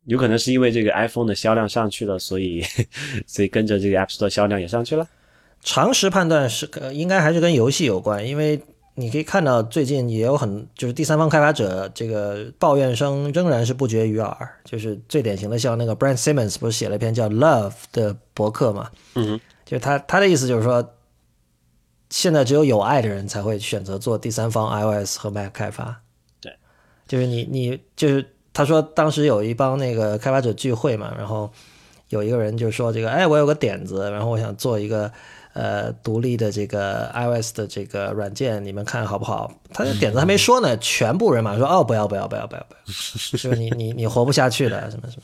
[0.07, 2.65] 有可能是因为这个 iPhone 的销量上去了，所以
[3.27, 5.07] 所以跟着这个 App Store 销量也上去了。
[5.61, 8.59] 常识判断是呃，应该还是跟游戏有关，因为
[8.95, 20.95] 你可以看到最近也有很就是第三方开发者这个抱怨声仍然是不绝于耳，就是最典型的像那个 Brand Simmons 不是写了一篇叫 Love 的博客嘛，嗯，就他他的意思就是说，
[22.11, 26.01] 现在只有有爱的人才会选择做第三方 iOS 和 Mac 开发，
[26.41, 26.53] 对，
[27.07, 31.51] 就是你你就是他说当时有一帮那个开发者聚会嘛，然后
[32.09, 35.13] 有一个人就说这个哎我有个点子，然后我想做一个。
[35.59, 39.51] 呃，独立的这个 iOS 的这个软件，你们看好不好？
[39.73, 42.93] 他的点子还没说呢，全部人马上说哦，不要不要不要不要不要，
[43.33, 45.23] 就是你你你活不下去的，什么什么。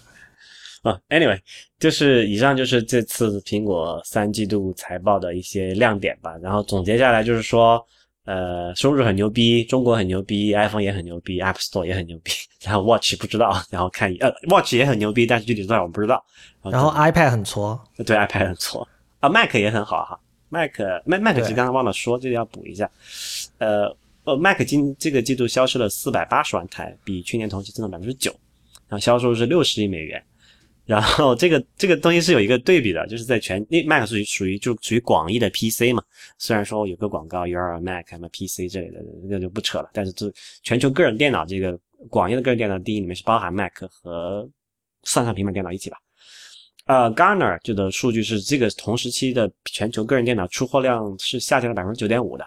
[0.82, 1.38] 啊，Anyway，
[1.78, 6.36] 就是以上就是这次苹果三季度财报的一些亮点吧。
[6.42, 7.84] 然后总结下来就是说，
[8.24, 12.32] 呃，收入很牛逼，中国很牛逼，iPhone 也很牛逼，App Store 也很牛逼。
[12.64, 16.24] 然后 Watch 不知道，然后看呃，Watch 也很牛逼，但是具体多少我不知道。
[16.62, 18.86] 然后 iPad 很挫，对，iPad 很挫。
[19.20, 20.72] 啊，Mac 也很好哈，Mac
[21.04, 22.90] Mac Mac 其实刚才忘了说，这个要补一下。
[23.59, 28.32] 呃呃，Mac 今这个季度销售了四百八十万台，比去年同期增长百分之九，
[28.88, 30.20] 然后销售是六十亿美元。
[30.93, 36.05] 然后这个这个东西是有一个对比的，就是在全，那 Mac 属于属于就属于广义的 PC 嘛，
[36.36, 39.89] 虽然说有个广告 Your Mac 什么 PC 之类的，那就不扯了。
[39.94, 40.31] 但是这
[40.62, 41.78] 全球个人电脑这个
[42.10, 44.47] 广义的个人电脑第一里面是包含 Mac 和
[45.05, 45.97] 算上平板电脑一起吧。
[46.85, 52.44] 呃，Garner 就的数据是这个同时期的全球个人电脑出货量是下降了百分之九点五的，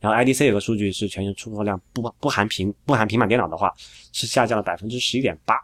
[0.00, 3.70] 然后 IDC 有个数据是全球出货量不不含平不含平板电脑的话
[4.12, 5.56] 是下降了百分之十一点八，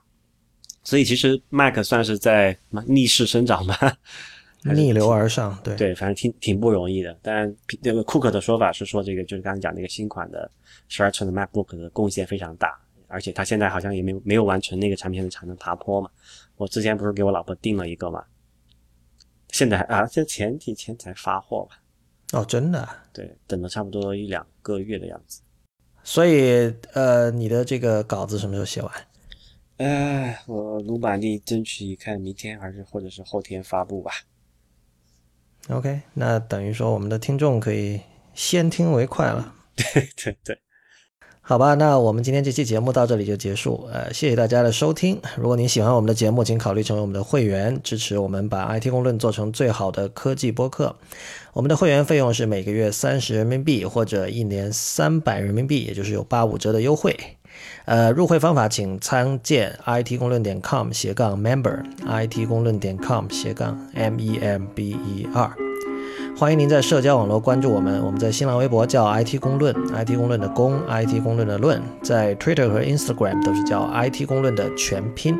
[0.88, 3.76] 所以其实 Mac 算是在逆势生长吧，
[4.74, 7.14] 逆流而上，对对，反正挺挺不容易的。
[7.20, 10.50] 但那个库克的说法是说这个就是刚才讲那个新款的
[10.88, 12.74] 十二寸的 MacBook 的贡献非常大，
[13.06, 16.08] 而且他现在好像也没有没有完成那个产品的产能爬坡嘛。
[16.56, 18.24] 我之前不是给我老婆订了一个嘛，
[19.50, 21.78] 现在啊，这前几天才发货吧。
[22.32, 22.88] 哦，真的？
[23.12, 25.42] 对，等了差不多一两个月的样子。
[26.02, 28.90] 所以，呃，你的这个稿子什么时候写完？
[29.78, 34.12] 哎，我努把力，争取看明天还是或者是后天发布吧。
[35.68, 38.00] OK，那等于说我们的听众可以
[38.34, 39.54] 先听为快了。
[39.76, 40.58] 对对对。
[41.40, 43.88] 好吧，那我们今天这期节目到这里就结束。
[43.90, 45.18] 呃，谢谢大家的收听。
[45.36, 50.96] 如果您喜欢我们的节目，请考虑成为我们的会员，支持我们把 IT 公论做成最好的科技播客。
[51.54, 57.16] 我们的会员费用是每个月三十人民币或者一年三百人民币，也就是有八五折的优惠。
[57.84, 65.50] 呃，入会方法请参见 it 公论点 com 斜杠 member，it 公论点 com 斜杠 m e m b e r。
[66.36, 75.36] 欢迎您在社交网络关注我们，我们在新浪微博叫 IT 公论，IT 公论的公，IT 公论的论，在 Twitter 和 Instagram 都是叫 IT 公论的全拼。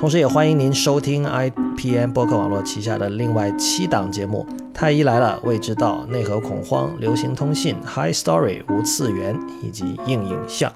[0.00, 4.44] 同时，也欢迎您收听 IPN 播客网络旗下的另外七档节目：
[4.74, 10.72] 太医来了、未知道、内核恐慌、流行通信、High Story、无次元以及硬影像。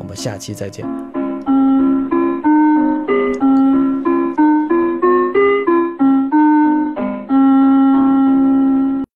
[0.00, 1.19] 我们下期再见。